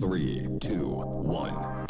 Three, 0.00 0.48
two, 0.58 0.88
one. 1.24 1.86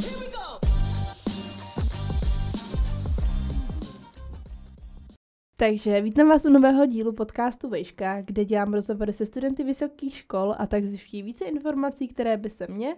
Takže 5.57 6.01
vítám 6.01 6.29
vás 6.29 6.45
u 6.45 6.49
nového 6.49 6.87
dílu 6.87 7.13
podcastu 7.13 7.69
Vejška, 7.69 8.23
kde 8.23 8.45
dělám 8.45 8.75
rozhovory 8.75 9.13
se 9.13 9.27
studenty 9.27 9.65
vysokých 9.65 10.17
škol 10.17 10.55
a 10.59 10.67
tak 10.67 10.85
zjišťuji 10.85 11.23
více 11.23 11.45
informací, 11.45 12.09
které 12.09 12.37
by 12.37 12.51
se 12.51 12.67
mě, 12.67 12.97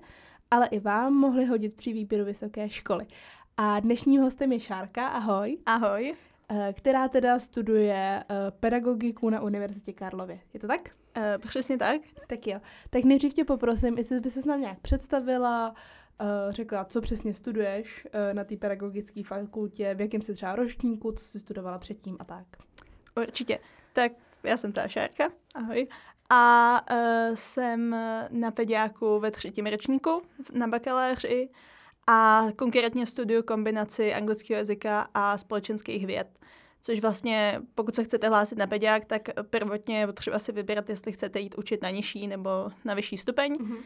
ale 0.51 0.67
i 0.67 0.81
vám 0.81 1.15
mohly 1.15 1.45
hodit 1.45 1.75
při 1.77 1.93
výběru 1.93 2.25
vysoké 2.25 2.69
školy. 2.69 3.07
A 3.57 3.81
dnešním 3.81 4.23
hostem 4.23 4.53
je 4.53 4.61
Šárka, 4.61 5.09
ahoj. 5.09 5.59
Ahoj. 5.67 6.15
Eh, 6.49 6.73
která 6.73 7.09
teda 7.09 7.39
studuje 7.39 8.25
eh, 8.29 8.51
pedagogiku 8.51 9.31
na 9.31 9.41
Univerzitě 9.41 9.93
Karlově. 9.93 10.41
Je 10.55 10.61
to 10.61 10.67
tak? 10.67 10.81
Uh, 11.17 11.23
přesně 11.49 11.79
tak. 11.79 12.01
Tak 12.27 12.47
jo. 12.47 12.61
Tak 12.91 13.05
nejdřív 13.05 13.35
tě 13.35 13.45
poprosím, 13.45 13.99
jestli 13.99 14.21
by 14.21 14.31
se 14.31 14.49
nám 14.49 14.61
nějak 14.61 14.81
představila, 14.81 15.71
uh, 15.71 16.27
řekla, 16.53 16.85
co 16.85 17.01
přesně 17.01 17.35
studuješ 17.35 18.07
uh, 18.07 18.35
na 18.35 18.45
té 18.45 18.57
pedagogické 18.57 19.23
fakultě, 19.25 19.95
v 19.95 20.01
jakém 20.01 20.23
se 20.23 20.35
třeba 20.35 20.57
ročníku, 20.57 21.13
co 21.13 21.25
jsi 21.25 21.41
studovala 21.41 21.79
předtím 21.79 22.17
a 22.19 22.25
tak. 22.25 22.47
Určitě. 23.17 23.59
Tak 23.93 24.13
já 24.43 24.57
jsem 24.57 24.73
ta 24.73 24.89
Šárka, 24.89 25.31
ahoj. 25.55 25.87
A 26.31 26.81
uh, 26.91 27.37
jsem 27.37 27.97
na 28.31 28.51
pediáku 28.51 29.21
ve 29.21 29.31
třetím 29.31 29.67
ročníku 29.67 30.23
na 30.53 30.67
bakaláři 30.67 31.49
a 32.07 32.47
konkrétně 32.57 33.07
studuju 33.07 33.43
kombinaci 33.43 34.15
anglického 34.15 34.59
jazyka 34.59 35.09
a 35.15 35.39
společenských 35.39 36.07
věd. 36.07 36.39
Což 36.83 37.01
vlastně, 37.01 37.61
pokud 37.75 37.95
se 37.95 38.05
chcete 38.05 38.29
hlásit 38.29 38.59
na 38.59 38.67
pediák, 38.67 39.05
tak 39.05 39.29
prvotně 39.51 39.99
je 39.99 40.07
potřeba 40.07 40.39
si 40.39 40.53
vybírat, 40.53 40.89
jestli 40.89 41.13
chcete 41.13 41.41
jít 41.41 41.55
učit 41.59 41.83
na 41.83 41.91
nižší 41.91 42.27
nebo 42.27 42.51
na 42.85 42.95
vyšší 42.95 43.19
stupeň. 43.19 43.53
Mm-hmm. 43.53 43.77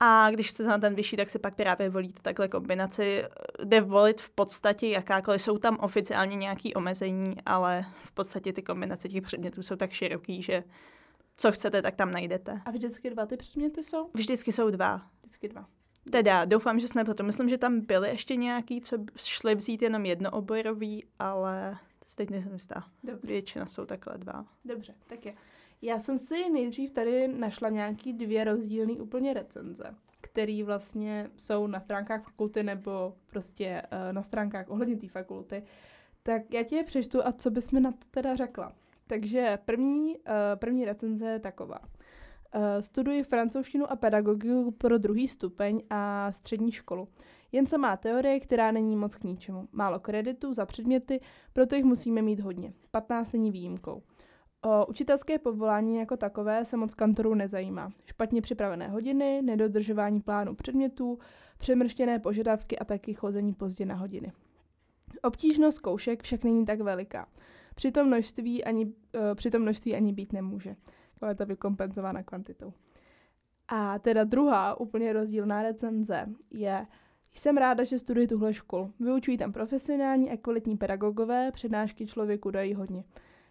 A 0.00 0.30
když 0.30 0.50
jste 0.50 0.62
na 0.64 0.78
ten 0.78 0.94
vyšší, 0.94 1.16
tak 1.16 1.30
si 1.30 1.38
pak 1.38 1.54
právě 1.54 1.90
volíte 1.90 2.22
takhle 2.22 2.48
kombinaci. 2.48 3.24
Jde 3.64 3.80
volit 3.80 4.20
v 4.20 4.30
podstatě 4.30 4.88
jakákoliv. 4.88 5.42
Jsou 5.42 5.58
tam 5.58 5.76
oficiálně 5.80 6.36
nějaké 6.36 6.68
omezení, 6.74 7.36
ale 7.46 7.84
v 8.04 8.12
podstatě 8.12 8.52
ty 8.52 8.62
kombinace 8.62 9.08
těch 9.08 9.22
předmětů 9.22 9.62
jsou 9.62 9.76
tak 9.76 9.90
široký, 9.90 10.42
že 10.42 10.64
co 11.36 11.52
chcete, 11.52 11.82
tak 11.82 11.94
tam 11.94 12.10
najdete. 12.10 12.60
A 12.64 12.70
vždycky 12.70 13.10
dva 13.10 13.26
ty 13.26 13.36
předměty 13.36 13.82
jsou? 13.82 14.10
Vždycky 14.14 14.52
jsou 14.52 14.70
dva. 14.70 15.02
Vždycky 15.22 15.48
dva. 15.48 15.66
Teda, 16.10 16.44
doufám, 16.44 16.80
že 16.80 16.88
jsme 16.88 17.04
proto. 17.04 17.24
Myslím, 17.24 17.48
že 17.48 17.58
tam 17.58 17.80
byly 17.80 18.08
ještě 18.08 18.36
nějaký, 18.36 18.80
co 18.80 18.96
šli 19.16 19.54
vzít 19.54 19.82
jenom 19.82 20.06
jednooborový, 20.06 21.04
ale 21.18 21.78
teď 22.14 22.30
nejsem 22.30 22.52
jistá. 22.52 22.84
Dobře. 23.04 23.26
Většina 23.26 23.66
jsou 23.66 23.86
takhle 23.86 24.18
dva. 24.18 24.46
Dobře, 24.64 24.94
tak 25.06 25.26
je. 25.26 25.34
Já 25.82 25.98
jsem 25.98 26.18
si 26.18 26.50
nejdřív 26.50 26.90
tady 26.90 27.28
našla 27.28 27.68
nějaký 27.68 28.12
dvě 28.12 28.44
rozdílné 28.44 28.92
úplně 28.92 29.34
recenze, 29.34 29.94
které 30.20 30.64
vlastně 30.64 31.30
jsou 31.36 31.66
na 31.66 31.80
stránkách 31.80 32.24
fakulty 32.24 32.62
nebo 32.62 33.14
prostě 33.26 33.82
uh, 33.92 34.12
na 34.12 34.22
stránkách 34.22 34.70
ohledně 34.70 34.96
té 34.96 35.08
fakulty. 35.08 35.62
Tak 36.22 36.42
já 36.54 36.62
ti 36.62 36.74
je 36.74 36.84
přečtu 36.84 37.26
a 37.26 37.32
co 37.32 37.50
bys 37.50 37.70
mi 37.70 37.80
na 37.80 37.92
to 37.92 38.06
teda 38.10 38.36
řekla. 38.36 38.72
Takže 39.06 39.58
první, 39.64 40.16
uh, 40.16 40.22
první 40.54 40.84
recenze 40.84 41.26
je 41.28 41.38
taková. 41.38 41.78
Uh, 42.54 42.62
studuji 42.80 43.22
francouzštinu 43.22 43.92
a 43.92 43.96
pedagogiku 43.96 44.70
pro 44.70 44.98
druhý 44.98 45.28
stupeň 45.28 45.82
a 45.90 46.32
střední 46.32 46.72
školu. 46.72 47.08
Jen 47.52 47.66
se 47.66 47.78
má 47.78 47.96
teorie, 47.96 48.40
která 48.40 48.70
není 48.72 48.96
moc 48.96 49.14
k 49.14 49.24
ničemu. 49.24 49.68
Málo 49.72 49.98
kreditů 49.98 50.54
za 50.54 50.66
předměty, 50.66 51.20
proto 51.52 51.74
jich 51.74 51.84
musíme 51.84 52.22
mít 52.22 52.40
hodně. 52.40 52.72
15 52.90 53.32
není 53.32 53.50
výjimkou. 53.50 54.02
O 54.64 54.86
učitelské 54.86 55.38
povolání 55.38 55.96
jako 55.96 56.16
takové 56.16 56.64
se 56.64 56.76
moc 56.76 56.94
kantorů 56.94 57.34
nezajímá. 57.34 57.90
Špatně 58.04 58.42
připravené 58.42 58.88
hodiny, 58.88 59.42
nedodržování 59.42 60.20
plánu 60.20 60.54
předmětů, 60.54 61.18
přemrštěné 61.58 62.18
požadavky 62.18 62.78
a 62.78 62.84
taky 62.84 63.14
chození 63.14 63.54
pozdě 63.54 63.86
na 63.86 63.94
hodiny. 63.94 64.32
Obtížnost 65.22 65.76
zkoušek 65.76 66.22
však 66.22 66.44
není 66.44 66.64
tak 66.64 66.80
veliká. 66.80 67.28
Při 67.74 67.92
tom 67.92 68.06
množství 68.06 68.64
ani, 68.64 68.86
uh, 68.86 68.92
při 69.34 69.50
tom 69.50 69.62
množství 69.62 69.94
ani 69.94 70.12
být 70.12 70.32
nemůže. 70.32 70.76
Kvalita 71.18 71.44
vykompenzována 71.44 72.22
kvantitou. 72.22 72.72
A 73.68 73.98
teda 73.98 74.24
druhá 74.24 74.80
úplně 74.80 75.12
rozdílná 75.12 75.62
recenze 75.62 76.26
je 76.50 76.86
jsem 77.32 77.56
ráda, 77.56 77.84
že 77.84 77.98
studuji 77.98 78.26
tuhle 78.26 78.54
školu. 78.54 78.92
Vyučují 79.00 79.38
tam 79.38 79.52
profesionální 79.52 80.30
a 80.30 80.36
kvalitní 80.36 80.76
pedagogové, 80.76 81.52
přednášky 81.52 82.06
člověku 82.06 82.50
dají 82.50 82.74
hodně. 82.74 83.04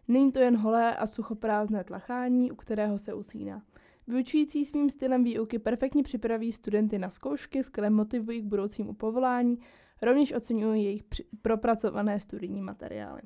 Není 0.08 0.32
to 0.32 0.40
jen 0.40 0.58
holé 0.58 0.96
a 0.96 1.08
suchoprázdné 1.08 1.84
tlachání, 1.84 2.52
u 2.52 2.56
kterého 2.56 2.98
se 2.98 3.14
usíná. 3.14 3.62
Vyučující 4.08 4.66
svým 4.66 4.90
stylem 4.90 5.24
výuky 5.24 5.60
perfektně 5.60 6.04
připraví 6.04 6.54
studenty 6.54 7.00
na 7.00 7.10
zkoušky, 7.10 7.64
skvěle 7.64 7.90
motivují 7.90 8.42
k 8.42 8.46
budoucímu 8.46 8.94
povolání, 8.94 9.60
rovněž 10.02 10.34
oceňují 10.34 10.84
jejich 10.84 11.04
propracované 11.42 12.20
studijní 12.20 12.62
materiály. 12.62 13.22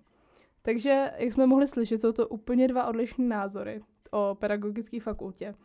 Takže, 0.62 1.12
jak 1.18 1.34
jsme 1.34 1.46
mohli 1.46 1.68
slyšet, 1.68 2.02
jsou 2.02 2.12
to 2.12 2.28
úplně 2.28 2.68
dva 2.68 2.88
odlišné 2.88 3.26
názory 3.26 3.82
o 4.12 4.36
pedagogické 4.40 5.00
fakultě. 5.00 5.56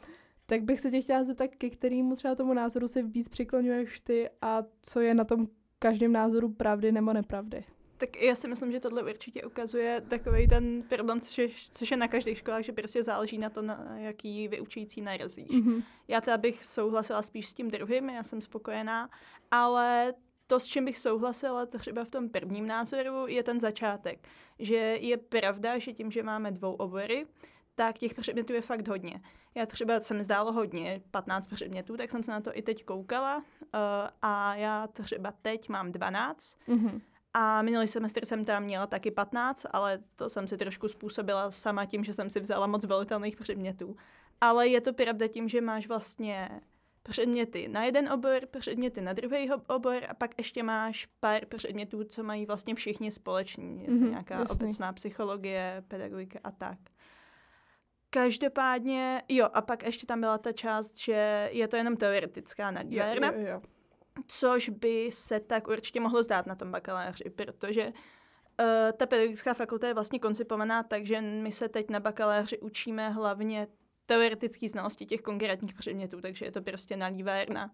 Tak 0.47 0.63
bych 0.63 0.81
se 0.81 0.91
tě 0.91 1.01
chtěla 1.01 1.25
zeptat, 1.25 1.47
ke 1.47 1.71
kterému 1.71 2.17
třeba 2.17 2.35
tomu 2.35 2.55
názoru 2.55 2.89
se 2.89 3.03
víc 3.03 3.29
přiklonuješ 3.29 4.01
ty 4.01 4.29
a 4.43 4.63
co 4.83 5.01
je 5.01 5.15
na 5.15 5.25
tom 5.25 5.49
každém 5.79 6.13
názoru 6.13 6.49
pravdy 6.49 6.93
nebo 6.93 7.13
nepravdy? 7.13 7.65
Tak 7.99 8.23
já 8.23 8.35
si 8.35 8.49
myslím, 8.49 8.73
že 8.73 8.81
tohle 8.81 9.03
určitě 9.03 9.43
ukazuje 9.43 10.01
takový 10.09 10.49
ten 10.49 10.83
problém, 10.83 11.21
což 11.21 11.39
je, 11.39 11.49
což 11.73 11.91
je 11.91 11.97
na 11.97 12.09
každých 12.09 12.39
školách, 12.39 12.63
že 12.63 12.73
prostě 12.73 13.03
záleží 13.03 13.39
na 13.39 13.51
to, 13.51 13.63
na 13.63 13.95
jaký 13.97 14.49
vyučující 14.49 15.01
narazíš. 15.01 15.51
Mm-hmm. 15.51 15.83
Já 16.09 16.21
teda 16.21 16.37
bych 16.37 16.65
souhlasila 16.65 17.23
spíš 17.23 17.49
s 17.49 17.53
tím 17.53 17.71
druhým, 17.71 18.11
já 18.11 18.23
jsem 18.23 18.41
spokojená, 18.41 19.11
ale 19.51 20.15
to, 20.47 20.61
s 20.61 20.67
čím 20.67 20.85
bych 20.85 20.99
souhlasila 20.99 21.67
třeba 21.67 22.05
v 22.05 22.11
tom 22.11 22.29
prvním 22.29 22.67
názoru, 22.67 23.27
je 23.27 23.43
ten 23.43 23.61
začátek. 23.61 24.29
Že 24.59 24.77
je 25.01 25.17
pravda, 25.17 25.79
že 25.79 25.93
tím, 25.93 26.11
že 26.11 26.23
máme 26.23 26.51
dvou 26.51 26.73
obory, 26.73 27.27
tak 27.77 27.99
těch 27.99 28.15
předmětů 28.15 28.53
je 28.53 28.61
fakt 28.61 28.89
hodně. 28.89 29.21
Já 29.55 29.67
třeba 29.67 30.01
se 30.01 30.15
mi 30.15 30.25
zdálo 30.25 30.53
hodně, 30.53 31.01
15 31.11 31.47
předmětů, 31.47 31.97
tak 31.97 32.11
jsem 32.11 32.23
se 32.23 32.31
na 32.31 32.41
to 32.41 32.59
i 32.59 32.63
teď 32.63 32.85
koukala 32.85 33.37
uh, 33.37 33.43
a 34.23 34.55
já 34.55 34.87
třeba 34.87 35.33
teď 35.43 35.69
mám 35.69 35.93
12. 35.93 36.57
Mm-hmm. 36.69 37.01
A 37.35 37.63
minulý 37.63 37.89
semestr 37.89 38.27
jsem 38.27 38.45
tam 38.45 38.63
měla 38.63 38.87
taky 38.87 39.11
15, 39.11 39.67
ale 39.71 39.99
to 40.17 40.29
jsem 40.29 40.49
si 40.49 40.57
trošku 40.57 40.89
způsobila 40.89 41.51
sama 41.51 41.87
tím, 41.87 42.05
že 42.05 42.13
jsem 42.13 42.31
si 42.31 42.41
vzala 42.41 42.67
moc 42.67 42.85
volitelných 42.85 43.37
předmětů. 43.37 43.97
Ale 44.41 44.69
je 44.69 44.81
to 44.81 44.93
pravda 44.93 45.29
tím, 45.29 45.49
že 45.49 45.61
máš 45.61 45.89
vlastně 45.89 46.61
předměty 47.03 47.69
na 47.69 47.85
jeden 47.85 48.13
obor, 48.13 48.41
předměty 48.59 49.01
na 49.01 49.13
druhý 49.13 49.51
obor 49.67 50.03
a 50.09 50.15
pak 50.15 50.39
ještě 50.39 50.63
máš 50.63 51.09
pár 51.21 51.47
předmětů, 51.47 52.05
co 52.05 52.23
mají 52.23 52.47
vlastně 52.47 52.75
všichni 52.75 53.11
společní. 53.11 53.81
Je 53.81 53.87
to 53.87 53.93
mm-hmm, 53.93 54.11
nějaká 54.11 54.35
jasný. 54.35 54.55
obecná 54.57 54.93
psychologie, 54.93 55.85
pedagogika 55.89 56.39
a 56.45 56.51
tak. 56.51 56.79
Každopádně, 58.11 59.23
jo, 59.29 59.49
a 59.53 59.63
pak 59.63 59.83
ještě 59.83 60.07
tam 60.07 60.21
byla 60.21 60.39
ta 60.39 60.53
část, 60.53 60.99
že 60.99 61.49
je 61.53 61.69
to 61.69 61.77
jenom 61.77 61.97
teoretická 61.97 62.71
nadměrna. 62.71 63.33
Jo, 63.33 63.41
jo, 63.41 63.47
jo. 63.47 63.63
Což 64.27 64.69
by 64.69 65.11
se 65.13 65.41
tak 65.41 65.69
určitě 65.69 66.01
mohlo 66.01 66.23
zdát 66.23 66.47
na 66.47 66.55
tom 66.55 66.71
bakaláři, 66.71 67.31
protože 67.31 67.87
uh, 67.87 67.93
ta 68.97 69.07
pedagogická 69.07 69.55
fakulta 69.55 69.89
je 69.89 69.95
vlastně 69.95 70.19
koncipovaná 70.19 70.83
tak, 70.83 71.07
že 71.07 71.21
my 71.21 71.53
se 71.53 71.69
teď 71.69 71.91
na 71.91 72.01
bakaláři 72.01 72.59
učíme 72.59 73.11
hlavně 73.11 73.67
teoretické 74.07 74.69
znalosti 74.69 75.07
těch 75.07 75.21
konkrétních 75.21 75.75
předmětů, 75.75 76.21
takže 76.21 76.45
je 76.45 76.53
to 76.53 76.63
prostě 76.63 76.97
nalívárna 76.97 77.71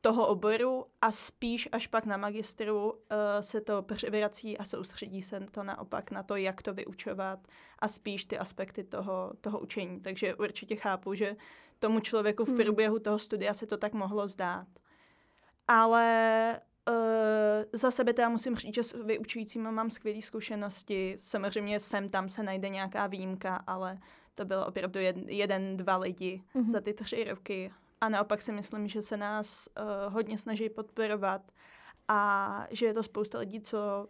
toho 0.00 0.26
oboru 0.26 0.84
a 1.00 1.12
spíš 1.12 1.68
až 1.72 1.86
pak 1.86 2.04
na 2.04 2.16
magistru 2.16 2.92
uh, 2.92 2.98
se 3.40 3.60
to 3.60 3.82
převrací 3.82 4.58
a 4.58 4.64
soustředí 4.64 5.22
se 5.22 5.40
to 5.50 5.62
naopak 5.62 6.10
na 6.10 6.22
to, 6.22 6.36
jak 6.36 6.62
to 6.62 6.74
vyučovat 6.74 7.38
a 7.78 7.88
spíš 7.88 8.24
ty 8.24 8.38
aspekty 8.38 8.84
toho, 8.84 9.32
toho 9.40 9.58
učení. 9.58 10.00
Takže 10.00 10.34
určitě 10.34 10.76
chápu, 10.76 11.14
že 11.14 11.36
tomu 11.78 12.00
člověku 12.00 12.44
v 12.44 12.48
hmm. 12.48 12.56
průběhu 12.56 12.98
toho 12.98 13.18
studia 13.18 13.54
se 13.54 13.66
to 13.66 13.76
tak 13.76 13.92
mohlo 13.92 14.28
zdát. 14.28 14.66
Ale 15.68 16.60
uh, 16.88 16.94
za 17.72 17.90
sebe 17.90 18.12
teda 18.12 18.28
musím 18.28 18.56
říct, 18.56 18.74
že 18.74 18.82
s 18.82 19.04
vyučujícími 19.04 19.72
mám 19.72 19.90
skvělé 19.90 20.22
zkušenosti. 20.22 21.18
Samozřejmě 21.20 21.80
sem 21.80 22.08
tam 22.08 22.28
se 22.28 22.42
najde 22.42 22.68
nějaká 22.68 23.06
výjimka, 23.06 23.56
ale 23.66 23.98
to 24.34 24.44
bylo 24.44 24.66
opravdu 24.66 25.00
jed, 25.00 25.16
jeden, 25.26 25.76
dva 25.76 25.96
lidi 25.96 26.42
mm-hmm. 26.54 26.68
za 26.68 26.80
ty 26.80 26.94
tři 26.94 27.24
roky 27.24 27.72
a 28.00 28.08
naopak 28.08 28.42
si 28.42 28.52
myslím, 28.52 28.88
že 28.88 29.02
se 29.02 29.16
nás 29.16 29.68
uh, 29.68 30.12
hodně 30.12 30.38
snaží 30.38 30.68
podporovat 30.68 31.52
a 32.08 32.66
že 32.70 32.86
je 32.86 32.94
to 32.94 33.02
spousta 33.02 33.38
lidí, 33.38 33.60
co 33.60 34.08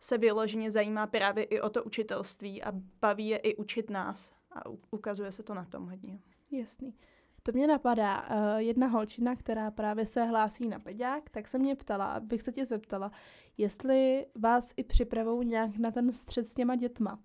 se 0.00 0.18
vyloženě 0.18 0.70
zajímá 0.70 1.06
právě 1.06 1.44
i 1.44 1.60
o 1.60 1.70
to 1.70 1.84
učitelství 1.84 2.62
a 2.62 2.72
baví 3.00 3.28
je 3.28 3.38
i 3.38 3.56
učit 3.56 3.90
nás. 3.90 4.30
A 4.52 4.62
ukazuje 4.90 5.32
se 5.32 5.42
to 5.42 5.54
na 5.54 5.64
tom 5.64 5.86
hodně. 5.86 6.20
Jasný. 6.50 6.94
To 7.42 7.52
mě 7.52 7.66
napadá. 7.66 8.28
Uh, 8.28 8.56
jedna 8.56 8.86
holčina, 8.86 9.36
která 9.36 9.70
právě 9.70 10.06
se 10.06 10.24
hlásí 10.24 10.68
na 10.68 10.78
peďák, 10.78 11.30
tak 11.30 11.48
se 11.48 11.58
mě 11.58 11.76
ptala, 11.76 12.12
abych 12.12 12.42
se 12.42 12.52
tě 12.52 12.66
zeptala, 12.66 13.10
jestli 13.56 14.26
vás 14.34 14.72
i 14.76 14.84
připravou 14.84 15.42
nějak 15.42 15.76
na 15.76 15.90
ten 15.90 16.12
střed 16.12 16.48
s 16.48 16.54
těma 16.54 16.76
dětma. 16.76 17.18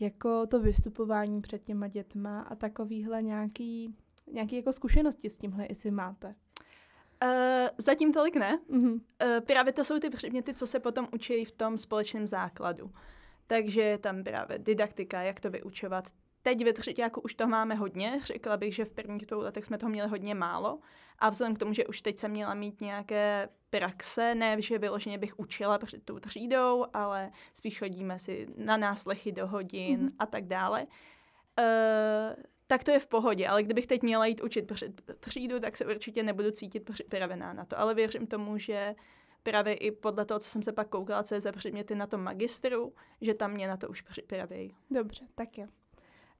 Jako 0.00 0.46
to 0.46 0.60
vystupování 0.60 1.40
před 1.40 1.64
těma 1.64 1.88
dětma 1.88 2.40
a 2.40 2.54
takovýhle 2.54 3.22
nějaký 3.22 3.96
nějaké 4.32 4.56
jako 4.56 4.72
zkušenosti 4.72 5.30
s 5.30 5.36
tímhle, 5.36 5.66
jestli 5.68 5.90
máte? 5.90 6.34
Uh, 7.22 7.68
zatím 7.78 8.12
tolik 8.12 8.36
ne. 8.36 8.58
Mm-hmm. 8.70 8.92
Uh, 8.92 9.40
právě 9.46 9.72
to 9.72 9.84
jsou 9.84 9.98
ty 9.98 10.10
předměty, 10.10 10.54
co 10.54 10.66
se 10.66 10.80
potom 10.80 11.08
učí 11.12 11.44
v 11.44 11.52
tom 11.52 11.78
společném 11.78 12.26
základu. 12.26 12.90
Takže 13.46 13.98
tam 14.02 14.24
právě 14.24 14.58
didaktika, 14.58 15.22
jak 15.22 15.40
to 15.40 15.50
vyučovat. 15.50 16.04
Teď 16.42 16.64
ve 16.64 16.72
třetíku 16.72 17.20
už 17.20 17.34
to 17.34 17.46
máme 17.46 17.74
hodně. 17.74 18.20
Řekla 18.22 18.56
bych, 18.56 18.74
že 18.74 18.84
v 18.84 18.92
prvních 18.92 19.26
dvou 19.26 19.40
letech 19.40 19.64
jsme 19.64 19.78
toho 19.78 19.90
měli 19.90 20.08
hodně 20.08 20.34
málo. 20.34 20.78
A 21.18 21.30
vzhledem 21.30 21.56
k 21.56 21.58
tomu, 21.58 21.72
že 21.72 21.86
už 21.86 22.00
teď 22.00 22.18
jsem 22.18 22.30
měla 22.30 22.54
mít 22.54 22.80
nějaké 22.80 23.48
praxe, 23.70 24.34
ne, 24.34 24.62
že 24.62 24.78
vyloženě 24.78 25.18
bych 25.18 25.38
učila 25.38 25.78
před 25.78 26.04
tou 26.04 26.18
třídou, 26.18 26.86
ale 26.92 27.30
spíš 27.54 27.78
chodíme 27.78 28.18
si 28.18 28.46
na 28.56 28.76
náslechy 28.76 29.32
do 29.32 29.46
hodin 29.46 30.00
mm-hmm. 30.00 30.12
a 30.18 30.26
tak 30.26 30.44
dále. 30.46 30.86
Uh, 31.58 32.42
tak 32.66 32.84
to 32.84 32.90
je 32.90 32.98
v 32.98 33.06
pohodě, 33.06 33.48
ale 33.48 33.62
kdybych 33.62 33.86
teď 33.86 34.02
měla 34.02 34.26
jít 34.26 34.40
učit 34.40 34.72
před 34.74 35.02
třídu, 35.20 35.60
tak 35.60 35.76
se 35.76 35.86
určitě 35.86 36.22
nebudu 36.22 36.50
cítit 36.50 36.90
připravená 36.90 37.52
na 37.52 37.64
to. 37.64 37.78
Ale 37.78 37.94
věřím 37.94 38.26
tomu, 38.26 38.58
že 38.58 38.94
právě 39.42 39.74
i 39.74 39.90
podle 39.90 40.24
toho, 40.24 40.40
co 40.40 40.50
jsem 40.50 40.62
se 40.62 40.72
pak 40.72 40.88
koukala, 40.88 41.22
co 41.22 41.34
je 41.34 41.40
za 41.40 41.52
předměty 41.52 41.94
na 41.94 42.06
tom 42.06 42.20
magistru, 42.20 42.92
že 43.20 43.34
tam 43.34 43.52
mě 43.52 43.68
na 43.68 43.76
to 43.76 43.88
už 43.88 44.02
připraví. 44.02 44.74
Dobře, 44.90 45.24
tak 45.34 45.58
jo. 45.58 45.66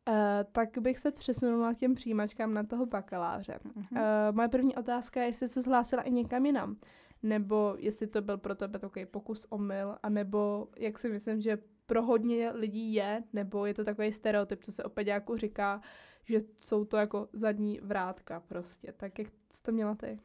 Uh, 0.08 0.14
tak 0.52 0.78
bych 0.78 0.98
se 0.98 1.10
přesunula 1.10 1.74
k 1.74 1.78
těm 1.78 1.94
přijímačkám 1.94 2.54
na 2.54 2.62
toho 2.62 2.86
bakaláře. 2.86 3.58
Uh-huh. 3.64 3.86
Uh, 3.92 4.36
moje 4.36 4.48
první 4.48 4.76
otázka 4.76 5.20
je, 5.20 5.26
jestli 5.26 5.48
se 5.48 5.62
zhlásila 5.62 6.02
i 6.02 6.10
někam 6.10 6.46
jinam, 6.46 6.76
nebo 7.22 7.74
jestli 7.78 8.06
to 8.06 8.22
byl 8.22 8.38
pro 8.38 8.54
tebe 8.54 8.78
takový 8.78 9.06
pokus 9.06 9.46
omyl, 9.50 9.96
anebo 10.02 10.68
jak 10.76 10.98
si 10.98 11.08
myslím, 11.08 11.40
že 11.40 11.58
pro 11.86 12.02
hodně 12.02 12.50
lidí 12.50 12.94
je, 12.94 13.22
nebo 13.32 13.66
je 13.66 13.74
to 13.74 13.84
takový 13.84 14.12
stereotyp, 14.12 14.64
co 14.64 14.72
se 14.72 14.84
opět 14.84 15.06
jako 15.06 15.36
říká, 15.36 15.80
že 16.24 16.40
jsou 16.58 16.84
to 16.84 16.96
jako 16.96 17.28
zadní 17.32 17.80
vrátka 17.82 18.40
prostě. 18.40 18.92
Tak 18.92 19.18
jak 19.18 19.28
jsi 19.50 19.62
to 19.62 19.72
měla 19.72 19.94
ty? 19.94 20.18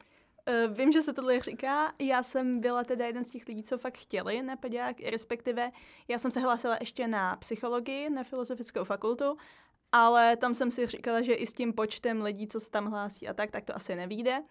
Uh, 0.49 0.77
vím, 0.77 0.91
že 0.91 1.01
se 1.01 1.13
tohle 1.13 1.39
říká. 1.39 1.93
Já 1.99 2.23
jsem 2.23 2.59
byla 2.59 2.83
teda 2.83 3.05
jeden 3.05 3.23
z 3.23 3.31
těch 3.31 3.47
lidí, 3.47 3.63
co 3.63 3.77
fakt 3.77 3.97
chtěli 3.97 4.41
na 4.41 4.55
pediák, 4.55 5.01
respektive 5.01 5.71
já 6.07 6.17
jsem 6.17 6.31
se 6.31 6.39
hlásila 6.39 6.77
ještě 6.79 7.07
na 7.07 7.35
psychologii, 7.35 8.09
na 8.09 8.23
filozofickou 8.23 8.83
fakultu, 8.83 9.37
ale 9.91 10.37
tam 10.37 10.53
jsem 10.53 10.71
si 10.71 10.87
říkala, 10.87 11.21
že 11.21 11.33
i 11.33 11.45
s 11.45 11.53
tím 11.53 11.73
počtem 11.73 12.21
lidí, 12.21 12.47
co 12.47 12.59
se 12.59 12.69
tam 12.69 12.85
hlásí 12.85 13.27
a 13.27 13.33
tak, 13.33 13.51
tak 13.51 13.65
to 13.65 13.75
asi 13.75 13.95
nevíde. 13.95 14.43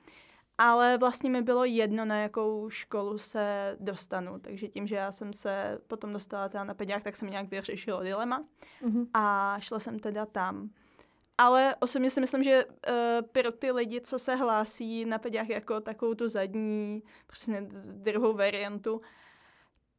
Ale 0.62 0.98
vlastně 0.98 1.30
mi 1.30 1.42
bylo 1.42 1.64
jedno, 1.64 2.04
na 2.04 2.16
jakou 2.16 2.70
školu 2.70 3.18
se 3.18 3.76
dostanu. 3.80 4.38
Takže 4.40 4.68
tím, 4.68 4.86
že 4.86 4.96
já 4.96 5.12
jsem 5.12 5.32
se 5.32 5.78
potom 5.86 6.12
dostala 6.12 6.48
teda 6.48 6.64
na 6.64 6.74
pediák, 6.74 7.02
tak 7.02 7.16
jsem 7.16 7.30
nějak 7.30 7.50
vyřešila 7.50 8.02
dilema. 8.02 8.44
Mm-hmm. 8.82 9.06
A 9.14 9.56
šla 9.60 9.78
jsem 9.78 9.98
teda 9.98 10.26
tam. 10.26 10.70
Ale 11.38 11.76
osobně 11.80 12.10
si 12.10 12.20
myslím, 12.20 12.42
že 12.42 12.64
uh, 12.64 12.72
pro 13.32 13.52
ty 13.52 13.70
lidi, 13.70 14.00
co 14.00 14.18
se 14.18 14.34
hlásí 14.34 15.04
na 15.04 15.18
pediách 15.18 15.48
jako 15.48 15.80
takovou 15.80 16.14
tu 16.14 16.28
zadní, 16.28 17.02
přesně 17.26 17.66
druhou 17.84 18.34
variantu, 18.34 19.00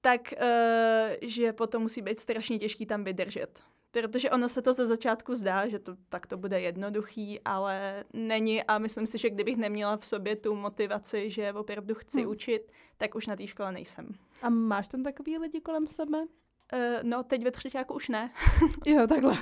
tak 0.01 0.21
uh, 0.41 1.15
že 1.21 1.53
potom 1.53 1.81
musí 1.81 2.01
být 2.01 2.19
strašně 2.19 2.59
těžký 2.59 2.85
tam 2.85 3.03
vydržet. 3.03 3.59
Protože 3.91 4.31
ono 4.31 4.49
se 4.49 4.61
to 4.61 4.73
ze 4.73 4.87
začátku 4.87 5.35
zdá, 5.35 5.67
že 5.67 5.79
to 5.79 5.95
tak 6.09 6.27
to 6.27 6.37
bude 6.37 6.61
jednoduchý, 6.61 7.39
ale 7.45 8.03
není 8.13 8.63
a 8.63 8.77
myslím 8.77 9.07
si, 9.07 9.17
že 9.17 9.29
kdybych 9.29 9.57
neměla 9.57 9.97
v 9.97 10.05
sobě 10.05 10.35
tu 10.35 10.55
motivaci, 10.55 11.29
že 11.29 11.53
opravdu 11.53 11.95
chci 11.95 12.21
hmm. 12.21 12.31
učit, 12.31 12.71
tak 12.97 13.15
už 13.15 13.27
na 13.27 13.35
té 13.35 13.47
škole 13.47 13.71
nejsem. 13.71 14.09
A 14.41 14.49
máš 14.49 14.87
tam 14.87 15.03
takový 15.03 15.37
lidi 15.37 15.61
kolem 15.61 15.87
sebe? 15.87 16.17
Uh, 16.19 17.03
no, 17.03 17.23
teď 17.23 17.43
ve 17.43 17.51
třetíku 17.51 17.93
už 17.93 18.09
ne. 18.09 18.31
jo, 18.85 19.07
takhle. 19.07 19.35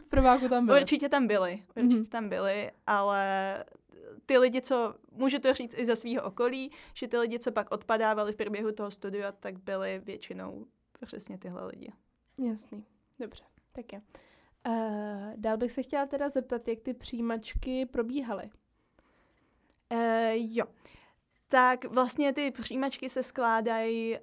v 0.00 0.08
prváku 0.08 0.48
tam 0.48 0.66
byly. 0.66 0.80
Určitě 0.80 1.08
tam 1.08 1.26
byly, 1.26 1.62
určitě 1.76 2.02
mm-hmm. 2.02 2.08
tam 2.08 2.28
byly, 2.28 2.70
ale 2.86 3.64
ty 4.26 4.38
lidi, 4.38 4.60
co, 4.60 4.94
můžu 5.12 5.38
to 5.38 5.54
říct 5.54 5.74
i 5.78 5.86
ze 5.86 5.96
svého 5.96 6.22
okolí, 6.22 6.72
že 6.94 7.08
ty 7.08 7.18
lidi, 7.18 7.38
co 7.38 7.52
pak 7.52 7.70
odpadávali 7.70 8.32
v 8.32 8.36
průběhu 8.36 8.72
toho 8.72 8.90
studia, 8.90 9.32
tak 9.32 9.58
byly 9.58 10.02
většinou 10.04 10.66
přesně 11.06 11.38
tyhle 11.38 11.66
lidi. 11.66 11.92
Jasný, 12.38 12.84
dobře, 13.20 13.44
tak 13.76 13.92
je. 13.92 14.02
Uh, 14.68 15.32
dál 15.36 15.56
bych 15.56 15.72
se 15.72 15.82
chtěla 15.82 16.06
teda 16.06 16.28
zeptat, 16.28 16.68
jak 16.68 16.80
ty 16.80 16.94
přijímačky 16.94 17.86
probíhaly. 17.86 18.50
Uh, 19.92 19.98
jo, 20.32 20.64
tak 21.48 21.84
vlastně 21.84 22.32
ty 22.32 22.50
přijímačky 22.50 23.08
se 23.08 23.22
skládají 23.22 24.14
uh, 24.14 24.20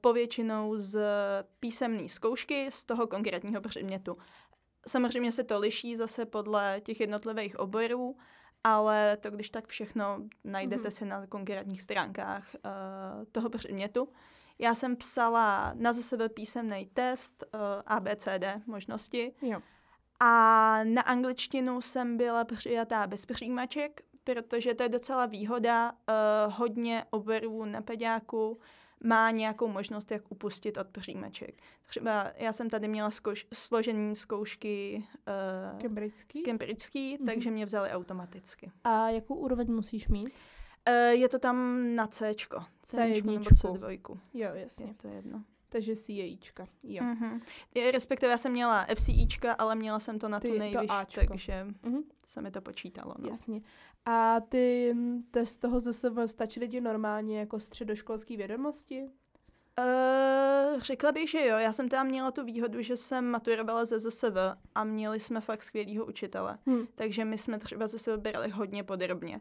povětšinou 0.00 0.76
z 0.76 1.00
písemné 1.60 2.08
zkoušky 2.08 2.70
z 2.70 2.84
toho 2.84 3.06
konkrétního 3.06 3.60
předmětu. 3.60 4.18
Samozřejmě 4.86 5.32
se 5.32 5.44
to 5.44 5.58
liší 5.58 5.96
zase 5.96 6.26
podle 6.26 6.80
těch 6.84 7.00
jednotlivých 7.00 7.58
oborů, 7.58 8.16
ale 8.64 9.16
to 9.16 9.30
když 9.30 9.50
tak 9.50 9.66
všechno 9.66 10.18
najdete 10.44 10.88
mm-hmm. 10.88 10.92
si 10.92 11.04
na 11.04 11.26
konkrétních 11.26 11.82
stránkách 11.82 12.54
uh, 12.54 12.70
toho 13.32 13.50
předmětu. 13.50 14.08
Já 14.60 14.74
jsem 14.74 14.96
psala 14.96 15.72
na 15.74 15.92
zase 15.92 16.28
písemný 16.28 16.86
test 16.92 17.44
uh, 17.54 17.60
ABCD 17.86 18.66
možnosti. 18.66 19.32
Jo. 19.42 19.60
A 20.20 20.84
na 20.84 21.02
angličtinu 21.02 21.80
jsem 21.80 22.16
byla 22.16 22.44
přijatá 22.44 23.06
bez 23.06 23.26
přijímaček, 23.26 24.02
protože 24.24 24.74
to 24.74 24.82
je 24.82 24.88
docela 24.88 25.26
výhoda. 25.26 25.92
Uh, 25.92 26.54
hodně 26.54 27.04
oborů 27.10 27.64
na 27.64 27.82
pediáku 27.82 28.58
má 29.04 29.30
nějakou 29.30 29.68
možnost, 29.68 30.10
jak 30.10 30.32
upustit 30.32 30.76
od 30.76 30.88
přijímaček. 30.88 31.54
Třeba 31.86 32.32
já 32.36 32.52
jsem 32.52 32.70
tady 32.70 32.88
měla 32.88 33.08
zkouš- 33.08 33.46
složení 33.54 34.16
zkoušky 34.16 35.04
uh, 35.74 35.80
cambridgeský, 35.80 36.42
cambridgeský 36.42 37.16
mm-hmm. 37.16 37.26
takže 37.26 37.50
mě 37.50 37.66
vzali 37.66 37.90
automaticky. 37.90 38.70
A 38.84 39.08
jakou 39.08 39.34
úroveň 39.34 39.72
musíš 39.72 40.08
mít? 40.08 40.32
Uh, 40.88 40.94
je 40.94 41.28
to 41.28 41.38
tam 41.38 41.86
na 41.94 42.06
C. 42.06 42.34
C 42.82 43.08
jedničku. 43.08 43.72
nebo 43.72 43.86
C2. 43.86 44.18
Jo, 44.34 44.50
jasně. 44.54 44.86
Je 44.86 44.94
to 44.94 45.08
jedno. 45.08 45.44
Takže 45.70 45.96
CAčka, 45.96 46.66
jo. 46.82 47.04
Mm-hmm. 47.04 47.40
Respektive 47.90 48.32
já 48.32 48.38
jsem 48.38 48.52
měla 48.52 48.86
FCIčka, 48.94 49.52
ale 49.52 49.74
měla 49.74 50.00
jsem 50.00 50.18
to 50.18 50.28
na 50.28 50.40
Ty, 50.40 50.48
tu 50.48 50.58
nejvyšší, 50.58 51.26
takže 51.28 51.66
mm-hmm. 51.82 52.02
se 52.26 52.42
mi 52.42 52.50
to 52.50 52.60
počítalo. 52.60 53.14
No. 53.18 53.28
Jasně. 53.28 53.60
A 54.06 54.40
ty 54.40 54.96
test 55.30 55.56
toho 55.56 55.80
zase 55.80 56.28
stačily 56.28 56.68
ti 56.68 56.80
normálně 56.80 57.38
jako 57.38 57.60
středoškolský 57.60 58.36
vědomosti? 58.36 59.02
Uh, 59.78 60.80
řekla 60.80 61.12
bych, 61.12 61.30
že 61.30 61.46
jo. 61.46 61.58
Já 61.58 61.72
jsem 61.72 61.88
tam 61.88 62.06
měla 62.06 62.30
tu 62.30 62.44
výhodu, 62.44 62.82
že 62.82 62.96
jsem 62.96 63.30
maturovala 63.30 63.84
ze 63.84 63.98
ZSV 63.98 64.36
a 64.74 64.84
měli 64.84 65.20
jsme 65.20 65.40
fakt 65.40 65.62
skvělého 65.62 66.06
učitele. 66.06 66.58
Hmm. 66.66 66.86
Takže 66.94 67.24
my 67.24 67.38
jsme 67.38 67.58
třeba 67.58 67.86
ze 67.86 67.98
sebe 67.98 68.16
brali 68.16 68.50
hodně 68.50 68.84
podrobně. 68.84 69.40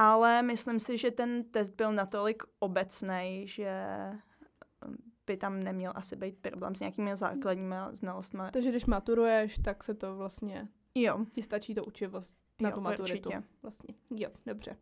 Ale 0.00 0.42
myslím 0.42 0.78
si, 0.78 0.98
že 0.98 1.10
ten 1.10 1.44
test 1.44 1.74
byl 1.74 1.92
natolik 1.92 2.42
obecný, 2.58 3.42
že 3.46 3.72
by 5.26 5.36
tam 5.36 5.62
neměl 5.62 5.92
asi 5.94 6.16
být 6.16 6.38
problém 6.38 6.74
s 6.74 6.80
nějakými 6.80 7.16
základními 7.16 7.76
znalostmi. 7.92 8.42
Takže 8.52 8.70
když 8.70 8.86
maturuješ, 8.86 9.58
tak 9.64 9.84
se 9.84 9.94
to 9.94 10.16
vlastně... 10.16 10.68
Jo. 10.94 11.24
Ti 11.32 11.42
stačí 11.42 11.74
to 11.74 11.84
učivo 11.84 12.22
na 12.60 12.68
jo, 12.68 12.74
tu 12.74 12.80
maturitu. 12.80 13.28
Určitě. 13.28 13.42
Vlastně. 13.62 13.94
Jo, 14.10 14.30
dobře. 14.46 14.76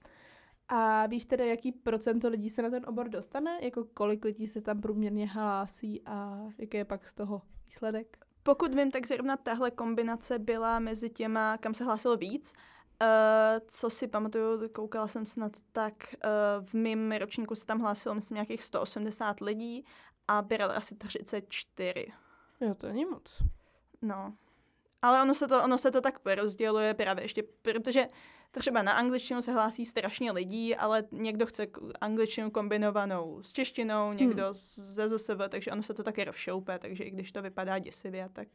A 0.69 1.07
víš 1.07 1.25
teda, 1.25 1.45
jaký 1.45 1.73
procento 1.73 2.29
lidí 2.29 2.51
se 2.51 2.63
na 2.63 2.71
ten 2.71 2.85
obor 2.87 3.09
dostane? 3.09 3.59
Jako 3.63 3.85
kolik 3.85 4.25
lidí 4.25 4.47
se 4.47 4.61
tam 4.61 4.81
průměrně 4.81 5.29
hlásí 5.29 6.03
a 6.07 6.47
jaký 6.59 6.77
je 6.77 6.85
pak 6.85 7.09
z 7.09 7.15
toho 7.15 7.43
výsledek? 7.67 8.19
Pokud 8.43 8.75
vím, 8.75 8.91
tak 8.91 9.07
zrovna 9.07 9.37
tahle 9.37 9.71
kombinace 9.71 10.39
byla 10.39 10.79
mezi 10.79 11.11
těma, 11.11 11.59
kam 11.59 11.75
se 11.75 11.85
hlásilo 11.85 12.17
víc. 12.17 12.53
Uh, 13.03 13.67
co 13.69 13.91
si 13.91 14.09
pamatuju, 14.09 14.69
koukala 14.69 15.09
jsem 15.09 15.27
se 15.27 15.41
na 15.41 15.49
to 15.49 15.61
tak, 15.73 15.95
uh, 16.15 16.67
v 16.67 16.75
mém 16.75 17.13
ročníku 17.13 17.55
se 17.55 17.67
tam 17.67 17.81
hlásilo, 17.81 18.15
myslím, 18.15 18.35
nějakých 18.35 18.63
180 18.63 19.41
lidí 19.41 19.85
a 20.29 20.43
běrali 20.43 20.75
asi 20.75 20.95
34. 20.95 22.07
Jo, 22.61 22.75
to 22.75 22.87
není 22.87 23.05
moc. 23.05 23.43
No. 24.03 24.35
Ale 25.03 25.23
ono 25.23 25.35
se 25.35 25.49
to, 25.49 25.65
ono 25.65 25.79
se 25.79 25.91
to 25.91 26.01
tak 26.01 26.21
rozděluje 26.35 26.95
právě 26.95 27.25
ještě, 27.25 27.43
protože 27.63 28.09
třeba 28.51 28.83
na 28.83 28.93
angličtinu 28.93 29.43
se 29.43 29.53
hlásí 29.53 29.87
strašně 29.87 30.33
lidí, 30.33 30.77
ale 30.77 31.05
někdo 31.11 31.47
chce 31.47 31.67
angličtinu 32.01 32.51
kombinovanou 32.51 33.43
s 33.43 33.53
češtinou, 33.53 34.13
někdo 34.13 34.45
hmm. 34.45 34.55
ze 34.55 35.09
ZSV, 35.09 35.41
takže 35.49 35.73
ono 35.73 35.83
se 35.83 35.95
to 35.95 36.03
taky 36.03 36.25
rozšoupe, 36.25 36.79
takže 36.79 37.05
i 37.05 37.11
když 37.11 37.33
to 37.33 37.43
vypadá 37.43 37.79
děsivě, 37.79 38.29
tak 38.33 38.49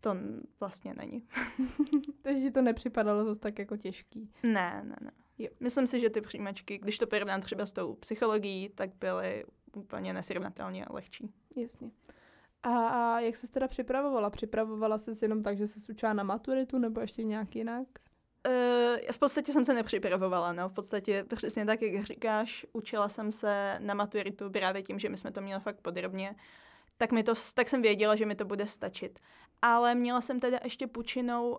to 0.00 0.16
vlastně 0.60 0.94
není. 0.94 1.28
takže 2.22 2.50
to 2.50 2.62
nepřipadalo 2.62 3.24
zase 3.24 3.40
tak 3.40 3.58
jako 3.58 3.76
těžký. 3.76 4.30
Ne, 4.42 4.82
ne, 4.84 4.96
ne. 5.00 5.10
Jo. 5.38 5.48
Myslím 5.60 5.86
si, 5.86 6.00
že 6.00 6.10
ty 6.10 6.20
přijímačky, 6.20 6.78
když 6.78 6.98
to 6.98 7.06
porovnám 7.06 7.40
třeba 7.40 7.66
s 7.66 7.72
tou 7.72 7.94
psychologií, 7.94 8.68
tak 8.68 8.90
byly 8.94 9.44
úplně 9.76 10.12
nesrovnatelně 10.12 10.86
lehčí. 10.90 11.30
Jasně. 11.56 11.90
A, 12.62 12.88
a 12.88 13.20
jak 13.20 13.36
se 13.36 13.50
teda 13.50 13.68
připravovala? 13.68 14.30
Připravovala 14.30 14.98
se 14.98 15.12
jenom 15.22 15.42
tak, 15.42 15.58
že 15.58 15.66
se 15.66 15.92
učila 15.92 16.12
na 16.12 16.22
maturitu 16.22 16.78
nebo 16.78 17.00
ještě 17.00 17.24
nějak 17.24 17.56
jinak? 17.56 17.86
Uh, 18.48 19.12
v 19.12 19.18
podstatě 19.18 19.52
jsem 19.52 19.64
se 19.64 19.74
nepřipravovala, 19.74 20.52
no. 20.52 20.68
V 20.68 20.72
podstatě 20.72 21.24
přesně 21.36 21.66
tak, 21.66 21.82
jak 21.82 22.04
říkáš, 22.04 22.66
učila 22.72 23.08
jsem 23.08 23.32
se 23.32 23.78
na 23.80 23.94
maturitu 23.94 24.50
právě 24.50 24.82
tím, 24.82 24.98
že 24.98 25.08
my 25.08 25.16
jsme 25.16 25.32
to 25.32 25.40
měli 25.40 25.60
fakt 25.60 25.80
podrobně. 25.80 26.36
Tak, 26.98 27.12
mi 27.12 27.22
to, 27.22 27.32
tak 27.54 27.68
jsem 27.68 27.82
věděla, 27.82 28.16
že 28.16 28.26
mi 28.26 28.34
to 28.34 28.44
bude 28.44 28.66
stačit. 28.66 29.18
Ale 29.62 29.94
měla 29.94 30.20
jsem 30.20 30.40
teda 30.40 30.58
ještě 30.64 30.86
půjčinou 30.86 31.50
uh, 31.50 31.58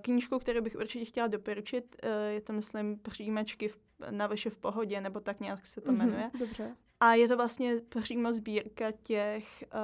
knížku, 0.00 0.38
kterou 0.38 0.60
bych 0.60 0.76
určitě 0.76 1.04
chtěla 1.04 1.26
doporučit. 1.26 1.96
Uh, 2.04 2.10
je 2.30 2.40
to, 2.40 2.52
myslím, 2.52 2.98
přijímačky 2.98 3.68
v 3.68 3.78
na 4.10 4.26
vaše 4.26 4.50
v 4.50 4.58
pohodě, 4.58 5.00
nebo 5.00 5.20
tak 5.20 5.40
nějak 5.40 5.66
se 5.66 5.80
to 5.80 5.92
mm-hmm, 5.92 5.96
jmenuje. 5.96 6.30
Dobře. 6.38 6.76
A 7.00 7.14
je 7.14 7.28
to 7.28 7.36
vlastně 7.36 7.80
přímo 8.00 8.32
sbírka 8.32 8.90
těch 9.02 9.64
uh, 9.74 9.78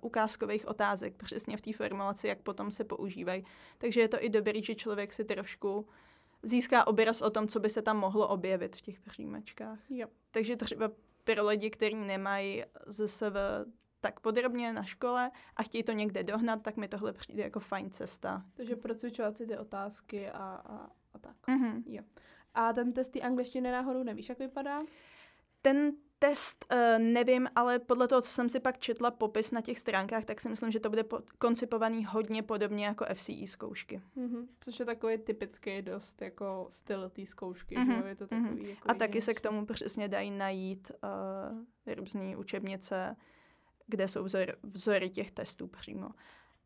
ukázkových 0.00 0.68
otázek, 0.68 1.16
přesně 1.16 1.56
v 1.56 1.60
té 1.60 1.72
formulaci, 1.72 2.28
jak 2.28 2.38
potom 2.38 2.70
se 2.70 2.84
používají. 2.84 3.44
Takže 3.78 4.00
je 4.00 4.08
to 4.08 4.24
i 4.24 4.28
dobrý, 4.28 4.64
že 4.64 4.74
člověk 4.74 5.12
si 5.12 5.24
trošku 5.24 5.88
získá 6.42 6.86
obraz 6.86 7.22
o 7.22 7.30
tom, 7.30 7.48
co 7.48 7.60
by 7.60 7.70
se 7.70 7.82
tam 7.82 7.98
mohlo 7.98 8.28
objevit 8.28 8.76
v 8.76 8.80
těch 8.80 9.00
přijímačkách. 9.00 9.78
Jo. 9.90 10.06
Takže 10.30 10.56
třeba 10.56 10.90
pro 11.24 11.46
lidi, 11.46 11.70
kteří 11.70 11.94
nemají 11.94 12.64
ZSV 12.86 13.36
tak 14.00 14.20
podrobně 14.20 14.72
na 14.72 14.82
škole 14.82 15.30
a 15.56 15.62
chtějí 15.62 15.84
to 15.84 15.92
někde 15.92 16.22
dohnat, 16.22 16.62
tak 16.62 16.76
mi 16.76 16.88
tohle 16.88 17.12
přijde 17.12 17.42
jako 17.42 17.60
fajn 17.60 17.90
cesta. 17.90 18.44
Takže 18.54 18.76
procvičovat 18.76 19.36
si 19.36 19.46
ty 19.46 19.58
otázky 19.58 20.30
a, 20.30 20.62
a, 20.64 20.90
a 21.14 21.18
tak. 21.18 21.36
Mm-hmm. 21.48 21.82
Jo. 21.86 22.02
A 22.54 22.72
ten 22.72 22.92
test 22.92 23.08
ty 23.08 23.22
angličtiny 23.22 23.70
náhodou 23.70 24.02
nevíš, 24.02 24.28
jak 24.28 24.38
vypadá? 24.38 24.80
Ten 25.62 25.92
test 26.18 26.64
uh, 26.72 26.98
nevím, 26.98 27.48
ale 27.54 27.78
podle 27.78 28.08
toho, 28.08 28.22
co 28.22 28.28
jsem 28.28 28.48
si 28.48 28.60
pak 28.60 28.78
četla 28.78 29.10
popis 29.10 29.50
na 29.50 29.60
těch 29.60 29.78
stránkách, 29.78 30.24
tak 30.24 30.40
si 30.40 30.48
myslím, 30.48 30.70
že 30.70 30.80
to 30.80 30.90
bude 30.90 31.04
po- 31.04 31.22
koncipovaný 31.38 32.04
hodně 32.04 32.42
podobně 32.42 32.86
jako 32.86 33.04
FCE 33.14 33.46
zkoušky. 33.46 34.02
Mm-hmm. 34.16 34.46
Což 34.60 34.78
je 34.78 34.84
takový 34.84 35.18
typický 35.18 35.82
dost 35.82 36.22
jako 36.22 36.66
styl 36.70 37.10
té 37.10 37.26
zkoušky, 37.26 37.76
mm-hmm. 37.76 37.86
že 37.86 38.00
jo? 38.00 38.06
Je 38.06 38.16
to 38.16 38.26
takový 38.26 38.48
mm-hmm. 38.48 38.68
jako 38.68 38.90
A 38.90 38.94
taky 38.94 39.20
se 39.20 39.34
k 39.34 39.40
tomu 39.40 39.66
přesně 39.66 40.08
dají 40.08 40.30
najít 40.30 40.92
uh, 41.86 41.94
různé 41.94 42.36
učebnice, 42.36 43.16
kde 43.86 44.08
jsou 44.08 44.24
vzor, 44.24 44.56
vzory 44.62 45.10
těch 45.10 45.30
testů 45.30 45.66
přímo. 45.66 46.08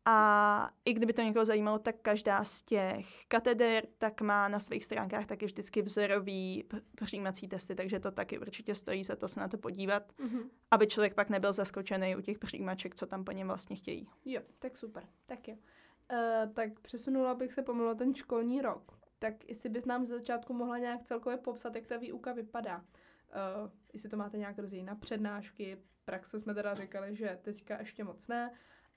A 0.05 0.73
i 0.85 0.93
kdyby 0.93 1.13
to 1.13 1.21
někoho 1.21 1.45
zajímalo, 1.45 1.79
tak 1.79 1.95
každá 2.01 2.43
z 2.43 2.61
těch 2.61 3.25
kateder 3.27 3.87
tak 3.97 4.21
má 4.21 4.47
na 4.47 4.59
svých 4.59 4.85
stránkách 4.85 5.25
taky 5.25 5.45
vždycky 5.45 5.81
vzorový 5.81 6.65
přijímací 7.03 7.47
testy, 7.47 7.75
takže 7.75 7.99
to 7.99 8.11
taky 8.11 8.39
určitě 8.39 8.75
stojí 8.75 9.03
za 9.03 9.15
to 9.15 9.27
se 9.27 9.39
na 9.39 9.47
to 9.47 9.57
podívat, 9.57 10.13
mm-hmm. 10.19 10.49
aby 10.71 10.87
člověk 10.87 11.13
pak 11.13 11.29
nebyl 11.29 11.53
zaskočený 11.53 12.15
u 12.15 12.21
těch 12.21 12.39
přijímaček, 12.39 12.95
co 12.95 13.05
tam 13.05 13.23
po 13.23 13.31
něm 13.31 13.47
vlastně 13.47 13.75
chtějí. 13.75 14.09
Jo, 14.25 14.41
tak 14.59 14.77
super, 14.77 15.03
tak 15.25 15.47
jo. 15.47 15.55
Uh, 15.55 16.53
tak 16.53 16.79
přesunula 16.79 17.35
bych 17.35 17.53
se 17.53 17.63
pomalu 17.63 17.95
ten 17.95 18.15
školní 18.15 18.61
rok. 18.61 18.97
Tak 19.19 19.49
jestli 19.49 19.69
bys 19.69 19.85
nám 19.85 20.05
ze 20.05 20.17
začátku 20.17 20.53
mohla 20.53 20.77
nějak 20.77 21.03
celkově 21.03 21.37
popsat, 21.37 21.75
jak 21.75 21.87
ta 21.87 21.97
výuka 21.97 22.33
vypadá. 22.33 22.77
Uh, 22.77 23.71
jestli 23.93 24.09
to 24.09 24.17
máte 24.17 24.37
nějak 24.37 24.59
rozdělit 24.59 24.83
na 24.83 24.95
přednášky, 24.95 25.77
praxe 26.05 26.39
jsme 26.39 26.53
teda 26.53 26.73
říkali, 26.73 27.15
že 27.15 27.39
teďka 27.41 27.79
ještě 27.79 28.03
moc 28.03 28.27
ne, 28.27 28.51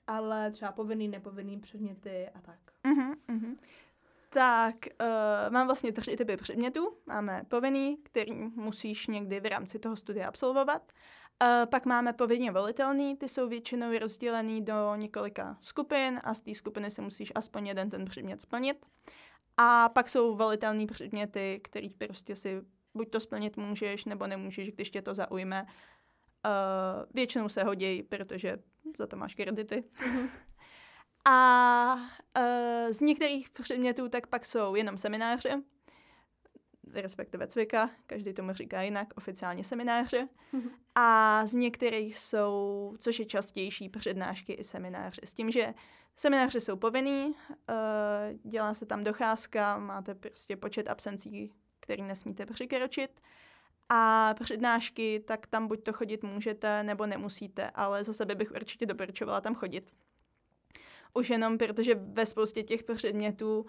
ale 0.07 0.51
třeba 0.51 0.71
povinný, 0.71 1.07
nepovinný 1.07 1.59
předměty 1.59 2.29
a 2.35 2.41
tak. 2.41 2.59
Uh-huh, 2.83 3.15
uh-huh. 3.29 3.57
Tak, 4.29 4.75
uh, 5.01 5.53
mám 5.53 5.67
vlastně 5.67 5.91
tři 5.91 6.17
typy 6.17 6.37
předmětů. 6.37 6.97
Máme 7.05 7.43
povinný, 7.47 7.97
který 8.03 8.33
musíš 8.55 9.07
někdy 9.07 9.39
v 9.39 9.45
rámci 9.45 9.79
toho 9.79 9.95
studia 9.95 10.27
absolvovat. 10.27 10.91
Uh, 11.41 11.69
pak 11.69 11.85
máme 11.85 12.13
povinně 12.13 12.51
volitelný, 12.51 13.17
ty 13.17 13.27
jsou 13.27 13.49
většinou 13.49 13.99
rozdělený 13.99 14.61
do 14.61 14.95
několika 14.95 15.57
skupin 15.61 16.21
a 16.23 16.33
z 16.33 16.41
té 16.41 16.53
skupiny 16.53 16.91
si 16.91 17.01
musíš 17.01 17.31
aspoň 17.35 17.67
jeden 17.67 17.89
ten 17.89 18.05
předmět 18.05 18.41
splnit. 18.41 18.85
A 19.57 19.89
pak 19.89 20.09
jsou 20.09 20.35
volitelné 20.35 20.85
předměty, 20.85 21.59
kterých 21.63 21.95
prostě 21.95 22.35
si 22.35 22.61
buď 22.93 23.09
to 23.09 23.19
splnit 23.19 23.57
můžeš, 23.57 24.05
nebo 24.05 24.27
nemůžeš, 24.27 24.71
když 24.71 24.89
tě 24.89 25.01
to 25.01 25.13
zaujme. 25.13 25.65
Uh, 26.45 27.05
většinou 27.13 27.49
se 27.49 27.63
hodí, 27.63 28.03
protože 28.03 28.57
za 28.97 29.07
to 29.07 29.17
máš 29.17 29.35
kredity. 29.35 29.83
Mm-hmm. 29.97 30.29
A 31.27 31.95
uh, 31.95 32.91
z 32.91 33.01
některých 33.01 33.49
předmětů 33.49 34.09
tak 34.09 34.27
pak 34.27 34.45
jsou 34.45 34.75
jenom 34.75 34.97
semináře, 34.97 35.61
respektive 36.93 37.47
cvika, 37.47 37.89
každý 38.05 38.33
tomu 38.33 38.53
říká 38.53 38.81
jinak, 38.81 39.07
oficiálně 39.15 39.63
semináře. 39.63 40.27
Mm-hmm. 40.53 40.69
A 40.95 41.41
z 41.45 41.53
některých 41.53 42.17
jsou, 42.17 42.95
což 42.99 43.19
je 43.19 43.25
častější, 43.25 43.89
přednášky 43.89 44.53
i 44.53 44.63
semináře. 44.63 45.21
S 45.23 45.33
tím, 45.33 45.51
že 45.51 45.73
semináře 46.15 46.59
jsou 46.59 46.75
povinný, 46.75 47.25
uh, 47.25 47.35
dělá 48.51 48.73
se 48.73 48.85
tam 48.85 49.03
docházka, 49.03 49.77
máte 49.77 50.15
prostě 50.15 50.57
počet 50.57 50.87
absencí, 50.87 51.51
který 51.79 52.03
nesmíte 52.03 52.45
překročit. 52.45 53.21
A 53.89 54.33
přednášky, 54.43 55.23
tak 55.27 55.47
tam 55.47 55.67
buď 55.67 55.83
to 55.83 55.93
chodit 55.93 56.23
můžete, 56.23 56.83
nebo 56.83 57.05
nemusíte, 57.05 57.69
ale 57.69 58.03
za 58.03 58.13
sebe 58.13 58.35
bych 58.35 58.51
určitě 58.51 58.85
doporučovala 58.85 59.41
tam 59.41 59.55
chodit. 59.55 59.91
Už 61.13 61.29
jenom 61.29 61.57
protože 61.57 61.95
ve 61.95 62.25
spoustě 62.25 62.63
těch 62.63 62.83
předmětů 62.83 63.65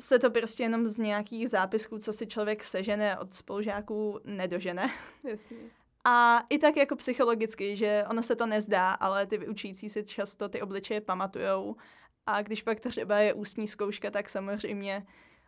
se 0.00 0.18
to 0.18 0.30
prostě 0.30 0.62
jenom 0.62 0.86
z 0.86 0.98
nějakých 0.98 1.50
zápisků, 1.50 1.98
co 1.98 2.12
si 2.12 2.26
člověk 2.26 2.64
sežene 2.64 3.18
od 3.18 3.34
spolužáků, 3.34 4.20
nedožene. 4.24 4.90
Jasně. 5.24 5.56
A 6.04 6.46
i 6.50 6.58
tak 6.58 6.76
jako 6.76 6.96
psychologicky, 6.96 7.76
že 7.76 8.04
ono 8.10 8.22
se 8.22 8.36
to 8.36 8.46
nezdá, 8.46 8.90
ale 8.90 9.26
ty 9.26 9.38
vyučící 9.38 9.90
si 9.90 10.04
často 10.04 10.48
ty 10.48 10.60
obličeje 10.60 11.00
pamatujou. 11.00 11.76
A 12.26 12.42
když 12.42 12.62
pak 12.62 12.80
třeba 12.80 13.18
je 13.18 13.34
ústní 13.34 13.68
zkouška, 13.68 14.10
tak 14.10 14.28
samozřejmě 14.28 15.06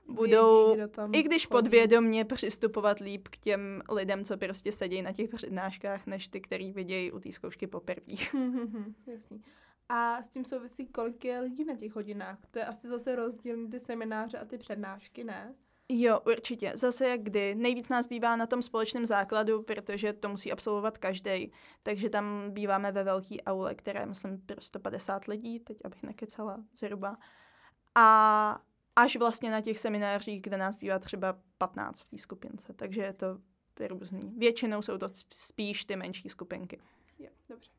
budou, 0.08 0.75
Vědí, 0.76 0.92
i 1.12 1.23
když 1.23 1.46
chodí. 1.46 1.50
podvědomně 1.50 2.25
přistupovat 2.25 2.99
líp 2.99 3.28
k 3.28 3.37
těm 3.37 3.82
lidem, 3.90 4.25
co 4.25 4.37
prostě 4.37 4.73
sedí 4.73 5.02
na 5.02 5.12
těch 5.12 5.30
přednáškách, 5.30 6.06
než 6.06 6.28
ty, 6.28 6.40
který 6.40 6.73
vidějí 6.73 7.12
u 7.12 7.20
té 7.20 7.32
zkoušky 7.32 7.66
poprvé. 7.66 8.14
Jasný. 9.06 9.42
A 9.88 10.23
s 10.23 10.28
tím 10.28 10.44
souvisí, 10.44 10.87
kolik 10.87 11.25
je 11.25 11.40
lidí 11.40 11.64
na 11.64 11.76
těch 11.76 11.94
hodinách? 11.94 12.38
To 12.50 12.58
je 12.58 12.66
asi 12.66 12.88
zase 12.88 13.16
rozdílný 13.16 13.70
ty 13.70 13.80
semináře 13.80 14.38
a 14.38 14.44
ty 14.44 14.58
přednášky, 14.58 15.25
ne? 15.25 15.54
Jo, 15.88 16.20
určitě. 16.26 16.73
Zase 16.75 17.08
jak 17.08 17.23
kdy. 17.23 17.54
Nejvíc 17.54 17.88
nás 17.88 18.06
bývá 18.06 18.37
na 18.37 18.46
tom 18.46 18.62
společném 18.62 19.06
základu, 19.06 19.62
protože 19.62 20.12
to 20.12 20.28
musí 20.28 20.52
absolvovat 20.52 20.99
každý. 20.99 21.52
Takže 21.82 22.11
tam 22.11 22.50
býváme 22.50 22.92
ve 22.92 23.04
velké 23.04 23.37
aule, 23.46 23.75
které 23.75 24.00
je, 24.00 24.06
myslím, 24.06 24.40
pro 24.40 24.61
150 24.61 25.25
lidí, 25.25 25.61
teď 25.61 25.78
abych 25.84 26.02
nekecala 26.02 26.64
zhruba. 26.75 27.16
A 27.94 28.61
až 28.96 29.16
vlastně 29.16 29.50
na 29.50 29.60
těch 29.60 29.78
seminářích, 29.78 30.42
kde 30.42 30.56
nás 30.56 30.76
bývá 30.76 30.98
třeba 30.98 31.38
15 31.58 32.00
v 32.00 32.06
té 32.06 32.18
skupince. 32.18 32.72
Takže 32.72 33.02
je 33.02 33.12
to 33.12 33.38
různý. 33.88 34.20
Většinou 34.36 34.82
jsou 34.82 34.98
to 34.98 35.06
spíš 35.32 35.84
ty 35.84 35.96
menší 35.96 36.28
skupinky. 36.28 36.80
Jo, 37.18 37.30
dobře. 37.48 37.70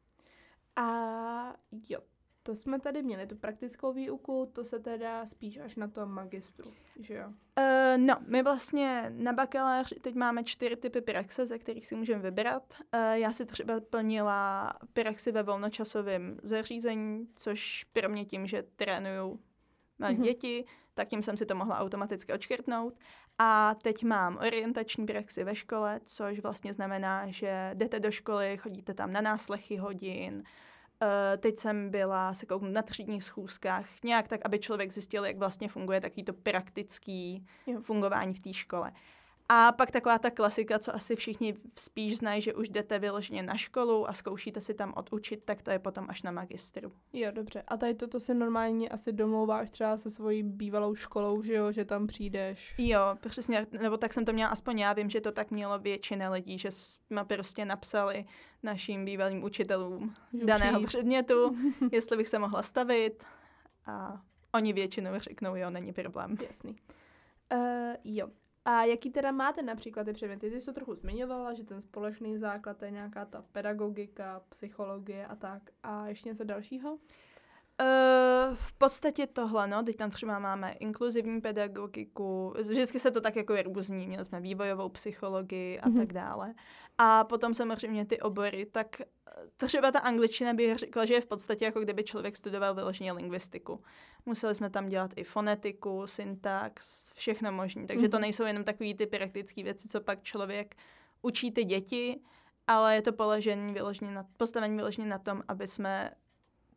A 0.76 1.56
jo, 1.90 2.00
to 2.44 2.56
jsme 2.56 2.80
tady 2.80 3.04
měli, 3.04 3.28
tu 3.28 3.36
praktickou 3.36 3.94
výuku, 3.94 4.52
to 4.54 4.66
se 4.66 4.80
teda 4.80 5.26
spíš 5.26 5.58
až 5.58 5.76
na 5.76 5.88
tom 5.88 6.10
magistru, 6.10 6.74
že 7.00 7.14
jo? 7.14 7.28
Uh, 7.28 7.98
no, 7.98 8.16
my 8.28 8.44
vlastně 8.44 9.14
na 9.16 9.34
bakaláři 9.34 9.96
teď 9.96 10.16
máme 10.16 10.44
čtyři 10.44 10.76
typy 10.76 11.02
praxe, 11.02 11.46
ze 11.46 11.60
kterých 11.60 11.88
si 11.88 11.96
můžeme 11.96 12.22
vybrat. 12.22 12.74
Uh, 12.80 13.00
já 13.12 13.32
si 13.32 13.46
třeba 13.46 13.80
plnila 13.80 14.74
praxi 14.94 15.32
ve 15.32 15.44
volnočasovém 15.44 16.38
zařízení, 16.44 17.28
což 17.36 17.84
pro 17.84 18.10
mě 18.10 18.26
tím, 18.26 18.48
že 18.48 18.64
trénuju 18.76 19.40
malé 20.00 20.14
mm-hmm. 20.14 20.24
děti, 20.24 20.66
tak 20.96 21.08
tím 21.08 21.22
jsem 21.22 21.38
si 21.38 21.46
to 21.46 21.56
mohla 21.56 21.80
automaticky 21.80 22.34
odškrtnout. 22.34 22.94
A 23.40 23.76
teď 23.82 24.04
mám 24.04 24.38
orientační 24.38 25.06
praxi 25.06 25.44
ve 25.44 25.56
škole, 25.56 26.00
což 26.06 26.40
vlastně 26.40 26.74
znamená, 26.74 27.32
že 27.32 27.72
jdete 27.74 28.00
do 28.00 28.12
školy, 28.12 28.58
chodíte 28.58 28.94
tam 28.94 29.12
na 29.14 29.22
náslechy 29.22 29.78
hodin, 29.78 30.44
Uh, 31.02 31.42
teď 31.42 31.60
jsem 31.60 31.90
byla 31.90 32.34
se 32.34 32.46
kouknout 32.46 32.74
na 32.74 32.82
třídních 32.82 33.24
schůzkách, 33.24 33.86
nějak 34.04 34.28
tak, 34.28 34.42
aby 34.46 34.60
člověk 34.60 34.92
zjistil, 34.92 35.26
jak 35.26 35.38
vlastně 35.38 35.68
funguje 35.68 36.02
takový 36.02 36.24
to 36.24 36.34
praktický 36.34 37.46
Jo. 37.68 37.82
fungování 37.82 38.34
v 38.34 38.40
té 38.40 38.54
škole. 38.54 38.92
A 39.50 39.72
pak 39.72 39.92
taková 39.92 40.20
ta 40.20 40.32
klasika, 40.32 40.80
co 40.80 40.96
asi 40.96 41.16
všichni 41.16 41.56
spíš 41.80 42.18
znají, 42.18 42.42
že 42.42 42.54
už 42.54 42.70
jdete 42.70 43.00
vyloženě 43.00 43.44
na 43.44 43.58
školu 43.58 44.10
a 44.10 44.14
zkoušíte 44.14 44.62
si 44.62 44.74
tam 44.74 44.94
odučit, 44.96 45.44
tak 45.46 45.62
to 45.62 45.72
je 45.72 45.80
potom 45.80 46.06
až 46.10 46.24
na 46.24 46.32
magistru. 46.32 46.92
Jo, 47.14 47.32
dobře. 47.32 47.64
A 47.68 47.78
tady 47.78 47.94
toto 47.94 48.20
se 48.20 48.34
normálně 48.34 48.90
asi 48.90 49.12
domlouváš 49.12 49.72
třeba 49.72 49.98
se 49.98 50.10
svojí 50.10 50.44
bývalou 50.44 50.96
školou, 50.96 51.42
že 51.42 51.54
jo, 51.54 51.72
že 51.72 51.86
tam 51.86 52.08
přijdeš. 52.08 52.76
Jo, 52.78 53.00
přesně, 53.30 53.68
nebo 53.72 53.98
tak 53.98 54.14
jsem 54.14 54.26
to 54.26 54.34
měla 54.34 54.50
aspoň 54.50 54.80
já, 54.80 54.94
vím, 54.94 55.10
že 55.10 55.22
to 55.22 55.32
tak 55.32 55.52
mělo 55.52 55.80
většina 55.80 56.30
lidí, 56.30 56.60
že 56.60 56.72
jsme 56.72 57.26
prostě 57.26 57.66
napsali 57.66 58.26
našim 58.64 59.06
bývalým 59.06 59.44
učitelům 59.44 60.16
Že 60.34 60.46
daného 60.46 60.84
předmětu, 60.84 61.58
jestli 61.92 62.18
bych 62.18 62.30
se 62.30 62.40
mohla 62.40 62.64
stavit 62.64 63.24
a 63.86 64.22
oni 64.54 64.74
většinou 64.74 65.12
řeknou, 65.18 65.56
jo, 65.56 65.70
není 65.70 65.94
problém. 65.94 66.38
Jasný. 66.48 66.76
Uh, 67.54 67.96
jo. 68.04 68.28
A 68.66 68.84
jaký 68.84 69.10
teda 69.10 69.32
máte 69.32 69.62
například 69.62 70.04
ty 70.04 70.14
předměty? 70.14 70.50
Ty 70.52 70.60
jsi 70.60 70.66
to 70.66 70.74
trochu 70.74 70.96
zmiňovala, 70.96 71.54
že 71.54 71.64
ten 71.64 71.82
společný 71.82 72.38
základ 72.38 72.82
je 72.82 72.92
nějaká 72.92 73.26
ta 73.26 73.42
pedagogika, 73.52 74.42
psychologie 74.50 75.26
a 75.26 75.36
tak. 75.36 75.62
A 75.84 76.08
ještě 76.08 76.30
něco 76.30 76.44
dalšího? 76.44 76.98
Uh, 77.82 78.56
v 78.56 78.74
podstatě 78.74 79.28
tohle, 79.28 79.68
no, 79.68 79.84
teď 79.84 79.96
tam 79.96 80.12
třeba 80.12 80.40
máme 80.40 80.72
inkluzivní 80.72 81.42
pedagogiku, 81.42 82.54
vždycky 82.62 83.00
se 83.00 83.12
to 83.12 83.22
tak 83.22 83.36
jako 83.36 83.56
různí, 83.62 84.08
měli 84.08 84.26
jsme 84.26 84.40
vývojovou 84.40 84.90
psychologii 84.90 85.80
a 85.80 85.90
mm-hmm. 85.90 85.98
tak 85.98 86.14
dále. 86.14 86.54
A 86.98 87.24
potom 87.24 87.54
samozřejmě 87.54 88.06
ty 88.06 88.20
obory, 88.20 88.66
tak 88.66 89.02
eh, 89.02 89.66
třeba 89.68 89.92
ta 89.92 90.00
angličtina 90.00 90.54
bych 90.54 90.78
řekla, 90.78 91.06
že 91.06 91.14
je 91.14 91.22
v 91.22 91.26
podstatě 91.26 91.66
jako 91.66 91.80
kdyby 91.80 92.04
člověk 92.04 92.38
studoval 92.38 92.76
vyloženě 92.76 93.12
lingvistiku. 93.12 93.84
Museli 94.26 94.56
jsme 94.56 94.70
tam 94.70 94.90
dělat 94.90 95.12
i 95.16 95.24
fonetiku, 95.24 96.08
syntax, 96.08 97.10
všechno 97.14 97.52
možné. 97.52 97.86
Takže 97.88 98.08
mm-hmm. 98.08 98.12
to 98.12 98.18
mhm. 98.18 98.22
nejsou 98.22 98.44
jenom 98.44 98.64
takové 98.64 98.94
ty 98.94 99.06
praktické 99.06 99.64
věci, 99.64 99.88
co 99.88 100.02
pak 100.02 100.24
člověk 100.24 100.76
učí 101.22 101.52
ty 101.52 101.64
děti, 101.64 102.20
ale 102.68 102.96
je 102.96 103.02
to 103.02 103.14
položení 103.14 103.74
vyloženě 103.74 104.12
na, 104.12 104.26
postavení 104.38 104.76
vyloženě 104.76 105.08
na 105.08 105.20
tom, 105.20 105.44
aby 105.48 105.68
jsme 105.68 106.12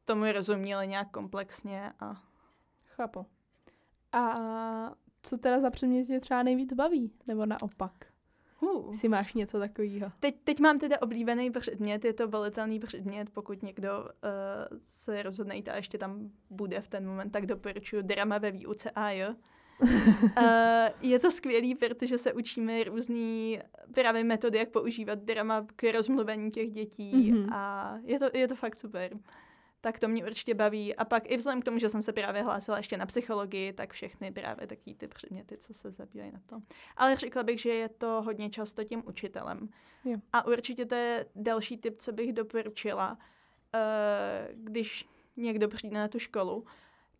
tomu 0.08 0.32
rozuměli 0.32 0.88
nějak 0.88 1.10
komplexně. 1.10 1.92
A... 2.00 2.22
Chápu. 2.86 3.26
A 4.12 4.34
co 5.22 5.38
teda 5.38 5.60
za 5.60 5.70
předmět 5.70 6.20
třeba 6.20 6.42
nejvíc 6.42 6.72
baví? 6.72 7.12
Nebo 7.26 7.46
naopak? 7.46 7.92
Uh. 8.60 8.92
Si 8.92 9.08
máš 9.08 9.34
něco 9.34 9.58
takového? 9.58 10.12
Teď, 10.20 10.34
teď 10.44 10.60
mám 10.60 10.78
teda 10.78 11.02
oblíbený 11.02 11.50
předmět, 11.50 12.04
je 12.04 12.12
to 12.12 12.28
volitelný 12.28 12.80
předmět, 12.80 13.30
pokud 13.30 13.62
někdo 13.62 13.90
uh, 14.00 14.78
se 14.86 15.22
rozhodne 15.22 15.54
a 15.54 15.76
ještě 15.76 15.98
tam 15.98 16.30
bude 16.50 16.80
v 16.80 16.88
ten 16.88 17.06
moment, 17.06 17.30
tak 17.30 17.46
doporučuji 17.46 18.02
drama 18.02 18.38
ve 18.38 18.50
výuce 18.50 18.90
AJ. 18.90 19.26
uh, 19.26 19.88
je 21.10 21.18
to 21.18 21.30
skvělý, 21.30 21.74
protože 21.74 22.18
se 22.18 22.32
učíme 22.32 22.84
různé 22.84 23.62
právě 23.94 24.24
metody, 24.24 24.58
jak 24.58 24.68
používat 24.68 25.18
drama 25.18 25.66
k 25.76 25.92
rozmluvení 25.92 26.50
těch 26.50 26.70
dětí 26.70 27.32
mm-hmm. 27.32 27.54
a 27.54 27.94
je 28.04 28.18
to, 28.18 28.30
je 28.34 28.48
to 28.48 28.54
fakt 28.54 28.78
super 28.78 29.10
tak 29.80 29.98
to 29.98 30.08
mě 30.08 30.24
určitě 30.24 30.54
baví. 30.54 30.94
A 30.94 31.04
pak 31.04 31.30
i 31.30 31.36
vzhledem 31.36 31.62
k 31.62 31.64
tomu, 31.64 31.78
že 31.78 31.88
jsem 31.88 32.02
se 32.02 32.12
právě 32.12 32.42
hlásila 32.42 32.76
ještě 32.76 32.96
na 32.96 33.06
psychologii, 33.06 33.72
tak 33.72 33.92
všechny 33.92 34.32
právě 34.32 34.66
taky 34.66 34.94
ty 34.94 35.08
předměty, 35.08 35.56
co 35.56 35.74
se 35.74 35.90
zabývají 35.90 36.32
na 36.32 36.40
to. 36.46 36.56
Ale 36.96 37.16
řekla 37.16 37.42
bych, 37.42 37.60
že 37.60 37.70
je 37.70 37.88
to 37.88 38.22
hodně 38.22 38.50
často 38.50 38.84
tím 38.84 39.02
učitelem. 39.06 39.68
Jo. 40.04 40.18
A 40.32 40.46
určitě 40.46 40.86
to 40.86 40.94
je 40.94 41.26
další 41.34 41.78
tip, 41.78 41.96
co 41.98 42.12
bych 42.12 42.32
doporučila, 42.32 43.12
uh, 43.12 44.64
když 44.64 45.08
někdo 45.36 45.68
přijde 45.68 45.98
na 45.98 46.08
tu 46.08 46.18
školu, 46.18 46.64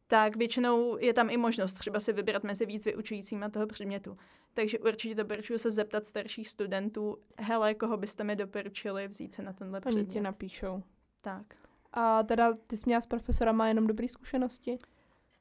tak 0.06 0.36
většinou 0.36 0.98
je 1.00 1.14
tam 1.14 1.30
i 1.30 1.36
možnost 1.36 1.74
třeba 1.74 2.00
si 2.00 2.12
vybrat 2.12 2.44
mezi 2.44 2.66
víc 2.66 2.84
vyučujícíma 2.84 3.48
toho 3.48 3.66
předmětu. 3.66 4.18
Takže 4.54 4.78
určitě 4.78 5.14
doporučuji 5.14 5.58
se 5.58 5.70
zeptat 5.70 6.06
starších 6.06 6.48
studentů, 6.48 7.18
hele, 7.38 7.74
koho 7.74 7.96
byste 7.96 8.24
mi 8.24 8.36
doporučili 8.36 9.08
vzít 9.08 9.34
se 9.34 9.42
na 9.42 9.52
tenhle 9.52 9.80
předmět. 9.80 10.02
Oni 10.02 10.12
ti 10.12 10.20
napíšou. 10.20 10.82
Tak. 11.20 11.67
A 11.92 12.22
teda 12.22 12.52
ty 12.66 12.76
jsi 12.76 12.82
měla 12.86 13.00
s 13.00 13.06
profesorama 13.06 13.68
jenom 13.68 13.86
dobré 13.86 14.08
zkušenosti? 14.08 14.78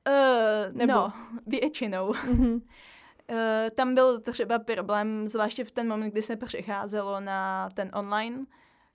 Uh, 0.07 0.75
Nebo? 0.77 0.93
No, 0.93 1.13
většinou. 1.47 2.11
Mm-hmm. 2.11 2.53
Uh, 2.53 3.69
tam 3.75 3.95
byl 3.95 4.21
třeba 4.21 4.59
problém, 4.59 5.27
zvláště 5.27 5.63
v 5.63 5.71
ten 5.71 5.87
moment, 5.87 6.09
kdy 6.09 6.21
se 6.21 6.35
přecházelo 6.35 7.19
na 7.19 7.69
ten 7.73 7.91
online, 7.93 8.45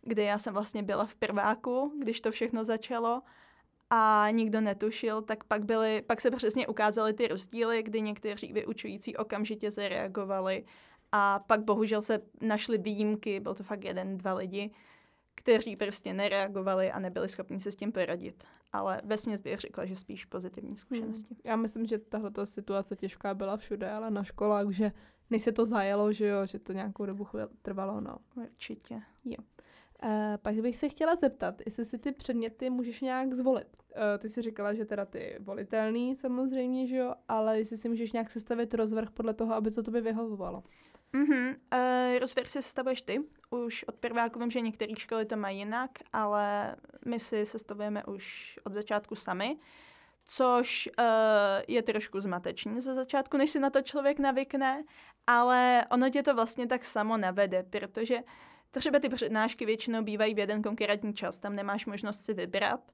kdy 0.03 0.23
já 0.23 0.39
jsem 0.39 0.55
vlastně 0.55 0.83
byla 0.83 1.07
v 1.07 1.15
prváku, 1.15 1.93
když 1.99 2.21
to 2.21 2.31
všechno 2.31 2.65
začalo 2.65 3.23
a 3.91 4.27
nikdo 4.31 4.61
netušil, 4.61 5.23
tak 5.23 5.45
pak, 5.45 5.65
byly, 5.65 6.03
pak 6.03 6.21
se 6.21 6.31
přesně 6.31 6.67
ukázaly 6.67 7.13
ty 7.13 7.29
rozdíly, 7.29 7.83
kdy 7.83 8.01
někteří 8.01 8.53
vyučující 8.53 9.17
okamžitě 9.17 9.71
zareagovali 9.71 10.65
a 11.13 11.39
pak 11.39 11.61
bohužel 11.65 12.03
se 12.03 12.21
našly 12.41 12.79
výjimky, 12.79 13.41
byl 13.41 13.55
to 13.55 13.63
fakt 13.63 13.85
jeden, 13.85 14.19
dva 14.19 14.35
lidi, 14.35 14.71
kteří 15.35 15.77
prostě 15.77 16.13
nereagovali 16.13 16.93
a 16.93 16.99
nebyli 16.99 17.29
schopni 17.29 17.61
se 17.61 17.73
s 17.73 17.77
tím 17.77 17.93
poradit. 17.93 18.45
Ale 18.73 19.01
ve 19.05 19.19
směs 19.19 19.41
bych 19.41 19.59
řekla, 19.59 19.87
že 19.87 19.97
spíš 19.97 20.25
pozitivní 20.25 20.77
zkušenosti. 20.77 21.35
Hmm. 21.35 21.41
Já 21.45 21.57
myslím, 21.57 21.87
že 21.87 21.99
tahle 21.99 22.31
situace 22.45 22.97
těžká 22.97 23.35
byla 23.35 23.57
všude, 23.57 23.91
ale 23.91 24.11
na 24.11 24.25
školách, 24.25 24.71
že 24.71 24.93
než 25.31 25.43
se 25.43 25.53
to 25.53 25.67
zajelo, 25.67 26.13
že 26.13 26.27
jo, 26.27 26.47
že 26.47 26.59
to 26.59 26.73
nějakou 26.73 27.07
dobu 27.07 27.27
trvalo, 27.63 28.01
no. 28.01 28.19
Určitě. 28.37 29.03
Jo. 29.25 29.37
Uh, 30.05 30.11
pak 30.43 30.55
bych 30.55 30.77
se 30.77 30.89
chtěla 30.89 31.17
zeptat, 31.17 31.63
jestli 31.67 31.85
si 31.85 31.99
ty 31.99 32.13
předměty 32.13 32.71
můžeš 32.71 33.01
nějak 33.01 33.35
zvolit. 33.35 33.69
Uh, 33.91 34.19
ty 34.19 34.29
jsi 34.29 34.43
říkala, 34.43 34.75
že 34.75 34.85
teda 34.85 35.05
ty 35.05 35.37
volitelný 35.41 36.17
samozřejmě, 36.17 36.87
že 36.87 36.97
jo, 36.97 37.15
ale 37.29 37.59
jestli 37.59 37.77
si 37.77 37.89
můžeš 37.89 38.13
nějak 38.13 38.31
sestavit 38.31 38.75
rozvrh 38.75 39.11
podle 39.11 39.35
toho, 39.35 39.55
aby 39.55 39.71
to 39.71 39.83
tobě 39.83 40.01
vyhovovalo. 40.01 40.63
Mhm, 41.13 41.57
uh, 41.73 42.19
rozvrh 42.19 42.51
si 42.51 42.63
sestavuješ 42.63 43.03
ty. 43.03 43.21
Už 43.51 43.85
od 43.85 43.95
prváku 43.95 44.39
vím, 44.39 44.51
že 44.51 44.61
některé 44.61 44.97
školy 44.97 45.25
to 45.25 45.37
mají 45.37 45.59
jinak, 45.59 45.91
ale 46.13 46.77
my 47.05 47.21
si 47.21 47.47
sestavujeme 47.47 48.05
už 48.05 48.59
od 48.65 48.73
začátku 48.73 49.15
sami, 49.15 49.57
což 50.25 50.89
uh, 50.99 51.05
je 51.69 51.83
trošku 51.83 52.21
zmatečný 52.21 52.81
za 52.81 52.95
začátku, 52.95 53.37
než 53.37 53.51
si 53.51 53.61
na 53.61 53.71
to 53.71 53.83
člověk 53.83 54.19
navykne, 54.19 54.85
ale 55.27 55.85
ono 55.91 56.11
tě 56.11 56.23
to 56.23 56.35
vlastně 56.35 56.67
tak 56.67 56.85
samo 56.85 57.17
navede, 57.17 57.63
protože 57.63 58.19
třeba 58.71 58.99
ty 58.99 59.09
přednášky 59.09 59.67
většinou 59.67 60.03
bývají 60.03 60.35
v 60.35 60.39
jeden 60.39 60.63
konkrétní 60.63 61.15
čas, 61.15 61.39
tam 61.39 61.57
nemáš 61.57 61.87
možnost 61.87 62.25
si 62.25 62.35
vybrat. 62.35 62.93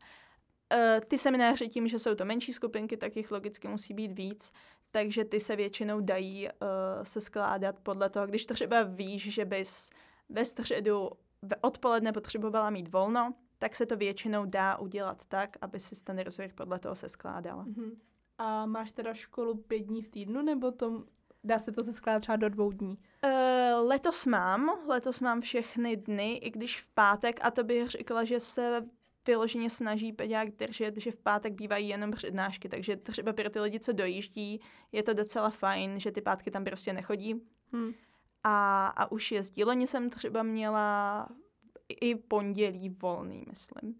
Uh, 0.75 1.01
ty 1.09 1.19
semináře 1.19 1.67
tím, 1.67 1.89
že 1.89 1.99
jsou 1.99 2.15
to 2.15 2.25
menší 2.25 2.53
skupinky, 2.53 2.97
tak 2.97 3.17
jich 3.17 3.31
logicky 3.31 3.69
musí 3.69 3.95
být 3.95 4.13
víc, 4.13 4.53
takže 4.91 5.25
ty 5.25 5.41
se 5.41 5.57
většinou 5.57 6.01
dají 6.01 6.49
uh, 6.49 6.53
se 7.03 7.21
skládat 7.21 7.81
podle 7.83 8.11
toho, 8.11 8.27
když 8.27 8.47
třeba 8.47 8.83
víš, 8.83 9.35
že 9.35 9.45
bys 9.45 9.91
ve 10.29 10.45
středu 10.45 11.11
v 11.43 11.55
odpoledne 11.61 12.13
potřebovala 12.13 12.71
mít 12.71 12.93
volno, 12.93 13.35
tak 13.59 13.77
se 13.77 13.87
to 13.87 13.97
většinou 13.97 14.45
dá 14.45 14.79
udělat 14.79 15.25
tak, 15.29 15.57
aby 15.61 15.81
si 15.81 16.05
ten 16.05 16.19
rozvrh 16.19 16.53
podle 16.53 16.79
toho 16.79 16.95
se 16.95 17.09
skládala. 17.09 17.65
Uh-huh. 17.65 17.97
A 18.39 18.67
máš 18.67 18.93
teda 18.93 19.15
školu 19.15 19.55
pět 19.55 19.81
dní 19.81 20.03
v 20.03 20.09
týdnu, 20.09 20.43
nebo 20.43 20.73
to, 20.73 21.05
dá 21.45 21.59
se 21.59 21.73
to 21.73 21.85
se 21.85 21.93
skládat 21.93 22.21
třeba 22.21 22.37
do 22.37 22.49
dvou 22.49 22.73
dní? 22.73 22.99
Uh, 23.25 23.89
letos 23.89 24.27
mám, 24.27 24.71
letos 24.87 25.21
mám 25.21 25.41
všechny 25.41 25.97
dny, 25.97 26.35
i 26.35 26.51
když 26.51 26.83
v 26.83 26.89
pátek, 26.89 27.41
a 27.43 27.51
to 27.51 27.65
bych 27.65 27.89
řekla, 27.89 28.25
že 28.25 28.41
se 28.41 28.85
vyloženě 29.29 29.71
snaží 29.71 30.13
pedák 30.13 30.51
držet, 30.51 30.97
že 30.97 31.11
v 31.11 31.17
pátek 31.17 31.53
bývají 31.53 31.89
jenom 31.89 32.11
přednášky, 32.11 32.69
takže 32.69 32.97
třeba 32.97 33.33
pro 33.33 33.51
ty 33.51 33.61
lidi, 33.61 33.81
co 33.81 33.93
dojíždí, 33.93 34.61
je 34.93 35.03
to 35.03 35.15
docela 35.15 35.51
fajn, 35.51 36.01
že 36.01 36.13
ty 36.13 36.21
pátky 36.21 36.51
tam 36.51 36.65
prostě 36.65 36.93
nechodí. 36.93 37.43
Hmm. 37.73 37.93
A, 38.45 38.87
a 38.87 39.13
už 39.13 39.33
jezdí. 39.33 39.65
Loni 39.65 39.87
jsem 39.87 40.11
třeba 40.11 40.43
měla 40.43 41.29
i 41.89 42.15
pondělí 42.15 42.89
volný, 42.89 43.45
myslím. 43.49 43.95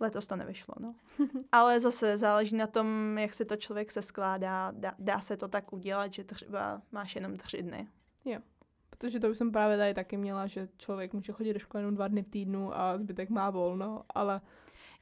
Letos 0.00 0.26
to 0.26 0.36
nevyšlo, 0.36 0.74
no. 0.80 0.94
Ale 1.52 1.80
zase 1.80 2.18
záleží 2.18 2.56
na 2.56 2.66
tom, 2.66 3.18
jak 3.18 3.34
se 3.34 3.44
to 3.44 3.56
člověk 3.56 3.90
se 3.90 4.02
skládá. 4.02 4.70
Dá, 4.70 4.94
dá 4.98 5.20
se 5.20 5.36
to 5.36 5.48
tak 5.48 5.72
udělat, 5.72 6.14
že 6.14 6.24
třeba 6.24 6.82
máš 6.92 7.14
jenom 7.14 7.36
tři 7.36 7.62
dny. 7.62 7.88
Jo. 8.24 8.40
Protože 8.98 9.20
to 9.20 9.30
už 9.30 9.38
jsem 9.38 9.52
právě 9.52 9.78
tady 9.78 9.94
taky 9.94 10.16
měla, 10.16 10.46
že 10.46 10.68
člověk 10.78 11.12
může 11.12 11.32
chodit 11.32 11.52
do 11.52 11.58
školy 11.58 11.82
jenom 11.82 11.94
dva 11.94 12.08
dny 12.08 12.22
v 12.22 12.28
týdnu 12.28 12.76
a 12.78 12.98
zbytek 12.98 13.30
má 13.30 13.50
volno, 13.50 14.02
ale... 14.14 14.40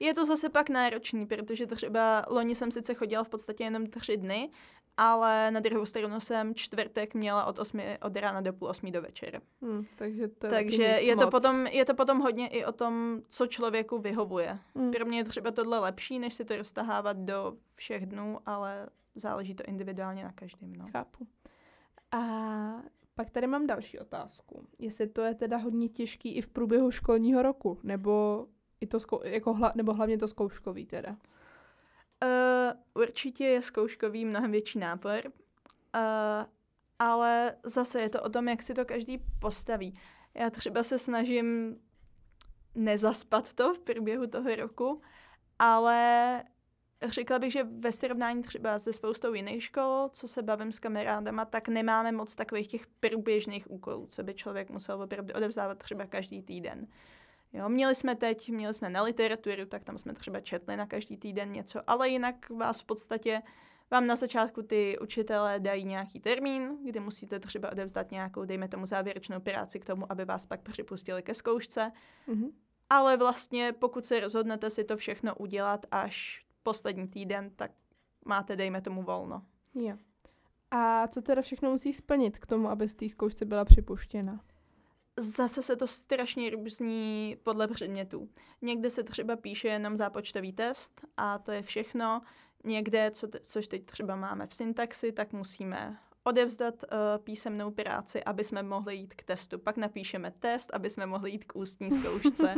Je 0.01 0.15
to 0.15 0.25
zase 0.25 0.49
pak 0.49 0.71
náročný, 0.71 1.27
protože 1.27 1.67
třeba 1.67 2.25
loni 2.29 2.55
jsem 2.55 2.71
sice 2.71 2.95
chodila 2.95 3.25
v 3.25 3.29
podstatě 3.29 3.65
jenom 3.65 3.87
tři 3.87 4.17
dny, 4.17 4.51
ale 4.97 5.51
na 5.51 5.61
druhou 5.61 5.87
stranu 5.87 6.21
jsem 6.21 6.55
čtvrtek 6.55 7.15
měla 7.15 7.45
od, 7.45 7.59
osmi, 7.59 7.99
od 8.03 8.17
rána 8.17 8.41
do 8.41 8.53
půl 8.53 8.69
osmi 8.69 8.91
do 8.91 9.03
večera. 9.03 9.41
Hmm, 9.63 9.85
takže 9.97 10.29
to 10.29 10.47
je, 10.47 10.53
takže 10.53 10.83
je, 10.83 11.17
to 11.17 11.31
potom, 11.31 11.67
je 11.67 11.85
to 11.85 11.95
potom 11.95 12.21
hodně 12.21 12.49
i 12.49 12.65
o 12.65 12.73
tom, 12.73 13.21
co 13.29 13.47
člověku 13.47 13.99
vyhovuje. 13.99 14.59
Hmm. 14.75 14.91
Pro 14.91 15.05
mě 15.05 15.19
je 15.19 15.25
třeba 15.25 15.51
tohle 15.51 15.79
lepší, 15.79 16.19
než 16.19 16.35
si 16.35 16.45
to 16.45 16.57
roztahávat 16.57 17.17
do 17.17 17.57
všech 17.75 18.07
dnů, 18.07 18.39
ale 18.47 18.89
záleží 19.15 19.55
to 19.55 19.65
individuálně 19.65 20.25
na 20.25 20.33
každém. 20.33 20.73
No. 20.73 20.87
Chápu. 20.93 21.27
A 22.11 22.19
pak 23.15 23.31
tady 23.31 23.47
mám 23.47 23.67
další 23.67 23.99
otázku. 23.99 24.67
Jestli 24.79 25.07
to 25.07 25.21
je 25.21 25.35
teda 25.35 25.57
hodně 25.57 25.89
těžký 25.89 26.35
i 26.37 26.43
v 26.43 26.49
průběhu 26.49 26.91
školního 26.91 27.43
roku, 27.43 27.79
nebo, 27.83 28.47
i 28.81 28.87
to 28.87 29.01
zkou, 29.01 29.21
jako 29.25 29.55
hla, 29.55 29.73
nebo 29.75 29.95
hlavně 29.95 30.19
to 30.19 30.29
zkouškový 30.29 30.87
teda? 30.87 31.11
Uh, 31.11 33.03
určitě 33.03 33.45
je 33.45 33.63
zkouškový 33.63 34.25
mnohem 34.25 34.51
větší 34.51 34.79
nápor, 34.79 35.21
uh, 35.27 35.33
ale 36.99 37.57
zase 37.65 38.01
je 38.01 38.09
to 38.09 38.23
o 38.23 38.29
tom, 38.29 38.49
jak 38.49 38.63
si 38.63 38.75
to 38.75 38.85
každý 38.85 39.19
postaví. 39.41 39.99
Já 40.35 40.51
třeba 40.51 40.83
se 40.83 40.99
snažím 40.99 41.79
nezaspat 42.75 43.53
to 43.53 43.75
v 43.75 43.79
průběhu 43.79 44.27
toho 44.27 44.55
roku, 44.55 45.03
ale 45.59 46.45
Řekla 47.07 47.39
bych, 47.39 47.53
že 47.53 47.65
ve 47.65 47.93
srovnání 47.93 48.43
třeba 48.43 48.79
se 48.79 48.93
spoustou 48.93 49.35
jiných 49.35 49.65
škol, 49.65 50.11
co 50.13 50.29
se 50.29 50.43
bavím 50.43 50.73
s 50.73 50.79
kamarádama, 50.79 51.45
tak 51.45 51.69
nemáme 51.69 52.13
moc 52.13 52.35
takových 52.35 52.69
těch 52.69 52.87
průběžných 52.87 53.71
úkolů, 53.71 54.07
co 54.11 54.23
by 54.23 54.35
člověk 54.35 54.71
musel 54.71 55.03
opravdu 55.03 55.35
odevzdávat 55.35 55.79
třeba 55.79 56.07
každý 56.07 56.43
týden. 56.43 56.87
Jo, 57.53 57.69
měli 57.69 57.95
jsme 57.95 58.17
teď, 58.17 58.51
měli 58.51 58.75
jsme 58.75 58.91
na 58.91 59.03
literaturu, 59.03 59.67
tak 59.67 59.85
tam 59.85 59.99
jsme 59.99 60.15
třeba 60.15 60.41
četli 60.41 60.77
na 60.77 60.87
každý 60.87 61.17
týden 61.17 61.53
něco, 61.53 61.81
ale 61.87 62.09
jinak 62.09 62.51
vás 62.51 62.81
v 62.81 62.85
podstatě, 62.85 63.43
vám 63.91 64.07
na 64.07 64.17
začátku 64.17 64.63
ty 64.63 64.99
učitelé 64.99 65.61
dají 65.61 65.85
nějaký 65.85 66.21
termín, 66.21 66.79
kdy 66.85 67.01
musíte 67.01 67.41
třeba 67.41 67.73
odevzdat 67.73 68.11
nějakou, 68.11 68.45
dejme 68.45 68.69
tomu, 68.69 68.87
závěrečnou 68.87 69.41
práci 69.41 69.81
k 69.81 69.85
tomu, 69.85 70.13
aby 70.13 70.25
vás 70.25 70.47
pak 70.47 70.63
připustili 70.63 71.23
ke 71.23 71.35
zkoušce. 71.35 71.93
Mm-hmm 72.29 72.53
ale 72.93 73.17
vlastně 73.17 73.73
pokud 73.73 74.07
se 74.07 74.21
rozhodnete 74.21 74.71
si 74.71 74.85
to 74.85 74.97
všechno 74.97 75.35
udělat 75.35 75.87
až 75.91 76.45
poslední 76.63 77.09
týden, 77.09 77.51
tak 77.57 77.71
máte, 78.25 78.57
dejme 78.57 78.83
tomu, 78.83 79.03
volno. 79.03 79.43
Jo. 79.75 79.97
A 80.71 81.09
co 81.09 81.23
teda 81.23 81.43
všechno 81.43 81.71
musíš 81.71 81.97
splnit 81.97 82.39
k 82.39 82.47
tomu, 82.47 82.69
aby 82.69 82.89
z 82.89 82.95
té 82.95 83.09
zkoušce 83.09 83.45
byla 83.45 83.65
připuštěna? 83.65 84.41
Zase 85.17 85.63
se 85.63 85.77
to 85.77 85.87
strašně 85.87 86.51
různí 86.51 87.37
podle 87.43 87.69
předmětů. 87.69 88.29
Někde 88.63 88.91
se 88.91 89.03
třeba 89.03 89.37
píše 89.37 89.69
jenom 89.69 89.97
zápočtový 89.97 90.53
test 90.53 91.07
a 91.17 91.39
to 91.39 91.53
je 91.53 91.63
všechno. 91.63 92.23
Někde, 92.65 93.11
co 93.11 93.29
te, 93.29 93.41
což 93.41 93.69
teď 93.69 93.87
třeba 93.87 94.17
máme 94.17 94.47
v 94.47 94.55
syntaxi, 94.55 95.13
tak 95.13 95.33
musíme 95.33 95.99
odevzdat 96.25 96.75
uh, 96.83 97.25
písemnou 97.25 97.71
práci, 97.71 98.25
aby 98.25 98.45
jsme 98.45 98.63
mohli 98.63 98.97
jít 98.97 99.15
k 99.15 99.23
testu. 99.23 99.59
Pak 99.59 99.77
napíšeme 99.77 100.33
test, 100.39 100.71
aby 100.73 100.91
jsme 100.91 101.07
mohli 101.07 101.31
jít 101.31 101.45
k 101.45 101.57
ústní 101.57 101.91
zkoušce. 102.01 102.55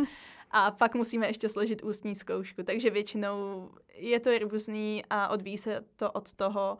a 0.50 0.70
pak 0.70 0.94
musíme 0.94 1.26
ještě 1.26 1.48
složit 1.48 1.82
ústní 1.82 2.14
zkoušku. 2.14 2.62
Takže 2.62 2.90
většinou 2.90 3.70
je 3.94 4.20
to 4.20 4.38
různý 4.38 5.04
a 5.10 5.28
odvíjí 5.28 5.58
se 5.58 5.84
to 5.96 6.12
od 6.12 6.32
toho, 6.32 6.78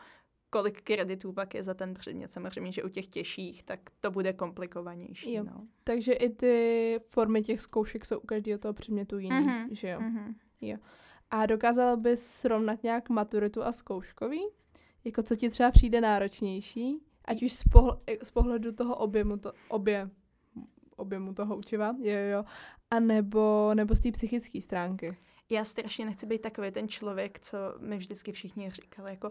kolik 0.51 0.83
kreditů 0.83 1.33
pak 1.33 1.55
je 1.55 1.63
za 1.63 1.75
ten 1.75 1.95
předmět. 1.95 2.33
Samozřejmě, 2.33 2.73
že 2.73 2.83
u 2.83 2.89
těch 2.89 3.07
těžších, 3.07 3.63
tak 3.63 3.81
to 4.01 4.11
bude 4.11 4.33
komplikovanější. 4.33 5.33
Jo. 5.33 5.45
No. 5.45 5.67
Takže 5.85 6.13
i 6.13 6.31
ty 6.31 7.01
formy 7.11 7.43
těch 7.43 7.61
zkoušek 7.61 8.05
jsou 8.05 8.19
u 8.19 8.27
každého 8.27 8.59
toho 8.59 8.75
předmětu 8.75 9.19
jiný, 9.19 9.47
mm-hmm. 9.47 9.69
že 9.71 9.89
jo? 9.89 10.01
Mm-hmm. 10.01 10.35
jo. 10.61 10.77
A 11.31 11.47
dokázala 11.47 11.97
bys 11.97 12.27
srovnat 12.27 12.83
nějak 12.83 13.09
maturitu 13.09 13.63
a 13.63 13.73
zkouškový? 13.73 14.41
Jako 15.05 15.23
co 15.23 15.37
ti 15.37 15.51
třeba 15.51 15.71
přijde 15.71 16.01
náročnější? 16.01 16.99
Ať 17.25 17.43
už 17.43 17.53
z, 17.53 17.65
pohl- 17.65 18.01
z 18.23 18.31
pohledu 18.31 18.73
toho 18.73 18.97
objemu, 18.97 19.37
to, 19.37 19.53
obě, 19.69 20.11
objemu 20.97 21.35
toho 21.35 21.57
učiva, 21.57 21.95
jo, 22.01 22.19
jo, 22.33 22.45
a 22.91 23.01
nebo, 23.01 23.71
nebo 23.75 23.95
z 23.95 24.01
té 24.01 24.13
psychické 24.13 24.61
stránky. 24.61 25.17
Já 25.51 25.65
strašně 25.65 26.05
nechci 26.05 26.27
být 26.27 26.41
takový 26.41 26.71
ten 26.71 26.89
člověk, 26.89 27.41
co 27.41 27.59
mi 27.79 27.97
vždycky 27.97 28.33
všichni 28.33 28.71
říkali, 28.71 29.11
jako 29.11 29.31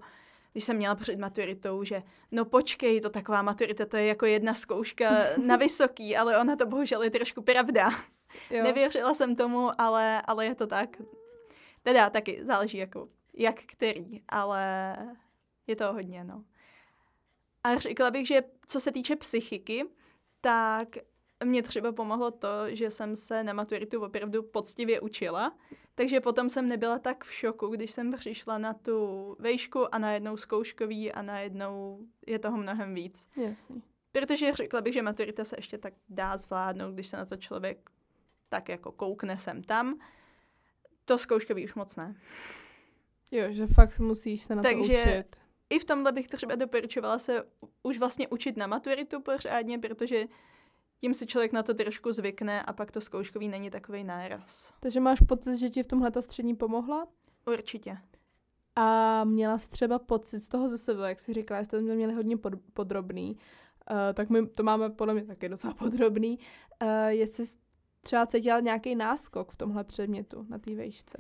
když 0.51 0.63
jsem 0.63 0.77
měla 0.77 0.95
před 0.95 1.19
maturitou, 1.19 1.83
že 1.83 2.03
no 2.31 2.45
počkej, 2.45 3.01
to 3.01 3.09
taková 3.09 3.41
maturita, 3.41 3.85
to 3.85 3.97
je 3.97 4.05
jako 4.05 4.25
jedna 4.25 4.53
zkouška 4.53 5.11
na 5.45 5.55
vysoký, 5.55 6.17
ale 6.17 6.37
ona 6.37 6.55
to 6.55 6.65
bohužel 6.65 7.03
je 7.03 7.09
trošku 7.09 7.41
pravda. 7.41 7.89
Jo. 8.49 8.63
Nevěřila 8.63 9.13
jsem 9.13 9.35
tomu, 9.35 9.81
ale, 9.81 10.21
ale 10.21 10.45
je 10.45 10.55
to 10.55 10.67
tak. 10.67 11.01
Teda 11.83 12.09
taky 12.09 12.45
záleží 12.45 12.77
jako 12.77 13.07
jak 13.33 13.63
který, 13.63 14.21
ale 14.29 14.95
je 15.67 15.75
to 15.75 15.93
hodně, 15.93 16.23
no. 16.23 16.43
A 17.63 17.77
řekla 17.77 18.11
bych, 18.11 18.27
že 18.27 18.43
co 18.67 18.79
se 18.79 18.91
týče 18.91 19.15
psychiky, 19.15 19.85
tak 20.41 20.87
mě 21.43 21.63
třeba 21.63 21.91
pomohlo 21.91 22.31
to, 22.31 22.47
že 22.67 22.91
jsem 22.91 23.15
se 23.15 23.43
na 23.43 23.53
maturitu 23.53 24.05
opravdu 24.05 24.43
poctivě 24.43 24.99
učila, 24.99 25.57
takže 25.95 26.19
potom 26.19 26.49
jsem 26.49 26.67
nebyla 26.67 26.99
tak 26.99 27.23
v 27.23 27.33
šoku, 27.33 27.67
když 27.67 27.91
jsem 27.91 28.13
přišla 28.17 28.57
na 28.57 28.73
tu 28.73 29.35
vejšku 29.39 29.95
a 29.95 29.97
najednou 29.97 30.37
zkouškový 30.37 31.11
a 31.11 31.21
najednou 31.21 31.99
je 32.27 32.39
toho 32.39 32.57
mnohem 32.57 32.95
víc. 32.95 33.27
Jasný. 33.35 33.83
Protože 34.11 34.53
řekla 34.53 34.81
bych, 34.81 34.93
že 34.93 35.01
maturita 35.01 35.43
se 35.43 35.55
ještě 35.57 35.77
tak 35.77 35.93
dá 36.09 36.37
zvládnout, 36.37 36.93
když 36.93 37.07
se 37.07 37.17
na 37.17 37.25
to 37.25 37.37
člověk 37.37 37.89
tak 38.49 38.69
jako 38.69 38.91
koukne 38.91 39.37
sem 39.37 39.63
tam. 39.63 39.99
To 41.05 41.17
zkouškový 41.17 41.65
už 41.65 41.75
moc 41.75 41.95
ne. 41.95 42.15
Jo, 43.31 43.43
že 43.49 43.67
fakt 43.67 43.99
musíš 43.99 44.43
se 44.43 44.55
na 44.55 44.63
Takže 44.63 44.93
to 44.93 45.09
učit. 45.09 45.42
I 45.69 45.79
v 45.79 45.85
tomhle 45.85 46.11
bych 46.11 46.27
třeba 46.27 46.55
doporučovala 46.55 47.19
se 47.19 47.43
už 47.83 47.99
vlastně 47.99 48.27
učit 48.27 48.57
na 48.57 48.67
maturitu 48.67 49.21
pořádně, 49.21 49.79
protože 49.79 50.25
tím 51.01 51.13
si 51.13 51.27
člověk 51.27 51.51
na 51.51 51.63
to 51.63 51.73
trošku 51.73 52.11
zvykne 52.11 52.63
a 52.63 52.73
pak 52.73 52.91
to 52.91 53.01
zkouškový 53.01 53.47
není 53.47 53.69
takový 53.69 54.03
náraz. 54.03 54.73
Takže 54.79 54.99
máš 54.99 55.19
pocit, 55.27 55.57
že 55.57 55.69
ti 55.69 55.83
v 55.83 55.87
tomhle 55.87 56.11
ta 56.11 56.21
střední 56.21 56.55
pomohla? 56.55 57.07
Určitě. 57.45 57.97
A 58.75 59.23
měla 59.23 59.57
jsi 59.57 59.69
třeba 59.69 59.99
pocit 59.99 60.39
z 60.39 60.49
toho 60.49 60.69
ze 60.69 60.77
sebe, 60.77 61.09
jak 61.09 61.19
jsi 61.19 61.33
říkala, 61.33 61.63
jste 61.63 61.77
to 61.77 61.83
měli 61.83 62.13
hodně 62.13 62.37
pod, 62.37 62.53
podrobný, 62.73 63.37
uh, 63.91 63.97
tak 64.13 64.29
my 64.29 64.47
to 64.47 64.63
máme 64.63 64.89
podle 64.89 65.13
mě 65.13 65.25
taky 65.25 65.49
docela 65.49 65.73
podrobný. 65.73 66.39
Uh, 66.81 66.89
jestli 67.07 67.45
jsi 67.45 67.55
třeba 68.01 68.25
cítila 68.25 68.59
nějaký 68.59 68.95
náskok 68.95 69.51
v 69.51 69.57
tomhle 69.57 69.83
předmětu 69.83 70.45
na 70.49 70.57
té 70.57 70.75
vejšce? 70.75 71.17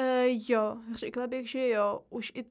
Uh, 0.00 0.40
jo, 0.48 0.76
řekla 0.94 1.26
bych, 1.26 1.50
že 1.50 1.68
jo. 1.68 2.00
Už 2.10 2.32
i 2.34 2.44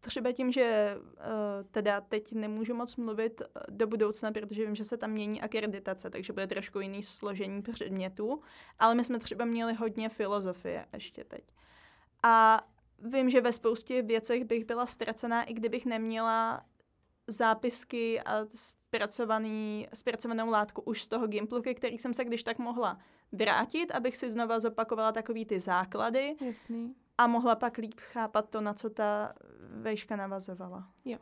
třeba 0.00 0.32
tím, 0.32 0.52
že 0.52 0.96
uh, 0.98 1.66
teda 1.70 2.00
teď 2.00 2.32
nemůžu 2.32 2.74
moc 2.74 2.96
mluvit 2.96 3.40
eh, 3.40 3.60
do 3.68 3.86
budoucna, 3.86 4.32
protože 4.32 4.66
vím, 4.66 4.74
že 4.74 4.84
se 4.84 4.96
tam 4.96 5.10
mění 5.10 5.42
akreditace, 5.42 6.10
takže 6.10 6.32
bude 6.32 6.46
trošku 6.46 6.80
jiný 6.80 7.02
složení 7.02 7.62
předmětů, 7.62 8.40
ale 8.78 8.94
my 8.94 9.04
jsme 9.04 9.18
třeba 9.18 9.44
měli 9.44 9.74
hodně 9.74 10.08
filozofie 10.08 10.86
ještě 10.92 11.24
teď. 11.24 11.44
A 12.22 12.60
vím, 12.98 13.30
že 13.30 13.40
ve 13.40 13.52
spoustě 13.52 14.02
věcech 14.02 14.44
bych 14.44 14.64
byla 14.64 14.86
ztracená, 14.86 15.42
i 15.42 15.54
kdybych 15.54 15.86
neměla 15.86 16.64
zápisky 17.26 18.20
a 18.20 18.46
zpracovaný, 18.54 19.88
zpracovanou 19.94 20.50
látku 20.50 20.82
už 20.82 21.02
z 21.02 21.08
toho 21.08 21.26
Gimplu, 21.26 21.62
ke 21.62 21.74
který 21.74 21.98
jsem 21.98 22.14
se 22.14 22.24
když 22.24 22.42
tak 22.42 22.58
mohla 22.58 22.98
vrátit, 23.32 23.90
abych 23.90 24.16
si 24.16 24.30
znova 24.30 24.60
zopakovala 24.60 25.12
takový 25.12 25.46
ty 25.46 25.60
základy. 25.60 26.36
Jasný. 26.40 26.94
A 27.18 27.26
mohla 27.26 27.56
pak 27.56 27.78
líp 27.78 28.00
chápat 28.00 28.50
to, 28.50 28.60
na 28.60 28.74
co 28.74 28.90
ta 28.90 29.34
vejška 29.60 30.16
navazovala. 30.16 30.92
Jo. 31.04 31.18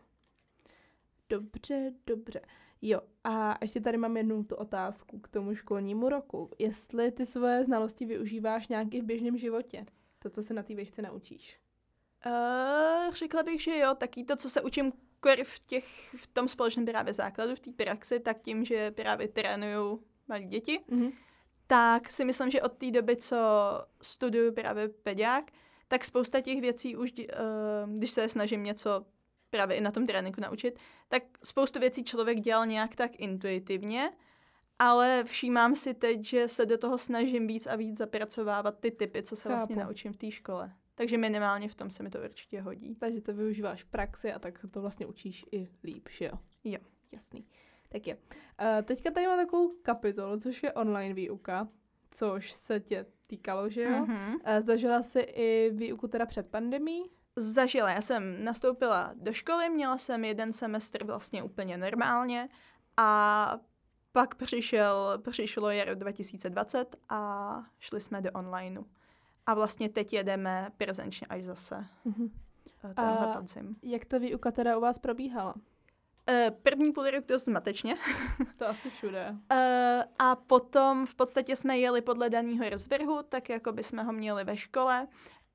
Dobře, 1.29 1.93
dobře. 2.07 2.41
Jo, 2.83 3.01
a 3.25 3.59
ještě 3.63 3.81
tady 3.81 3.99
mám 3.99 4.17
jednu 4.17 4.45
tu 4.45 4.55
otázku 4.55 5.19
k 5.19 5.29
tomu 5.29 5.55
školnímu 5.55 6.09
roku. 6.09 6.51
Jestli 6.59 7.13
ty 7.13 7.27
svoje 7.27 7.65
znalosti 7.65 8.07
využíváš 8.07 8.69
nějaký 8.69 9.01
v 9.01 9.05
běžném 9.05 9.37
životě? 9.37 9.87
To, 10.19 10.31
co 10.31 10.43
se 10.43 10.55
na 10.55 10.63
té 10.63 10.75
vejšce 10.75 11.03
naučíš? 11.03 11.61
Uh, 12.27 13.15
řekla 13.15 13.43
bych, 13.43 13.63
že 13.63 13.79
jo, 13.79 13.95
taky 13.95 14.25
to, 14.25 14.37
co 14.37 14.51
se 14.51 14.63
učím 14.63 14.93
v, 15.45 15.67
těch, 15.67 16.15
v 16.17 16.27
tom 16.27 16.49
společném 16.49 16.87
právě 16.87 17.13
základu, 17.13 17.55
v 17.55 17.61
té 17.61 17.71
praxi, 17.73 18.21
tak 18.21 18.41
tím, 18.41 18.65
že 18.65 18.91
právě 18.91 19.29
trénuju 19.29 20.03
malí 20.29 20.47
děti, 20.47 20.81
mm-hmm. 20.89 21.13
tak 21.67 22.11
si 22.11 22.25
myslím, 22.25 22.51
že 22.51 22.63
od 22.63 22.73
té 22.73 22.91
doby, 22.91 23.17
co 23.17 23.37
studuju 24.03 24.53
právě 24.53 24.89
pediák, 24.89 25.51
tak 25.95 26.05
spousta 26.05 26.41
těch 26.41 26.61
věcí 26.61 26.97
už, 26.97 27.13
uh, 27.13 27.95
když 27.95 28.11
se 28.11 28.29
snažím 28.29 28.63
něco 28.63 29.07
právě 29.51 29.77
i 29.77 29.81
na 29.81 29.91
tom 29.91 30.07
tréninku 30.07 30.41
naučit, 30.41 30.79
tak 31.09 31.23
spoustu 31.45 31.81
věcí 31.81 32.05
člověk 32.05 32.41
dělal 32.41 32.67
nějak 32.67 32.97
tak 32.97 33.11
intuitivně, 33.19 34.13
ale 34.79 35.25
všímám 35.25 35.77
si 35.77 35.95
teď, 35.95 36.25
že 36.25 36.49
se 36.49 36.67
do 36.67 36.79
toho 36.79 36.99
snažím 36.99 37.47
víc 37.47 37.67
a 37.67 37.77
víc 37.77 37.99
zapracovávat 37.99 38.81
ty 38.81 38.91
typy, 38.91 39.23
co 39.23 39.37
se 39.37 39.43
Chápu. 39.43 39.55
vlastně 39.55 39.77
naučím 39.77 40.13
v 40.13 40.17
té 40.17 40.31
škole. 40.31 40.73
Takže 40.95 41.19
minimálně 41.19 41.69
v 41.69 41.75
tom 41.75 41.91
se 41.91 42.03
mi 42.03 42.11
to 42.11 42.19
určitě 42.19 42.61
hodí. 42.61 42.95
Takže 42.95 43.21
to 43.21 43.35
využíváš 43.35 43.83
v 43.83 43.87
praxi 43.87 44.33
a 44.33 44.39
tak 44.39 44.59
to 44.71 44.81
vlastně 44.81 45.07
učíš 45.07 45.45
i 45.53 45.69
líp, 45.85 46.09
že 46.11 46.25
jo? 46.25 46.39
Jo. 46.65 46.79
Jasný. 47.13 47.47
Tak 47.89 48.07
jo. 48.07 48.15
Uh, 48.17 48.83
teďka 48.83 49.11
tady 49.11 49.27
mám 49.27 49.39
takovou 49.39 49.69
kapitolu, 49.83 50.41
což 50.41 50.63
je 50.63 50.73
online 50.73 51.15
výuka, 51.15 51.69
což 52.11 52.53
se 52.53 52.81
tě 52.81 53.07
týkalo, 53.27 53.71
že 53.71 53.83
jo? 53.83 53.91
Mm-hmm. 53.91 54.61
Zažila 54.61 55.03
jsi 55.03 55.21
i 55.21 55.71
výuku 55.75 56.09
teda 56.09 56.27
před 56.27 56.47
pandemí? 56.47 57.03
Zažila. 57.37 57.91
Já 57.91 58.01
jsem 58.01 58.45
nastoupila 58.45 59.13
do 59.15 59.33
školy, 59.33 59.71
měla 59.71 59.99
jsem 59.99 60.25
jeden 60.25 60.53
semestr 60.53 61.05
vlastně 61.05 61.43
úplně 61.43 61.77
normálně 61.77 62.49
a 62.97 63.59
pak 64.13 64.35
přišel, 64.35 65.23
přišlo 65.31 65.71
jaro 65.71 65.95
2020 65.95 66.97
a 67.09 67.63
šli 67.79 68.01
jsme 68.01 68.21
do 68.21 68.31
onlineu. 68.33 68.85
A 69.47 69.55
vlastně 69.55 69.89
teď 69.89 70.13
jedeme 70.13 70.71
prezenčně 70.77 71.27
až 71.27 71.45
zase. 71.45 71.87
Mm-hmm. 72.07 72.31
a 72.97 73.27
podzim. 73.37 73.77
jak 73.83 74.05
ta 74.05 74.19
výuka 74.19 74.51
teda 74.51 74.77
u 74.77 74.81
vás 74.81 74.99
probíhala? 74.99 75.55
Uh, 76.29 76.57
první 76.63 76.93
půl 76.93 77.11
rok 77.11 77.27
dost 77.27 77.45
zmatečně. 77.45 77.97
To 78.57 78.69
asi 78.69 78.91
všude. 78.91 79.31
Uh, 79.31 79.59
a 80.19 80.37
potom 80.37 81.07
v 81.07 81.15
podstatě 81.15 81.57
jsme 81.57 81.79
jeli 81.79 82.01
podle 82.01 82.31
daného 82.31 82.71
rozvrhu, 82.71 83.23
tak 83.29 83.49
jako 83.49 83.73
by 83.73 83.83
jsme 83.83 84.03
ho 84.03 84.13
měli 84.13 84.45
ve 84.45 84.57
škole, 84.57 85.07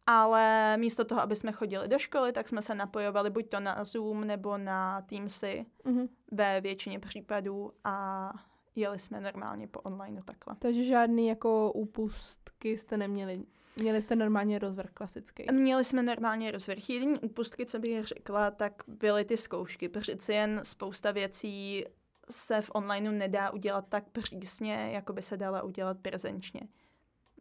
ale 0.08 0.78
místo 0.78 1.06
toho, 1.06 1.22
aby 1.22 1.36
jsme 1.36 1.52
chodili 1.52 1.88
do 1.88 2.00
školy, 2.00 2.32
tak 2.32 2.50
jsme 2.50 2.62
se 2.62 2.76
napojovali 2.76 3.30
buď 3.30 3.50
to 3.50 3.60
na 3.60 3.84
Zoom 3.84 4.28
nebo 4.28 4.58
na 4.58 5.02
Teamsy 5.02 5.66
mm-hmm. 5.86 6.10
ve 6.32 6.62
většině 6.62 7.00
případů 7.00 7.72
a 7.84 8.30
jeli 8.76 9.00
jsme 9.00 9.22
normálně 9.22 9.68
po 9.68 9.80
online 9.80 10.22
takhle. 10.26 10.56
Takže 10.60 10.84
žádný 10.84 11.28
jako 11.28 11.72
úpustky 11.72 12.78
jste 12.78 12.98
neměli 12.98 13.44
Měli 13.82 14.02
jste 14.02 14.16
normálně 14.16 14.60
rozvrh 14.60 14.92
klasický? 14.94 15.46
Měli 15.52 15.84
jsme 15.84 16.04
normálně 16.04 16.52
rozvrh. 16.52 16.90
Jediný 16.90 17.20
úpustky, 17.20 17.66
co 17.66 17.80
bych 17.80 18.06
řekla, 18.06 18.52
tak 18.52 18.84
byly 18.88 19.26
ty 19.26 19.38
zkoušky. 19.38 19.90
Přeci 19.90 20.34
jen 20.34 20.60
spousta 20.64 21.12
věcí 21.12 21.86
se 22.30 22.62
v 22.62 22.72
onlineu 22.74 23.12
nedá 23.12 23.52
udělat 23.52 23.86
tak 23.90 24.10
přísně, 24.10 24.90
jako 24.94 25.14
by 25.14 25.22
se 25.22 25.38
dala 25.38 25.64
udělat 25.64 25.98
prezenčně. 26.02 26.62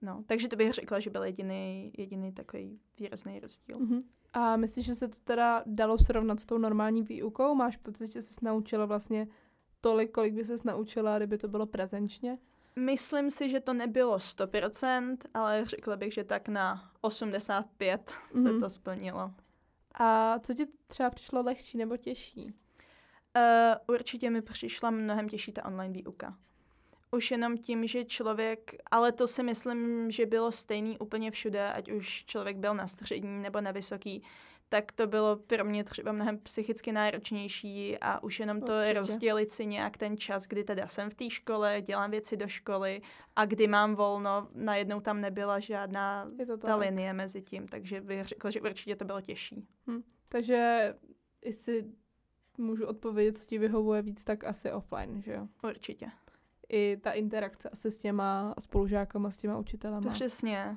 No, 0.02 0.24
takže 0.26 0.48
to 0.48 0.56
bych 0.56 0.72
řekla, 0.72 1.00
že 1.00 1.10
byl 1.10 1.24
jediný, 1.24 1.92
jediný 1.98 2.32
takový 2.32 2.80
výrazný 2.98 3.40
rozdíl. 3.40 3.78
Mm-hmm. 3.78 4.00
A 4.32 4.56
myslíš, 4.56 4.86
že 4.86 4.94
se 4.94 5.08
to 5.08 5.16
teda 5.24 5.62
dalo 5.66 5.98
srovnat 5.98 6.40
s 6.40 6.46
tou 6.46 6.58
normální 6.58 7.02
výukou? 7.02 7.54
Máš 7.54 7.76
pocit, 7.76 8.12
že 8.12 8.22
jsi 8.22 8.34
naučila 8.42 8.86
vlastně 8.86 9.28
tolik, 9.80 10.10
kolik 10.10 10.34
by 10.34 10.44
ses 10.44 10.64
naučila, 10.64 11.18
kdyby 11.18 11.38
to 11.38 11.48
bylo 11.48 11.66
prezenčně? 11.66 12.38
Myslím 12.78 13.30
si, 13.30 13.48
že 13.48 13.60
to 13.60 13.72
nebylo 13.72 14.16
100%, 14.16 15.16
ale 15.34 15.64
řekla 15.64 15.96
bych, 15.96 16.14
že 16.14 16.24
tak 16.24 16.48
na 16.48 16.92
85 17.00 18.10
mm-hmm. 18.10 18.42
se 18.42 18.52
mhm. 18.52 18.60
to 18.60 18.70
splnilo. 18.70 19.32
A 19.94 20.38
co 20.38 20.54
ti 20.54 20.66
třeba 20.86 21.10
přišlo 21.10 21.42
lehčí 21.42 21.78
nebo 21.78 21.96
těžší? 21.96 22.44
Uh, 23.36 23.94
určitě 23.94 24.30
mi 24.30 24.42
přišla 24.42 24.90
mnohem 24.90 25.28
těžší 25.28 25.52
ta 25.52 25.64
online 25.64 25.94
výuka. 25.94 26.36
Už 27.10 27.30
jenom 27.30 27.58
tím, 27.58 27.86
že 27.86 28.04
člověk, 28.04 28.74
ale 28.90 29.12
to 29.12 29.26
si 29.26 29.42
myslím, 29.42 30.10
že 30.10 30.26
bylo 30.26 30.52
stejný 30.52 30.98
úplně 30.98 31.30
všude, 31.30 31.72
ať 31.72 31.90
už 31.90 32.24
člověk 32.24 32.56
byl 32.56 32.74
na 32.74 32.86
střední 32.86 33.42
nebo 33.42 33.60
na 33.60 33.70
vysoký, 33.70 34.22
tak 34.68 34.92
to 34.92 35.06
bylo 35.06 35.36
pro 35.36 35.64
mě 35.64 35.84
třeba 35.84 36.12
mnohem 36.12 36.38
psychicky 36.38 36.92
náročnější 36.92 37.98
a 37.98 38.22
už 38.22 38.40
jenom 38.40 38.60
to 38.60 38.72
Určitě. 38.72 39.00
rozdělit 39.00 39.50
si 39.50 39.66
nějak 39.66 39.96
ten 39.96 40.16
čas, 40.16 40.46
kdy 40.46 40.64
teda 40.64 40.86
jsem 40.86 41.10
v 41.10 41.14
té 41.14 41.30
škole, 41.30 41.82
dělám 41.82 42.10
věci 42.10 42.36
do 42.36 42.48
školy 42.48 43.02
a 43.36 43.44
kdy 43.44 43.66
mám 43.66 43.94
volno, 43.94 44.48
najednou 44.54 45.00
tam 45.00 45.20
nebyla 45.20 45.58
žádná 45.58 46.30
ta 46.60 46.76
linie 46.76 47.12
mezi 47.12 47.42
tím, 47.42 47.68
takže 47.68 48.00
bych 48.00 48.24
řekla, 48.24 48.50
že 48.50 48.60
určitě 48.60 48.96
to 48.96 49.04
bylo 49.04 49.20
těžší. 49.20 49.66
Hm. 49.86 50.02
Takže 50.28 50.94
jestli 51.44 51.84
můžu 52.58 52.86
odpovědět, 52.86 53.38
co 53.38 53.44
ti 53.44 53.58
vyhovuje 53.58 54.02
víc, 54.02 54.24
tak 54.24 54.44
asi 54.44 54.72
offline, 54.72 55.22
že 55.22 55.32
jo? 55.32 55.48
Určitě. 55.62 56.10
I 56.68 56.96
ta 56.96 57.12
interakce 57.12 57.68
asi 57.70 57.90
s 57.90 57.98
těma 57.98 58.54
spolužákama, 58.60 59.30
s 59.30 59.36
těma 59.36 59.58
učitelama. 59.58 60.10
Přesně 60.10 60.76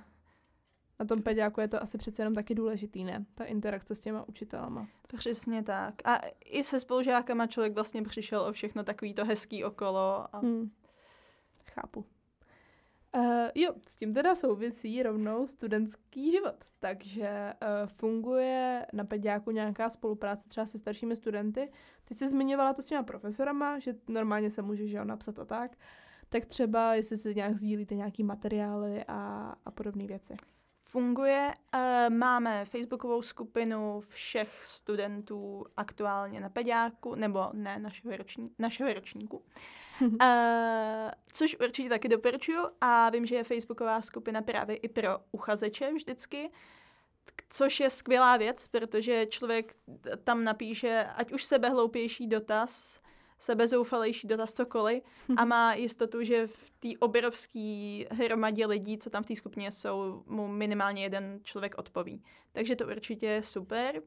na 1.02 1.06
tom 1.06 1.22
peďáku 1.22 1.62
je 1.62 1.68
to 1.68 1.84
asi 1.84 1.98
přece 1.98 2.22
jenom 2.22 2.36
taky 2.36 2.56
důležitý, 2.56 3.04
ne? 3.04 3.26
Ta 3.36 3.44
interakce 3.44 3.96
s 3.96 4.00
těma 4.00 4.28
učitelama. 4.28 4.88
Přesně 5.18 5.64
tak. 5.64 5.96
A 6.04 6.22
i 6.46 6.64
se 6.64 6.80
spolužákama 6.80 7.48
člověk 7.48 7.74
vlastně 7.74 8.04
přišel 8.04 8.42
o 8.42 8.52
všechno 8.52 8.84
takový 8.84 9.14
to 9.14 9.26
hezký 9.26 9.64
okolo. 9.64 10.36
A... 10.36 10.40
Hmm. 10.40 10.72
Chápu. 11.72 12.06
Uh, 13.16 13.50
jo, 13.56 13.74
s 13.88 13.96
tím 13.96 14.14
teda 14.14 14.36
souvisí 14.36 15.04
rovnou 15.04 15.48
studentský 15.48 16.32
život. 16.32 16.66
Takže 16.80 17.54
uh, 17.62 17.90
funguje 17.90 18.86
na 18.94 19.04
peďáku 19.04 19.52
nějaká 19.52 19.90
spolupráce 19.90 20.50
třeba 20.50 20.66
se 20.66 20.78
staršími 20.78 21.16
studenty. 21.16 21.72
Ty 22.06 22.16
jsi 22.16 22.30
zmiňovala 22.30 22.74
to 22.74 22.82
s 22.82 22.86
těma 22.86 23.04
profesorama, 23.04 23.80
že 23.80 23.96
normálně 24.08 24.52
se 24.52 24.62
může 24.62 24.88
že 24.88 25.06
napsat 25.06 25.40
a 25.40 25.46
tak. 25.46 25.78
Tak 26.30 26.46
třeba, 26.46 26.96
jestli 26.96 27.18
si 27.18 27.36
nějak 27.36 27.58
sdílíte 27.58 27.96
nějaký 27.96 28.24
materiály 28.24 29.04
a, 29.08 29.54
a 29.66 29.72
podobné 29.72 30.08
věci 30.08 30.36
funguje. 30.92 31.54
Eh, 31.74 32.10
máme 32.10 32.66
facebookovou 32.66 33.22
skupinu 33.22 34.02
všech 34.08 34.62
studentů 34.66 35.66
aktuálně 35.78 36.40
na 36.40 36.50
peďáku, 36.50 37.16
nebo 37.16 37.50
ne 37.54 37.80
našeho, 37.80 38.18
roční, 38.18 38.50
našeho 38.60 38.94
ročníku. 38.94 39.44
uh, 40.02 40.08
což 41.34 41.56
určitě 41.64 41.90
taky 41.90 42.08
doporučuju 42.08 42.68
a 42.82 43.10
vím, 43.10 43.26
že 43.26 43.36
je 43.36 43.44
facebooková 43.44 44.02
skupina 44.02 44.42
právě 44.42 44.76
i 44.76 44.88
pro 44.88 45.20
uchazeče 45.32 45.94
vždycky, 45.94 46.52
což 47.50 47.80
je 47.80 47.90
skvělá 47.90 48.38
věc, 48.38 48.68
protože 48.68 49.26
člověk 49.26 49.76
tam 50.24 50.44
napíše 50.44 51.08
ať 51.16 51.32
už 51.32 51.44
sebehloupější 51.44 52.28
dotaz, 52.28 53.01
sebezoufalejší 53.42 54.28
dotaz 54.28 54.54
cokoliv 54.54 55.04
a 55.38 55.46
má 55.46 55.74
jistotu, 55.74 56.24
že 56.24 56.48
v 56.48 56.72
té 56.80 56.90
obrovské 57.00 58.04
hromadě 58.12 58.66
lidí, 58.66 58.98
co 58.98 59.10
tam 59.10 59.24
v 59.24 59.26
té 59.26 59.36
skupině 59.36 59.72
jsou, 59.72 60.24
mu 60.28 60.48
minimálně 60.48 61.04
jeden 61.04 61.40
člověk 61.44 61.78
odpoví. 61.78 62.24
Takže 62.52 62.76
to 62.76 62.88
určitě 62.88 63.26
je 63.26 63.44
super. 63.44 64.02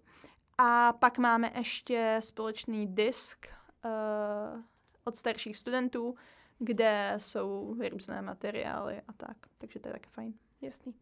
A 0.58 0.92
pak 0.92 1.18
máme 1.18 1.52
ještě 1.56 2.16
společný 2.20 2.86
disk 2.86 3.46
uh, 3.84 4.62
od 5.04 5.16
starších 5.16 5.56
studentů, 5.56 6.14
kde 6.58 7.14
jsou 7.18 7.76
různé 7.90 8.22
materiály 8.22 9.02
a 9.08 9.12
tak. 9.12 9.36
Takže 9.58 9.78
to 9.80 9.88
je 9.88 9.92
taky 9.92 10.08
fajn. 10.10 10.34
Jasný. 10.60 10.94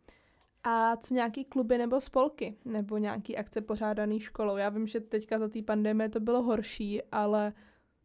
A 0.64 0.96
co 0.96 1.14
nějaký 1.14 1.44
kluby 1.44 1.78
nebo 1.78 2.00
spolky? 2.00 2.56
Nebo 2.64 2.98
nějaký 2.98 3.36
akce 3.36 3.60
pořádaný 3.60 4.20
školou? 4.20 4.56
Já 4.56 4.68
vím, 4.68 4.86
že 4.86 5.00
teďka 5.00 5.38
za 5.38 5.48
té 5.48 5.62
pandemie 5.62 6.08
to 6.08 6.20
bylo 6.20 6.42
horší, 6.42 7.02
ale 7.02 7.52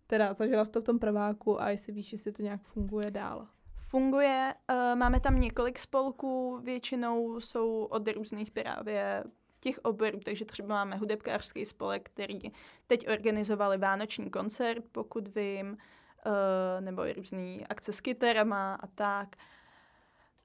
Teda 0.07 0.33
zažila 0.33 0.65
jsi 0.65 0.71
to 0.71 0.81
v 0.81 0.83
tom 0.83 0.99
prváku 0.99 1.61
a 1.61 1.69
jestli 1.69 1.93
víš, 1.93 2.11
jestli 2.11 2.31
to 2.31 2.43
nějak 2.43 2.61
funguje 2.61 3.11
dál. 3.11 3.47
Funguje, 3.75 4.53
uh, 4.69 4.99
máme 4.99 5.19
tam 5.19 5.39
několik 5.39 5.79
spolků, 5.79 6.59
většinou 6.63 7.39
jsou 7.39 7.83
od 7.83 8.07
různých 8.07 8.51
právě 8.51 9.23
těch 9.59 9.79
oborů, 9.83 10.19
takže 10.25 10.45
třeba 10.45 10.67
máme 10.67 10.95
hudebkářský 10.95 11.65
spolek, 11.65 12.09
který 12.13 12.39
teď 12.87 13.09
organizovali 13.09 13.77
vánoční 13.77 14.29
koncert, 14.29 14.83
pokud 14.91 15.35
vím, 15.35 15.71
uh, 16.25 16.85
nebo 16.85 17.03
různý 17.15 17.67
akce 17.67 17.91
s 17.91 18.01
kytarama 18.01 18.75
a 18.75 18.87
tak. 18.87 19.35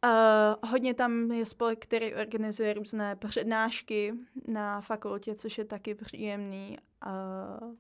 Uh, 0.05 0.71
hodně 0.71 0.95
tam 0.95 1.33
je 1.33 1.47
spolek, 1.47 1.79
který 1.85 2.15
organizuje 2.15 2.73
různé 2.73 3.17
přednášky 3.17 4.15
na 4.49 4.81
fakultě, 4.81 5.35
což 5.35 5.59
je 5.59 5.65
taky 5.65 5.95
příjemný. 5.95 6.79
Uh, 7.07 7.75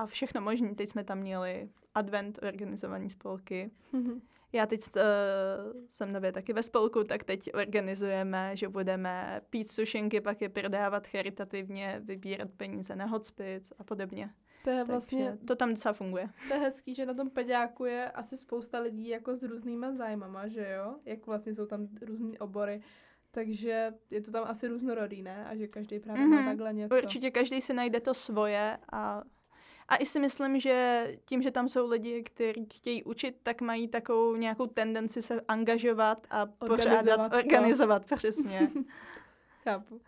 a 0.00 0.06
všechno 0.06 0.40
možné. 0.40 0.74
Teď 0.74 0.88
jsme 0.88 1.04
tam 1.04 1.18
měli 1.18 1.68
advent 1.94 2.38
organizovaný 2.42 3.10
spolky. 3.10 3.70
Mm-hmm. 3.94 4.20
Já 4.52 4.66
teď 4.66 4.80
uh, 4.96 5.02
jsem 5.90 6.12
nově 6.12 6.32
taky 6.32 6.52
ve 6.52 6.62
spolku, 6.62 7.04
tak 7.04 7.24
teď 7.24 7.50
organizujeme, 7.54 8.56
že 8.56 8.68
budeme 8.68 9.40
pít 9.50 9.70
sušenky, 9.70 10.20
pak 10.20 10.40
je 10.40 10.48
prodávat 10.48 11.06
charitativně, 11.06 12.00
vybírat 12.04 12.50
peníze 12.56 12.96
na 12.96 13.04
hospic 13.04 13.72
a 13.78 13.84
podobně. 13.84 14.30
To 14.64 14.70
je 14.70 14.84
vlastně... 14.84 15.24
Takže 15.24 15.46
to 15.46 15.56
tam 15.56 15.70
docela 15.70 15.92
funguje. 15.92 16.28
To 16.48 16.54
je 16.54 16.60
hezký, 16.60 16.94
že 16.94 17.06
na 17.06 17.14
tom 17.14 17.30
peďáku 17.30 17.84
je 17.84 18.10
asi 18.10 18.36
spousta 18.36 18.80
lidí 18.80 19.08
jako 19.08 19.36
s 19.36 19.42
různýma 19.42 19.92
zájmama, 19.92 20.48
že 20.48 20.68
jo? 20.76 20.94
Jak 21.04 21.26
vlastně 21.26 21.54
jsou 21.54 21.66
tam 21.66 21.88
různý 22.02 22.38
obory. 22.38 22.80
Takže 23.30 23.94
je 24.10 24.20
to 24.20 24.30
tam 24.30 24.44
asi 24.44 24.68
různorodý, 24.68 25.22
ne? 25.22 25.44
A 25.44 25.56
že 25.56 25.68
každý 25.68 26.00
právě 26.00 26.22
mm-hmm. 26.22 26.30
má 26.30 26.36
mhm. 26.36 26.46
takhle 26.46 26.72
něco. 26.72 26.96
Určitě 26.96 27.30
každý 27.30 27.60
si 27.60 27.74
najde 27.74 28.00
to 28.00 28.14
svoje 28.14 28.78
a 28.92 29.22
a 29.90 29.96
i 29.96 30.06
si 30.06 30.20
myslím, 30.20 30.60
že 30.60 31.06
tím, 31.24 31.42
že 31.42 31.50
tam 31.50 31.68
jsou 31.68 31.88
lidi, 31.88 32.22
kteří 32.22 32.66
chtějí 32.74 33.04
učit, 33.04 33.36
tak 33.42 33.60
mají 33.60 33.88
takovou 33.88 34.36
nějakou 34.36 34.66
tendenci 34.66 35.22
se 35.22 35.40
angažovat 35.40 36.26
a 36.30 36.46
organizovat 36.58 37.16
pořádat, 37.16 37.32
organizovat, 37.34 38.04
přesně. 38.16 38.70
Chápu. 39.64 40.00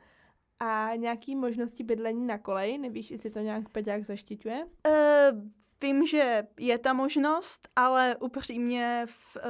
A 0.60 0.90
nějaký 0.96 1.36
možnosti 1.36 1.84
bydlení 1.84 2.26
na 2.26 2.38
koleji? 2.38 2.78
Nevíš, 2.78 3.10
jestli 3.10 3.30
to 3.30 3.38
nějak 3.38 3.68
Peťák 3.68 4.04
zaštiťuje? 4.04 4.66
Uh, 4.86 5.40
vím, 5.82 6.06
že 6.06 6.46
je 6.58 6.78
ta 6.78 6.92
možnost, 6.92 7.68
ale 7.76 8.16
upřímně 8.16 9.04
v, 9.06 9.36
uh, 9.36 9.42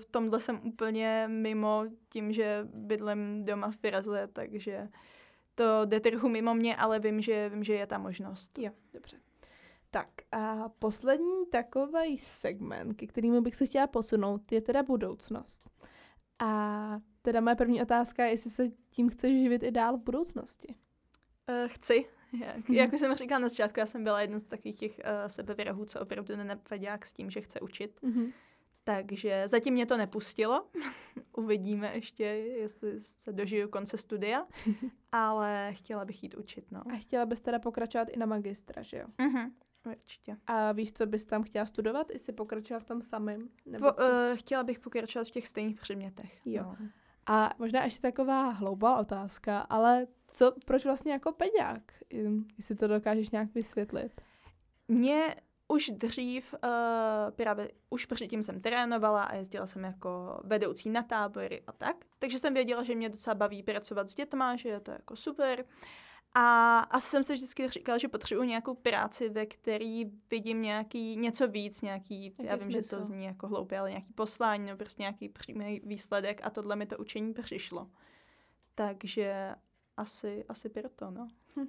v 0.00 0.04
tomhle 0.04 0.40
jsem 0.40 0.60
úplně 0.64 1.24
mimo 1.26 1.84
tím, 2.08 2.32
že 2.32 2.68
bydlím 2.74 3.44
doma 3.44 3.70
v 3.70 3.76
Praze, 3.76 4.28
takže 4.32 4.88
to 5.54 5.84
jde 5.84 6.00
trochu 6.00 6.28
mimo 6.28 6.54
mě, 6.54 6.76
ale 6.76 6.98
vím, 6.98 7.20
že, 7.20 7.48
vím, 7.48 7.64
že 7.64 7.74
je 7.74 7.86
ta 7.86 7.98
možnost. 7.98 8.58
Jo, 8.58 8.70
dobře. 8.92 9.16
Tak 9.90 10.08
a 10.32 10.68
poslední 10.68 11.46
takový 11.52 12.18
segment, 12.18 12.94
ke 12.94 13.06
kterému 13.06 13.40
bych 13.40 13.54
se 13.54 13.66
chtěla 13.66 13.86
posunout, 13.86 14.52
je 14.52 14.60
teda 14.60 14.82
budoucnost. 14.82 15.70
A 16.38 17.00
teda 17.22 17.40
moje 17.40 17.56
první 17.56 17.82
otázka 17.82 18.24
je, 18.24 18.30
jestli 18.30 18.50
se 18.50 18.68
tím 18.90 19.08
chceš 19.08 19.42
živit 19.42 19.62
i 19.62 19.70
dál 19.70 19.96
v 19.96 20.02
budoucnosti. 20.02 20.74
Uh, 21.48 21.68
chci. 21.68 22.06
Jak, 22.40 22.56
mm-hmm. 22.56 22.74
jak 22.74 22.92
už 22.92 23.00
jsem 23.00 23.14
říkala 23.14 23.38
na 23.38 23.48
začátku, 23.48 23.80
já 23.80 23.86
jsem 23.86 24.04
byla 24.04 24.20
jeden 24.20 24.40
z 24.40 24.44
takových 24.44 24.76
těch 24.76 24.98
uh, 24.98 25.04
sebevěrahů, 25.26 25.84
co 25.84 26.00
opravdu 26.00 26.36
nenapadák 26.36 27.06
s 27.06 27.12
tím, 27.12 27.30
že 27.30 27.40
chce 27.40 27.60
učit. 27.60 28.00
Mm-hmm. 28.02 28.32
Takže 28.84 29.42
zatím 29.46 29.74
mě 29.74 29.86
to 29.86 29.96
nepustilo. 29.96 30.66
Uvidíme 31.36 31.94
ještě, 31.94 32.24
jestli 32.24 33.00
se 33.00 33.32
dožiju 33.32 33.68
konce 33.68 33.98
studia. 33.98 34.46
Ale 35.12 35.70
chtěla 35.72 36.04
bych 36.04 36.22
jít 36.22 36.34
učit, 36.34 36.64
no. 36.70 36.82
A 36.94 36.96
chtěla 36.96 37.26
bys 37.26 37.40
teda 37.40 37.58
pokračovat 37.58 38.08
i 38.08 38.18
na 38.18 38.26
magistra, 38.26 38.82
že 38.82 38.96
jo? 38.96 39.06
Mm-hmm. 39.18 39.50
Určitě. 39.86 40.36
A 40.46 40.72
víš, 40.72 40.92
co 40.92 41.06
bys 41.06 41.26
tam 41.26 41.42
chtěla 41.42 41.66
studovat? 41.66 42.10
Jestli 42.10 42.32
pokračovat 42.32 42.80
v 42.80 42.86
tom 42.86 43.02
samém? 43.02 43.48
Nebo 43.66 43.92
po, 43.92 44.02
uh, 44.02 44.08
chtěla 44.34 44.64
bych 44.64 44.78
pokračovat 44.78 45.28
v 45.28 45.30
těch 45.30 45.48
stejných 45.48 45.80
předmětech. 45.80 46.46
Jo. 46.46 46.62
No. 46.62 46.76
A 47.26 47.54
možná 47.58 47.84
ještě 47.84 48.00
taková 48.00 48.50
hloubá 48.50 48.98
otázka, 48.98 49.58
ale 49.58 50.06
co, 50.28 50.52
proč 50.66 50.84
vlastně 50.84 51.12
jako 51.12 51.32
peďák? 51.32 51.82
Jestli 52.56 52.74
to 52.74 52.88
dokážeš 52.88 53.30
nějak 53.30 53.54
vysvětlit. 53.54 54.20
Mě 54.88 55.36
už 55.68 55.90
dřív, 55.90 56.54
uh, 56.64 56.70
právě 57.30 57.70
už 57.90 58.06
předtím 58.06 58.42
jsem 58.42 58.60
trénovala 58.60 59.22
a 59.22 59.34
jezdila 59.34 59.66
jsem 59.66 59.84
jako 59.84 60.40
vedoucí 60.44 60.90
na 60.90 61.02
tábory 61.02 61.62
a 61.66 61.72
tak. 61.72 61.96
Takže 62.18 62.38
jsem 62.38 62.54
věděla, 62.54 62.82
že 62.82 62.94
mě 62.94 63.08
docela 63.08 63.34
baví 63.34 63.62
pracovat 63.62 64.10
s 64.10 64.14
dětma, 64.14 64.56
že 64.56 64.68
je 64.68 64.80
to 64.80 64.90
jako 64.90 65.16
super. 65.16 65.64
A 66.34 66.78
asi 66.78 67.06
jsem 67.06 67.24
si 67.24 67.34
vždycky 67.34 67.68
říkala, 67.68 67.98
že 67.98 68.08
potřebuji 68.08 68.42
nějakou 68.42 68.74
práci, 68.74 69.28
ve 69.28 69.46
který 69.46 70.04
vidím 70.30 70.62
nějaký, 70.62 71.16
něco 71.16 71.48
víc, 71.48 71.82
nějaký, 71.82 72.24
Jaký 72.24 72.44
já 72.44 72.56
vím, 72.56 72.72
smysl? 72.72 72.96
že 72.96 72.96
to 72.96 73.04
zní 73.04 73.24
jako 73.24 73.48
hloupě, 73.48 73.78
ale 73.78 73.90
nějaký 73.90 74.12
poslání, 74.12 74.66
nebo 74.66 74.78
prostě 74.78 75.02
nějaký 75.02 75.28
přímý 75.28 75.80
výsledek 75.84 76.40
a 76.44 76.50
tohle 76.50 76.76
mi 76.76 76.86
to 76.86 76.98
učení 76.98 77.34
přišlo. 77.34 77.90
Takže 78.74 79.54
asi, 79.96 80.44
asi 80.48 80.68
proto, 80.68 81.10
no. 81.10 81.28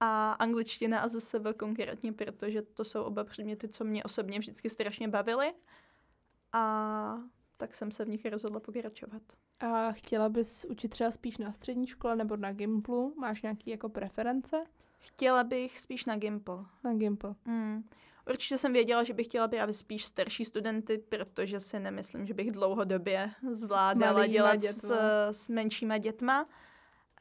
a 0.00 0.32
angličtina 0.32 1.00
a 1.00 1.08
zase 1.08 1.40
konkrétně, 1.56 2.12
protože 2.12 2.62
to 2.62 2.84
jsou 2.84 3.02
oba 3.02 3.24
předměty, 3.24 3.68
co 3.68 3.84
mě 3.84 4.04
osobně 4.04 4.38
vždycky 4.38 4.70
strašně 4.70 5.08
bavily. 5.08 5.52
A 6.52 7.22
tak 7.56 7.74
jsem 7.74 7.90
se 7.90 8.04
v 8.04 8.08
nich 8.08 8.24
rozhodla 8.24 8.60
pokračovat. 8.60 9.22
A 9.62 9.92
chtěla 9.92 10.28
bys 10.28 10.64
učit 10.64 10.88
třeba 10.88 11.10
spíš 11.10 11.38
na 11.38 11.52
střední 11.52 11.86
škole 11.86 12.16
nebo 12.16 12.36
na 12.36 12.52
Gimplu? 12.52 13.14
Máš 13.18 13.42
nějaký 13.42 13.70
jako 13.70 13.88
preference? 13.88 14.64
Chtěla 14.98 15.44
bych 15.44 15.80
spíš 15.80 16.04
na 16.04 16.16
Gimple. 16.16 16.64
Na 16.84 16.94
Gimple. 16.94 17.34
Hmm. 17.44 17.88
Určitě 18.30 18.58
jsem 18.58 18.72
věděla, 18.72 19.04
že 19.04 19.14
bych 19.14 19.26
chtěla 19.26 19.48
právě 19.48 19.74
spíš 19.74 20.04
starší 20.04 20.44
studenty, 20.44 20.98
protože 20.98 21.60
si 21.60 21.80
nemyslím, 21.80 22.26
že 22.26 22.34
bych 22.34 22.50
dlouhodobě 22.50 23.30
zvládala 23.50 24.26
dělat 24.26 24.62
s, 24.62 24.90
s 25.30 25.48
menšíma 25.48 25.98
dětma. 25.98 26.48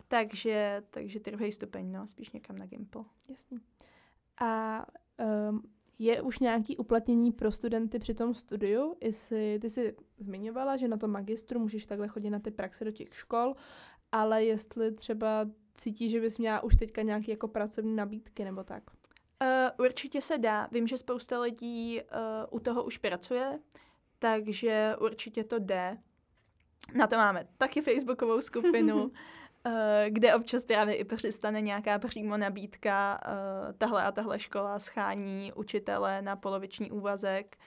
Takže, 0.07 0.83
takže 0.89 1.19
druhý 1.19 1.51
stupeň, 1.51 1.91
no, 1.91 2.07
spíš 2.07 2.31
někam 2.31 2.57
na 2.57 2.65
Gimple. 2.65 3.03
Jasný. 3.27 3.59
A 4.41 4.85
um, 5.49 5.70
je 6.03 6.21
už 6.21 6.39
nějaký 6.39 6.77
uplatnění 6.77 7.31
pro 7.31 7.51
studenty 7.51 7.99
při 7.99 8.13
tom 8.13 8.33
studiu? 8.33 8.95
Jestli, 9.01 9.59
ty 9.59 9.69
jsi 9.69 9.95
zmiňovala, 10.17 10.77
že 10.77 10.87
na 10.87 10.97
tom 10.97 11.11
magistru 11.11 11.59
můžeš 11.59 11.85
takhle 11.85 12.07
chodit 12.07 12.29
na 12.29 12.39
ty 12.39 12.51
praxe 12.51 12.85
do 12.85 12.91
těch 12.91 13.15
škol, 13.15 13.55
ale 14.11 14.43
jestli 14.43 14.91
třeba 14.91 15.45
cítíš, 15.75 16.11
že 16.11 16.21
bys 16.21 16.37
měla 16.37 16.63
už 16.63 16.75
teďka 16.75 17.01
nějaké 17.01 17.31
jako 17.31 17.47
pracovní 17.47 17.95
nabídky 17.95 18.43
nebo 18.43 18.63
tak? 18.63 18.83
Uh, 19.41 19.85
určitě 19.85 20.21
se 20.21 20.37
dá. 20.37 20.67
Vím, 20.71 20.87
že 20.87 20.97
spousta 20.97 21.41
lidí 21.41 22.01
uh, 22.01 22.57
u 22.57 22.59
toho 22.59 22.83
už 22.83 22.97
pracuje, 22.97 23.59
takže 24.19 24.95
určitě 24.99 25.43
to 25.43 25.59
jde. 25.59 25.97
Na 26.95 27.07
to 27.07 27.15
máme 27.15 27.47
taky 27.57 27.81
facebookovou 27.81 28.41
skupinu, 28.41 29.11
kde 30.09 30.35
občas 30.35 30.65
právě 30.65 30.95
i 30.95 31.03
přistane 31.03 31.61
nějaká 31.61 31.99
přímo 31.99 32.37
nabídka, 32.37 33.21
uh, 33.27 33.73
tahle 33.77 34.03
a 34.03 34.11
tahle 34.11 34.39
škola 34.39 34.79
schání 34.79 35.53
učitele 35.55 36.21
na 36.21 36.35
poloviční 36.35 36.91
úvazek 36.91 37.57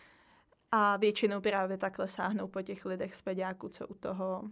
a 0.70 0.96
většinou 0.96 1.40
právě 1.40 1.78
takhle 1.78 2.08
sáhnou 2.08 2.48
po 2.48 2.62
těch 2.62 2.84
lidech 2.84 3.14
z 3.14 3.22
pediáku, 3.22 3.68
co 3.68 3.86
u 3.88 3.94
toho, 3.94 4.42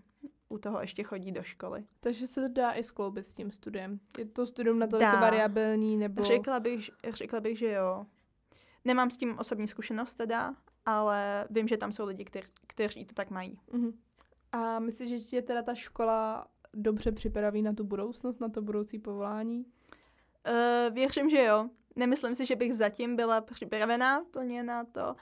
u 0.48 0.58
toho 0.58 0.80
ještě 0.80 1.02
chodí 1.02 1.32
do 1.32 1.42
školy. 1.42 1.84
Takže 2.00 2.26
se 2.26 2.40
to 2.40 2.48
dá 2.48 2.72
i 2.72 2.82
skloubit 2.82 3.26
s 3.26 3.34
tím 3.34 3.52
studiem. 3.52 4.00
Je 4.18 4.24
to 4.24 4.46
studium 4.46 4.78
na 4.78 4.86
to 4.86 4.98
variabilní 4.98 5.96
nebo... 5.96 6.24
Řekla 6.24 6.60
bych, 6.60 6.90
řekla 7.12 7.40
bych, 7.40 7.58
že 7.58 7.72
jo. 7.72 8.06
Nemám 8.84 9.10
s 9.10 9.16
tím 9.16 9.38
osobní 9.38 9.68
zkušenost 9.68 10.14
teda, 10.14 10.54
ale 10.86 11.46
vím, 11.50 11.68
že 11.68 11.76
tam 11.76 11.92
jsou 11.92 12.06
lidi, 12.06 12.24
kteř, 12.24 12.44
kteří 12.66 13.04
to 13.04 13.14
tak 13.14 13.30
mají. 13.30 13.58
Uh-huh. 13.72 13.92
A 14.52 14.78
myslíš, 14.78 15.10
že 15.10 15.18
tě 15.18 15.42
teda 15.42 15.62
ta 15.62 15.74
škola 15.74 16.46
dobře 16.74 17.12
připraví 17.12 17.62
na 17.62 17.72
tu 17.72 17.84
budoucnost, 17.84 18.40
na 18.40 18.48
to 18.48 18.62
budoucí 18.62 18.98
povolání? 18.98 19.66
Uh, 20.48 20.94
věřím, 20.94 21.30
že 21.30 21.44
jo. 21.44 21.68
Nemyslím 21.96 22.34
si, 22.34 22.46
že 22.46 22.56
bych 22.56 22.74
zatím 22.74 23.16
byla 23.16 23.40
připravená 23.40 24.24
plně 24.30 24.62
na 24.62 24.84
to, 24.84 25.16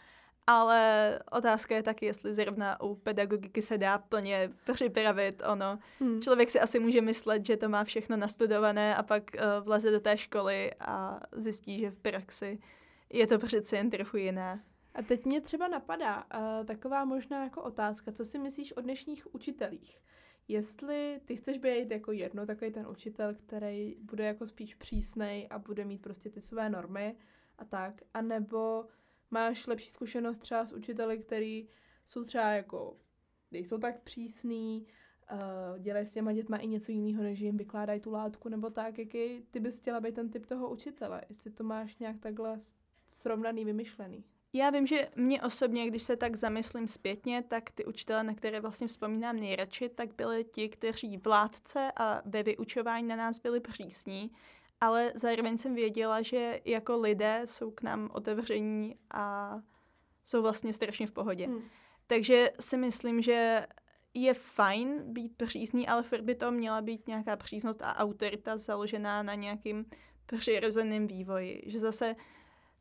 ale 0.47 1.19
otázka 1.33 1.77
je 1.77 1.83
taky, 1.83 2.07
jestli 2.07 2.35
zrovna 2.35 2.81
u 2.81 2.95
pedagogiky 2.95 3.63
se 3.63 3.79
dá 3.79 3.99
plně 3.99 4.51
připravit 4.73 5.43
ono. 5.47 5.79
Hmm. 6.01 6.23
Člověk 6.23 6.51
si 6.51 6.61
asi 6.61 6.79
může 6.79 7.01
myslet, 7.01 7.47
že 7.47 7.57
to 7.57 7.69
má 7.69 7.85
všechno 7.85 8.17
nastudované 8.17 8.97
a 8.97 9.03
pak 9.03 9.23
uh, 9.35 9.65
vleze 9.65 9.91
do 9.91 10.01
té 10.01 10.19
školy 10.19 10.71
a 10.81 11.21
zjistí, 11.33 11.81
že 11.81 11.91
v 11.91 11.99
praxi 11.99 12.59
je 13.13 13.27
to 13.27 13.39
přeci 13.39 13.77
jen 13.77 13.91
trochu 13.91 14.17
jiné. 14.17 14.63
A 14.95 15.03
teď 15.03 15.25
mě 15.25 15.41
třeba 15.41 15.69
napadá 15.69 16.17
uh, 16.17 16.67
taková 16.67 17.05
možná 17.05 17.45
jako 17.45 17.63
otázka, 17.63 18.13
co 18.13 18.25
si 18.25 18.39
myslíš 18.39 18.77
o 18.77 18.81
dnešních 18.81 19.35
učitelích? 19.35 19.99
Jestli 20.51 21.21
ty 21.25 21.37
chceš 21.37 21.59
být 21.59 21.91
jako 21.91 22.13
jedno 22.13 22.47
takový 22.47 22.73
ten 22.73 22.87
učitel, 22.87 23.35
který 23.35 23.97
bude 24.01 24.25
jako 24.25 24.47
spíš 24.47 24.75
přísnej 24.75 25.47
a 25.51 25.59
bude 25.59 25.85
mít 25.85 26.03
prostě 26.03 26.31
ty 26.31 26.41
své 26.41 26.71
normy 26.71 27.17
a 27.59 27.65
tak, 27.65 28.03
anebo 28.15 28.85
máš 29.31 29.67
lepší 29.67 29.91
zkušenost 29.91 30.39
třeba 30.39 30.65
s 30.65 30.73
učiteli, 30.73 31.19
který 31.19 31.69
jsou 32.07 32.25
třeba 32.25 32.51
jako, 32.51 32.97
nejsou 33.51 33.79
tak 33.79 34.03
přísný, 34.03 34.87
uh, 35.33 35.79
dělají 35.79 36.07
s 36.07 36.13
těma 36.13 36.33
dětma 36.33 36.57
i 36.57 36.67
něco 36.67 36.93
jiného, 36.93 37.23
než 37.23 37.41
jim 37.41 37.57
vykládají 37.57 38.01
tu 38.01 38.11
látku, 38.11 38.49
nebo 38.49 38.71
tak, 38.71 38.99
jaký 38.99 39.43
ty 39.51 39.61
bys 39.61 39.79
chtěla 39.79 40.01
být 40.01 40.15
ten 40.15 40.31
typ 40.31 40.47
toho 40.47 40.71
učitele, 40.71 41.23
jestli 41.29 41.51
to 41.51 41.65
máš 41.65 41.99
nějak 41.99 42.19
takhle 42.19 42.61
srovnaný, 43.11 43.65
vymyšlený. 43.65 44.25
Já 44.53 44.71
vím, 44.71 44.87
že 44.87 45.09
mě 45.17 45.43
osobně, 45.43 45.87
když 45.87 46.03
se 46.03 46.17
tak 46.17 46.37
zamyslím 46.37 46.89
zpětně, 46.89 47.43
tak 47.49 47.71
ty 47.71 47.85
učitele, 47.85 48.23
na 48.23 48.35
které 48.35 48.61
vlastně 48.61 48.87
vzpomínám 48.87 49.37
nejradši, 49.37 49.89
tak 49.89 50.15
byli 50.15 50.45
ti, 50.45 50.69
kteří 50.69 51.17
vládce 51.17 51.93
a 51.97 52.23
ve 52.25 52.43
vyučování 52.43 53.09
na 53.09 53.17
nás 53.17 53.39
byli 53.39 53.61
přísní, 53.61 54.31
ale 54.81 55.13
zároveň 55.15 55.59
jsem 55.59 55.75
věděla, 55.75 56.23
že 56.23 56.61
jako 56.65 56.97
lidé 56.97 57.43
jsou 57.45 57.71
k 57.71 57.83
nám 57.83 58.11
otevření 58.13 58.97
a 59.11 59.57
jsou 60.25 60.43
vlastně 60.43 60.73
strašně 60.73 61.07
v 61.07 61.13
pohodě. 61.13 61.47
Hmm. 61.47 61.63
Takže 62.07 62.51
si 62.61 62.77
myslím, 62.77 63.23
že 63.23 63.67
je 64.15 64.35
fajn 64.35 65.13
být 65.13 65.37
přísný, 65.37 65.89
ale 65.89 66.03
furt 66.03 66.21
by 66.21 66.35
to 66.35 66.51
měla 66.51 66.81
být 66.81 67.07
nějaká 67.09 67.37
přísnost 67.37 67.83
a 67.83 67.97
autorita 67.97 68.57
založená 68.57 69.23
na 69.23 69.35
nějakým 69.35 69.87
přirozeným 70.27 71.07
vývoji. 71.07 71.63
Že 71.67 71.79
zase 71.79 72.17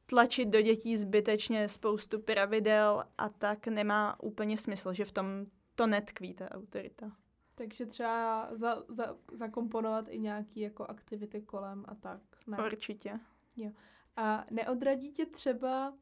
tlačit 0.09 0.45
do 0.45 0.61
dětí 0.61 0.97
zbytečně 0.97 1.67
spoustu 1.67 2.19
pravidel 2.19 3.03
a 3.17 3.29
tak 3.29 3.67
nemá 3.67 4.19
úplně 4.23 4.57
smysl, 4.57 4.93
že 4.93 5.05
v 5.05 5.11
tom 5.11 5.45
to 5.75 5.87
netkví 5.87 6.33
ta 6.33 6.51
autorita. 6.51 7.11
Takže 7.55 7.85
třeba 7.85 8.49
za, 8.51 8.83
za, 8.87 9.15
zakomponovat 9.31 10.05
i 10.09 10.19
nějaký 10.19 10.59
jako 10.59 10.85
aktivity 10.85 11.41
kolem 11.41 11.85
a 11.87 11.95
tak. 11.95 12.21
Ne? 12.47 12.57
Určitě. 12.65 13.19
Jo. 13.55 13.71
A 14.15 14.45
neodradí 14.51 15.11
tě 15.11 15.25
třeba 15.25 15.93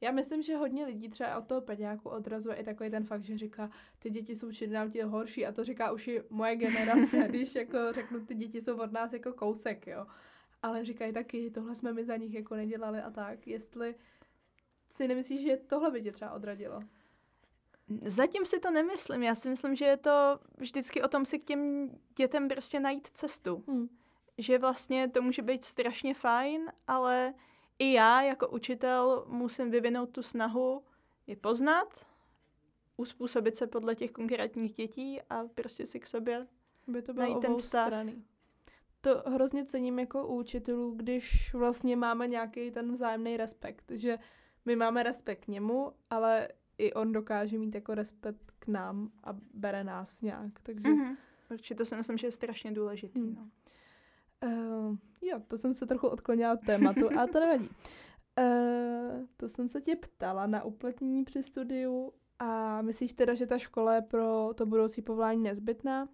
já 0.00 0.12
myslím, 0.12 0.42
že 0.42 0.56
hodně 0.56 0.86
lidí 0.86 1.08
třeba 1.08 1.38
od 1.38 1.46
toho 1.46 1.60
peďáku 1.60 2.08
odrazuje 2.08 2.56
i 2.56 2.64
takový 2.64 2.90
ten 2.90 3.04
fakt, 3.04 3.24
že 3.24 3.38
říká, 3.38 3.70
ty 3.98 4.10
děti 4.10 4.36
jsou 4.36 4.52
čím 4.52 4.70
dál 4.70 4.90
tím 4.90 5.08
horší 5.08 5.46
a 5.46 5.52
to 5.52 5.64
říká 5.64 5.92
už 5.92 6.08
i 6.08 6.22
moje 6.30 6.56
generace, 6.56 7.24
když 7.28 7.54
jako 7.54 7.92
řeknu, 7.92 8.26
ty 8.26 8.34
děti 8.34 8.60
jsou 8.60 8.80
od 8.80 8.92
nás 8.92 9.12
jako 9.12 9.32
kousek, 9.32 9.86
jo 9.86 10.06
ale 10.62 10.84
říkají 10.84 11.12
taky, 11.12 11.50
tohle 11.50 11.74
jsme 11.74 11.92
my 11.92 12.04
za 12.04 12.16
nich 12.16 12.34
jako 12.34 12.54
nedělali 12.54 13.00
a 13.00 13.10
tak. 13.10 13.46
Jestli 13.46 13.94
si 14.88 15.08
nemyslíš, 15.08 15.42
že 15.42 15.56
tohle 15.56 15.90
by 15.90 16.02
tě 16.02 16.12
třeba 16.12 16.32
odradilo? 16.32 16.80
Zatím 18.02 18.46
si 18.46 18.60
to 18.60 18.70
nemyslím. 18.70 19.22
Já 19.22 19.34
si 19.34 19.48
myslím, 19.48 19.76
že 19.76 19.84
je 19.84 19.96
to 19.96 20.40
vždycky 20.58 21.02
o 21.02 21.08
tom 21.08 21.24
si 21.24 21.38
k 21.38 21.44
těm 21.44 21.90
dětem 22.16 22.48
prostě 22.48 22.80
najít 22.80 23.08
cestu. 23.08 23.64
Hmm. 23.68 23.88
Že 24.38 24.58
vlastně 24.58 25.08
to 25.08 25.22
může 25.22 25.42
být 25.42 25.64
strašně 25.64 26.14
fajn, 26.14 26.72
ale 26.86 27.34
i 27.78 27.92
já 27.92 28.22
jako 28.22 28.48
učitel 28.48 29.24
musím 29.28 29.70
vyvinout 29.70 30.10
tu 30.10 30.22
snahu 30.22 30.84
je 31.26 31.36
poznat, 31.36 32.06
uspůsobit 32.96 33.56
se 33.56 33.66
podle 33.66 33.94
těch 33.94 34.12
konkrétních 34.12 34.72
dětí 34.72 35.20
a 35.30 35.44
prostě 35.54 35.86
si 35.86 36.00
k 36.00 36.06
sobě 36.06 36.46
by 36.86 37.02
to 37.02 37.14
bylo 37.14 37.26
najít 37.26 37.40
ten 37.40 37.56
vztah. 37.56 37.86
Strany 37.86 38.22
to 39.06 39.22
hrozně 39.30 39.64
cením 39.64 39.98
jako 39.98 40.26
u 40.26 40.38
učitelů, 40.38 40.94
když 40.96 41.54
vlastně 41.54 41.96
máme 41.96 42.28
nějaký 42.28 42.70
ten 42.70 42.92
vzájemný 42.92 43.36
respekt, 43.36 43.92
že 43.94 44.18
my 44.64 44.76
máme 44.76 45.02
respekt 45.02 45.44
k 45.44 45.48
němu, 45.48 45.92
ale 46.10 46.48
i 46.78 46.92
on 46.92 47.12
dokáže 47.12 47.58
mít 47.58 47.74
jako 47.74 47.94
respekt 47.94 48.52
k 48.58 48.66
nám 48.66 49.10
a 49.24 49.36
bere 49.54 49.84
nás 49.84 50.20
nějak, 50.20 50.60
takže... 50.62 50.88
Mm-hmm. 50.88 51.16
Určitě 51.50 51.74
to 51.74 51.84
si 51.84 51.96
myslím, 51.96 52.18
že 52.18 52.26
je 52.26 52.32
strašně 52.32 52.72
důležitý, 52.72 53.20
hmm. 53.20 53.34
no. 53.34 53.50
Uh, 54.44 54.96
jo, 55.22 55.40
to 55.48 55.58
jsem 55.58 55.74
se 55.74 55.86
trochu 55.86 56.08
odklonila 56.08 56.52
od 56.52 56.60
tématu, 56.66 57.08
ale 57.18 57.28
to 57.28 57.40
nevadí. 57.40 57.68
Uh, 58.38 59.26
to 59.36 59.48
jsem 59.48 59.68
se 59.68 59.80
tě 59.80 59.96
ptala 59.96 60.46
na 60.46 60.64
uplatnění 60.64 61.24
při 61.24 61.42
studiu 61.42 62.12
a 62.38 62.82
myslíš 62.82 63.12
teda, 63.12 63.34
že 63.34 63.46
ta 63.46 63.58
škola 63.58 63.94
je 63.94 64.02
pro 64.02 64.50
to 64.54 64.66
budoucí 64.66 65.02
povolání 65.02 65.42
nezbytná? 65.42 66.08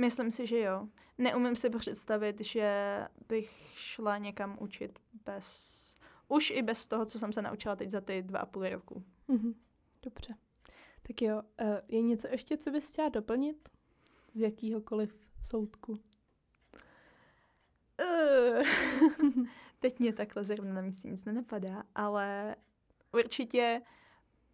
Myslím 0.00 0.30
si, 0.30 0.46
že 0.46 0.58
jo. 0.58 0.88
Neumím 1.18 1.56
si 1.56 1.70
představit, 1.70 2.40
že 2.40 3.00
bych 3.28 3.50
šla 3.74 4.18
někam 4.18 4.56
učit 4.60 4.98
bez... 5.24 5.86
Už 6.28 6.50
i 6.50 6.62
bez 6.62 6.86
toho, 6.86 7.06
co 7.06 7.18
jsem 7.18 7.32
se 7.32 7.42
naučila 7.42 7.76
teď 7.76 7.90
za 7.90 8.00
ty 8.00 8.22
dva 8.22 8.38
a 8.38 8.46
půl 8.46 8.68
roku. 8.68 9.04
Mm-hmm. 9.28 9.54
Dobře. 10.02 10.34
Tak 11.02 11.22
jo, 11.22 11.42
uh, 11.60 11.76
je 11.88 12.02
něco 12.02 12.28
ještě, 12.28 12.56
co 12.56 12.70
bys 12.70 12.88
chtěla 12.88 13.08
doplnit? 13.08 13.68
Z 14.34 14.40
jakýhokoliv 14.40 15.16
soudku? 15.42 16.00
Uh, 18.00 18.62
teď 19.78 19.98
mě 19.98 20.12
takhle 20.12 20.44
zrovna 20.44 20.74
na 20.74 20.80
místě 20.80 21.08
nic 21.08 21.24
nenapadá, 21.24 21.82
ale 21.94 22.56
určitě 23.12 23.82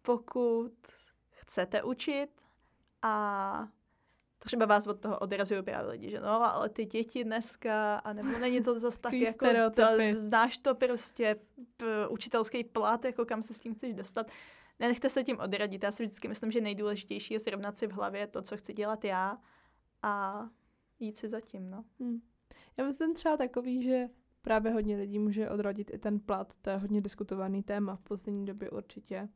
pokud 0.01 0.73
chcete 1.29 1.83
učit 1.83 2.29
a 3.01 3.67
třeba 4.43 4.65
vás 4.65 4.87
od 4.87 4.99
toho 4.99 5.19
odrazují 5.19 5.63
právě 5.63 5.91
lidi, 5.91 6.09
že 6.09 6.19
no, 6.19 6.55
ale 6.55 6.69
ty 6.69 6.85
děti 6.85 7.23
dneska, 7.23 7.95
a 7.95 8.13
nebo 8.13 8.39
není 8.39 8.63
to 8.63 8.79
zase 8.79 9.01
tak 9.01 9.13
jako, 9.13 9.45
to, 9.75 9.81
znáš 10.13 10.57
to 10.57 10.75
prostě, 10.75 11.35
p, 11.77 12.07
učitelský 12.07 12.63
plat, 12.63 13.05
jako 13.05 13.25
kam 13.25 13.41
se 13.41 13.53
s 13.53 13.59
tím 13.59 13.75
chceš 13.75 13.93
dostat. 13.93 14.27
Nenechte 14.79 15.09
se 15.09 15.23
tím 15.23 15.39
odradit. 15.39 15.83
Já 15.83 15.91
si 15.91 16.05
vždycky 16.05 16.27
myslím, 16.27 16.51
že 16.51 16.61
nejdůležitější 16.61 17.33
je 17.33 17.39
srovnat 17.39 17.77
si 17.77 17.87
v 17.87 17.91
hlavě 17.91 18.27
to, 18.27 18.41
co 18.41 18.57
chci 18.57 18.73
dělat 18.73 19.03
já 19.03 19.37
a 20.01 20.45
jít 20.99 21.17
si 21.17 21.29
zatím, 21.29 21.69
no. 21.69 21.83
Hmm. 21.99 22.21
Já 22.77 22.85
myslím 22.85 23.13
třeba 23.13 23.37
takový, 23.37 23.83
že 23.83 24.07
právě 24.41 24.71
hodně 24.71 24.97
lidí 24.97 25.19
může 25.19 25.49
odradit 25.49 25.91
i 25.93 25.97
ten 25.97 26.19
plat. 26.19 26.53
To 26.61 26.69
je 26.69 26.77
hodně 26.77 27.01
diskutovaný 27.01 27.63
téma 27.63 27.95
v 27.95 28.01
poslední 28.01 28.45
době 28.45 28.69
určitě. 28.69 29.29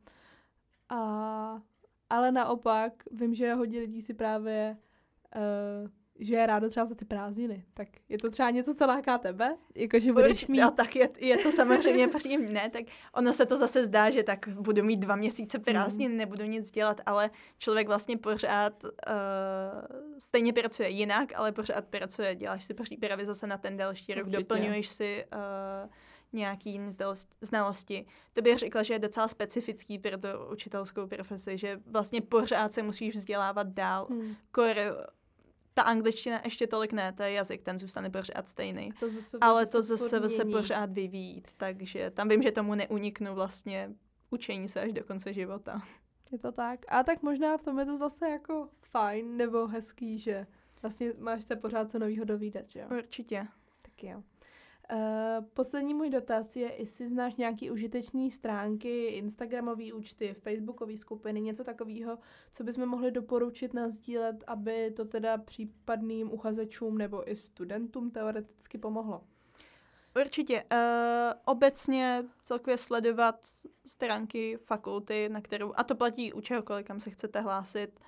A 0.89 1.61
ale 2.09 2.31
naopak 2.31 2.93
vím, 3.11 3.33
že 3.33 3.53
hodně 3.53 3.79
lidí 3.79 4.01
si 4.01 4.13
právě 4.13 4.77
uh, 5.35 5.89
že 6.19 6.35
je 6.35 6.45
rádo 6.45 6.69
třeba 6.69 6.85
za 6.85 6.95
ty 6.95 7.05
prázdniny. 7.05 7.65
Tak 7.73 7.87
je 8.09 8.17
to 8.17 8.29
třeba 8.29 8.49
něco, 8.49 8.75
co 8.75 8.85
láká 8.85 9.17
tebe? 9.17 9.57
Jako, 9.75 9.99
že 9.99 10.13
budeš 10.13 10.47
mít... 10.47 10.61
No, 10.61 10.71
tak 10.71 10.95
je, 10.95 11.09
je 11.17 11.37
to 11.37 11.51
samozřejmě 11.51 12.07
příjemné, 12.17 12.69
tak 12.69 12.83
ono 13.13 13.33
se 13.33 13.45
to 13.45 13.57
zase 13.57 13.85
zdá, 13.85 14.09
že 14.09 14.23
tak 14.23 14.47
budu 14.47 14.83
mít 14.83 14.97
dva 14.97 15.15
měsíce 15.15 15.59
prázdnin, 15.59 16.11
mm. 16.11 16.17
nebudu 16.17 16.43
nic 16.45 16.71
dělat, 16.71 17.01
ale 17.05 17.29
člověk 17.57 17.87
vlastně 17.87 18.17
pořád 18.17 18.83
uh, 18.83 18.89
stejně 20.19 20.53
pracuje 20.53 20.89
jinak, 20.89 21.29
ale 21.35 21.51
pořád 21.51 21.85
pracuje, 21.85 22.35
děláš 22.35 22.63
si 22.63 22.73
přípravy 22.73 23.25
zase 23.25 23.47
na 23.47 23.57
ten 23.57 23.77
další 23.77 24.13
rok, 24.13 24.25
Určitě. 24.27 24.43
doplňuješ 24.43 24.87
si 24.87 25.25
uh, 25.33 25.89
nějaký 26.33 26.81
znalosti. 27.41 28.05
To 28.33 28.41
bych 28.41 28.57
řekla, 28.57 28.83
že 28.83 28.93
je 28.93 28.99
docela 28.99 29.27
specifický 29.27 29.99
pro 29.99 30.17
tu 30.17 30.27
učitelskou 30.51 31.07
profesi, 31.07 31.57
že 31.57 31.79
vlastně 31.85 32.21
pořád 32.21 32.73
se 32.73 32.83
musíš 32.83 33.13
vzdělávat 33.13 33.67
dál. 33.67 34.07
Hmm. 34.09 34.35
Kor 34.51 34.75
ta 35.77 35.83
angličtina 35.83 36.41
ještě 36.43 36.67
tolik 36.67 36.93
ne, 36.93 37.13
to 37.13 37.23
je 37.23 37.31
jazyk, 37.31 37.61
ten 37.61 37.79
zůstane 37.79 38.09
pořád 38.09 38.47
stejný. 38.47 38.91
To 38.99 39.09
zase 39.09 39.37
ale 39.41 39.65
to 39.65 39.83
zase 39.83 40.29
se 40.29 40.45
pořád 40.45 40.91
vyvíjí, 40.91 41.43
takže 41.57 42.11
tam 42.11 42.29
vím, 42.29 42.41
že 42.41 42.51
tomu 42.51 42.75
neuniknu 42.75 43.35
vlastně 43.35 43.89
učení 44.29 44.69
se 44.69 44.81
až 44.81 44.93
do 44.93 45.03
konce 45.03 45.33
života. 45.33 45.81
Je 46.31 46.39
to 46.39 46.51
tak. 46.51 46.85
A 46.87 47.03
tak 47.03 47.23
možná 47.23 47.57
v 47.57 47.61
tom 47.61 47.79
je 47.79 47.85
to 47.85 47.97
zase 47.97 48.29
jako 48.29 48.69
fajn 48.81 49.37
nebo 49.37 49.67
hezký, 49.67 50.19
že 50.19 50.47
vlastně 50.81 51.13
máš 51.17 51.43
se 51.43 51.55
pořád 51.55 51.91
co 51.91 51.99
novýho 51.99 52.25
dovídat, 52.25 52.69
že 52.69 52.79
jo? 52.79 52.87
Určitě. 52.97 53.47
Tak 53.81 54.03
jo. 54.03 54.23
Uh, 54.93 55.45
poslední 55.53 55.93
můj 55.93 56.09
dotaz 56.09 56.55
je, 56.55 56.73
jestli 56.81 57.07
znáš 57.07 57.35
nějaký 57.35 57.71
užitečné 57.71 58.31
stránky, 58.31 59.05
Instagramové 59.05 59.93
účty, 59.93 60.33
Facebookové 60.33 60.97
skupiny, 60.97 61.41
něco 61.41 61.63
takového, 61.63 62.19
co 62.51 62.63
bychom 62.63 62.85
mohli 62.85 63.11
doporučit 63.11 63.71
sdílet, 63.87 64.43
aby 64.47 64.91
to 64.91 65.05
teda 65.05 65.37
případným 65.37 66.33
uchazečům 66.33 66.97
nebo 66.97 67.31
i 67.31 67.35
studentům 67.35 68.11
teoreticky 68.11 68.77
pomohlo. 68.77 69.23
Určitě. 70.21 70.63
Uh, 70.71 70.77
obecně 71.45 72.23
celkově 72.43 72.77
sledovat 72.77 73.47
stránky 73.85 74.57
fakulty, 74.57 75.29
na 75.29 75.41
kterou, 75.41 75.73
a 75.75 75.83
to 75.83 75.95
platí 75.95 76.33
u 76.33 76.41
čehokoliv, 76.41 76.85
kam 76.85 76.99
se 76.99 77.09
chcete 77.09 77.41
hlásit, 77.41 77.99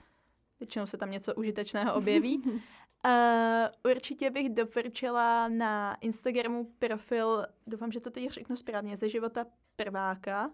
většinou 0.59 0.85
se 0.85 0.97
tam 0.97 1.11
něco 1.11 1.35
užitečného 1.35 1.93
objeví. 1.93 2.43
Uh, 3.05 3.91
určitě 3.91 4.29
bych 4.29 4.49
doporučila 4.49 5.47
na 5.47 5.95
Instagramu 5.95 6.71
profil, 6.79 7.45
doufám, 7.67 7.91
že 7.91 7.99
to 7.99 8.09
teď 8.09 8.29
řeknu 8.29 8.55
správně, 8.55 8.97
ze 8.97 9.09
života 9.09 9.45
prváka, 9.75 10.51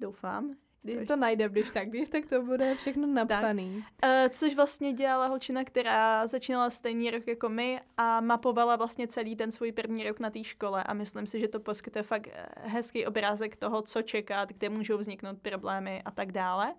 doufám. 0.00 0.56
Když 0.82 1.08
to 1.08 1.16
najde, 1.16 1.48
když 1.48 1.70
tak, 1.70 1.88
když 1.88 2.08
tak 2.08 2.26
to 2.26 2.42
bude 2.42 2.74
všechno 2.74 3.06
napsaný. 3.06 3.84
Tak. 4.00 4.10
Uh, 4.10 4.28
což 4.28 4.54
vlastně 4.54 4.92
dělala 4.92 5.26
holčina, 5.26 5.64
která 5.64 6.26
začínala 6.26 6.70
stejný 6.70 7.10
rok 7.10 7.26
jako 7.26 7.48
my 7.48 7.80
a 7.96 8.20
mapovala 8.20 8.76
vlastně 8.76 9.08
celý 9.08 9.36
ten 9.36 9.52
svůj 9.52 9.72
první 9.72 10.04
rok 10.04 10.20
na 10.20 10.30
té 10.30 10.44
škole 10.44 10.84
a 10.84 10.94
myslím 10.94 11.26
si, 11.26 11.40
že 11.40 11.48
to 11.48 11.60
poskytuje 11.60 12.02
fakt 12.02 12.28
hezký 12.56 13.06
obrázek 13.06 13.56
toho, 13.56 13.82
co 13.82 14.02
čekat, 14.02 14.48
kde 14.48 14.68
můžou 14.68 14.98
vzniknout 14.98 15.38
problémy 15.42 16.02
a 16.04 16.10
tak 16.10 16.32
dále. 16.32 16.74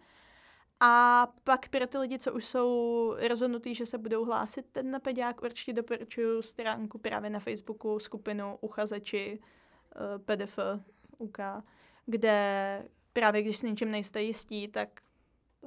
A 0.79 1.27
pak 1.43 1.69
pro 1.69 1.87
ty 1.87 1.97
lidi, 1.97 2.19
co 2.19 2.33
už 2.33 2.45
jsou 2.45 3.15
rozhodnutí, 3.27 3.75
že 3.75 3.85
se 3.85 3.97
budou 3.97 4.25
hlásit 4.25 4.65
ten 4.71 4.91
na 4.91 4.99
pediák, 4.99 5.41
určitě 5.41 5.73
doporučuji 5.73 6.41
stránku 6.41 6.97
právě 6.97 7.29
na 7.29 7.39
Facebooku, 7.39 7.99
skupinu 7.99 8.57
uchazeči 8.61 9.39
eh, 9.95 10.19
PDF 10.19 10.59
UK, 11.17 11.37
kde 12.05 12.85
právě 13.13 13.41
když 13.41 13.57
s 13.57 13.61
něčím 13.61 13.91
nejste 13.91 14.21
jistí, 14.21 14.67
tak 14.67 14.89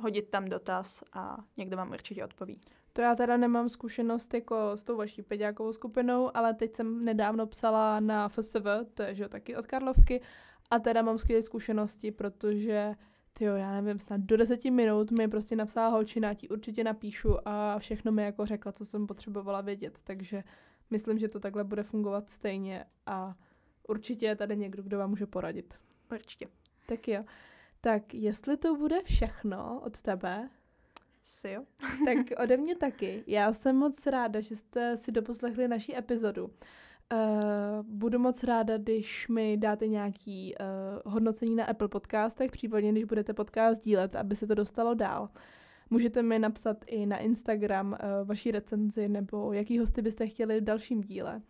hodit 0.01 0.31
tam 0.31 0.45
dotaz 0.45 1.03
a 1.13 1.37
někdo 1.57 1.77
vám 1.77 1.91
určitě 1.91 2.25
odpoví. 2.25 2.61
To 2.93 3.03
já 3.03 3.15
teda 3.15 3.37
nemám 3.37 3.69
zkušenost 3.69 4.35
jako 4.35 4.57
s 4.75 4.83
tou 4.83 4.97
vaší 4.97 5.23
pediákovou 5.23 5.73
skupinou, 5.73 6.37
ale 6.37 6.55
teď 6.55 6.75
jsem 6.75 7.05
nedávno 7.05 7.47
psala 7.47 8.01
na 8.01 8.29
FSV, 8.29 8.67
to 8.95 9.03
je 9.03 9.15
že 9.15 9.29
taky 9.29 9.57
od 9.57 9.67
Karlovky, 9.67 10.23
a 10.71 10.79
teda 10.79 11.03
mám 11.03 11.19
skvělé 11.19 11.43
zkušenosti, 11.43 12.13
protože 12.13 12.95
jo, 13.41 13.55
já 13.55 13.81
nevím, 13.81 14.01
snad 14.01 14.21
do 14.21 14.37
deseti 14.37 14.71
minut 14.71 15.11
mi 15.11 15.29
prostě 15.29 15.57
napsala 15.57 15.89
holčina, 15.89 16.35
ti 16.35 16.49
určitě 16.49 16.85
napíšu 16.85 17.49
a 17.49 17.79
všechno 17.79 18.13
mi 18.13 18.23
jako 18.23 18.47
řekla, 18.47 18.73
co 18.73 18.85
jsem 18.85 19.07
potřebovala 19.07 19.61
vědět, 19.61 19.99
takže 20.05 20.45
myslím, 20.91 21.19
že 21.19 21.29
to 21.29 21.41
takhle 21.41 21.65
bude 21.65 21.83
fungovat 21.83 22.31
stejně 22.31 22.85
a 23.07 23.35
určitě 23.89 24.27
je 24.27 24.37
tady 24.37 24.57
někdo, 24.57 24.83
kdo 24.83 24.99
vám 24.99 25.11
může 25.11 25.27
poradit. 25.27 25.75
Určitě. 26.13 26.49
Tak 26.87 27.09
jo. 27.09 27.25
Tak 27.81 28.15
jestli 28.15 28.57
to 28.57 28.77
bude 28.77 29.03
všechno 29.03 29.81
od 29.85 30.03
tebe, 30.03 30.51
si 31.25 31.51
jo. 31.51 31.65
tak 32.05 32.41
ode 32.43 32.57
mě 32.57 32.77
taky. 32.77 33.25
Já 33.27 33.53
jsem 33.53 33.77
moc 33.77 34.07
ráda, 34.07 34.41
že 34.41 34.57
jste 34.57 34.97
si 34.97 35.13
doposlechli 35.13 35.69
naší 35.69 35.97
epizodu. 35.97 36.51
Uh, 37.13 37.83
budu 37.83 38.19
moc 38.19 38.43
ráda, 38.43 38.79
když 38.79 39.29
mi 39.29 39.57
dáte 39.57 39.87
nějaký 39.87 40.55
uh, 40.61 41.13
hodnocení 41.13 41.57
na 41.57 41.65
Apple 41.65 41.89
podcastech, 41.89 42.51
případně 42.51 42.93
když 42.93 43.05
budete 43.05 43.35
podcast 43.35 43.83
dílet, 43.83 44.17
aby 44.17 44.37
se 44.37 44.47
to 44.47 44.55
dostalo 44.55 44.95
dál. 44.95 45.29
Můžete 45.91 46.23
mi 46.23 46.39
napsat 46.39 46.85
i 46.87 47.07
na 47.07 47.19
Instagram 47.19 47.93
uh, 47.93 48.29
vaší 48.29 48.51
recenzi 48.51 49.09
nebo 49.09 49.53
jaký 49.53 49.79
hosty 49.79 50.03
byste 50.03 50.27
chtěli 50.27 50.61
v 50.61 50.65
dalším 50.65 51.01
díle. 51.01 51.43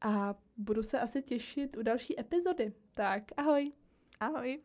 A 0.00 0.34
budu 0.56 0.82
se 0.82 1.00
asi 1.00 1.22
těšit 1.22 1.76
u 1.76 1.82
další 1.82 2.20
epizody. 2.20 2.72
Tak 2.94 3.22
ahoj. 3.36 3.72
Ahoj. 4.20 4.60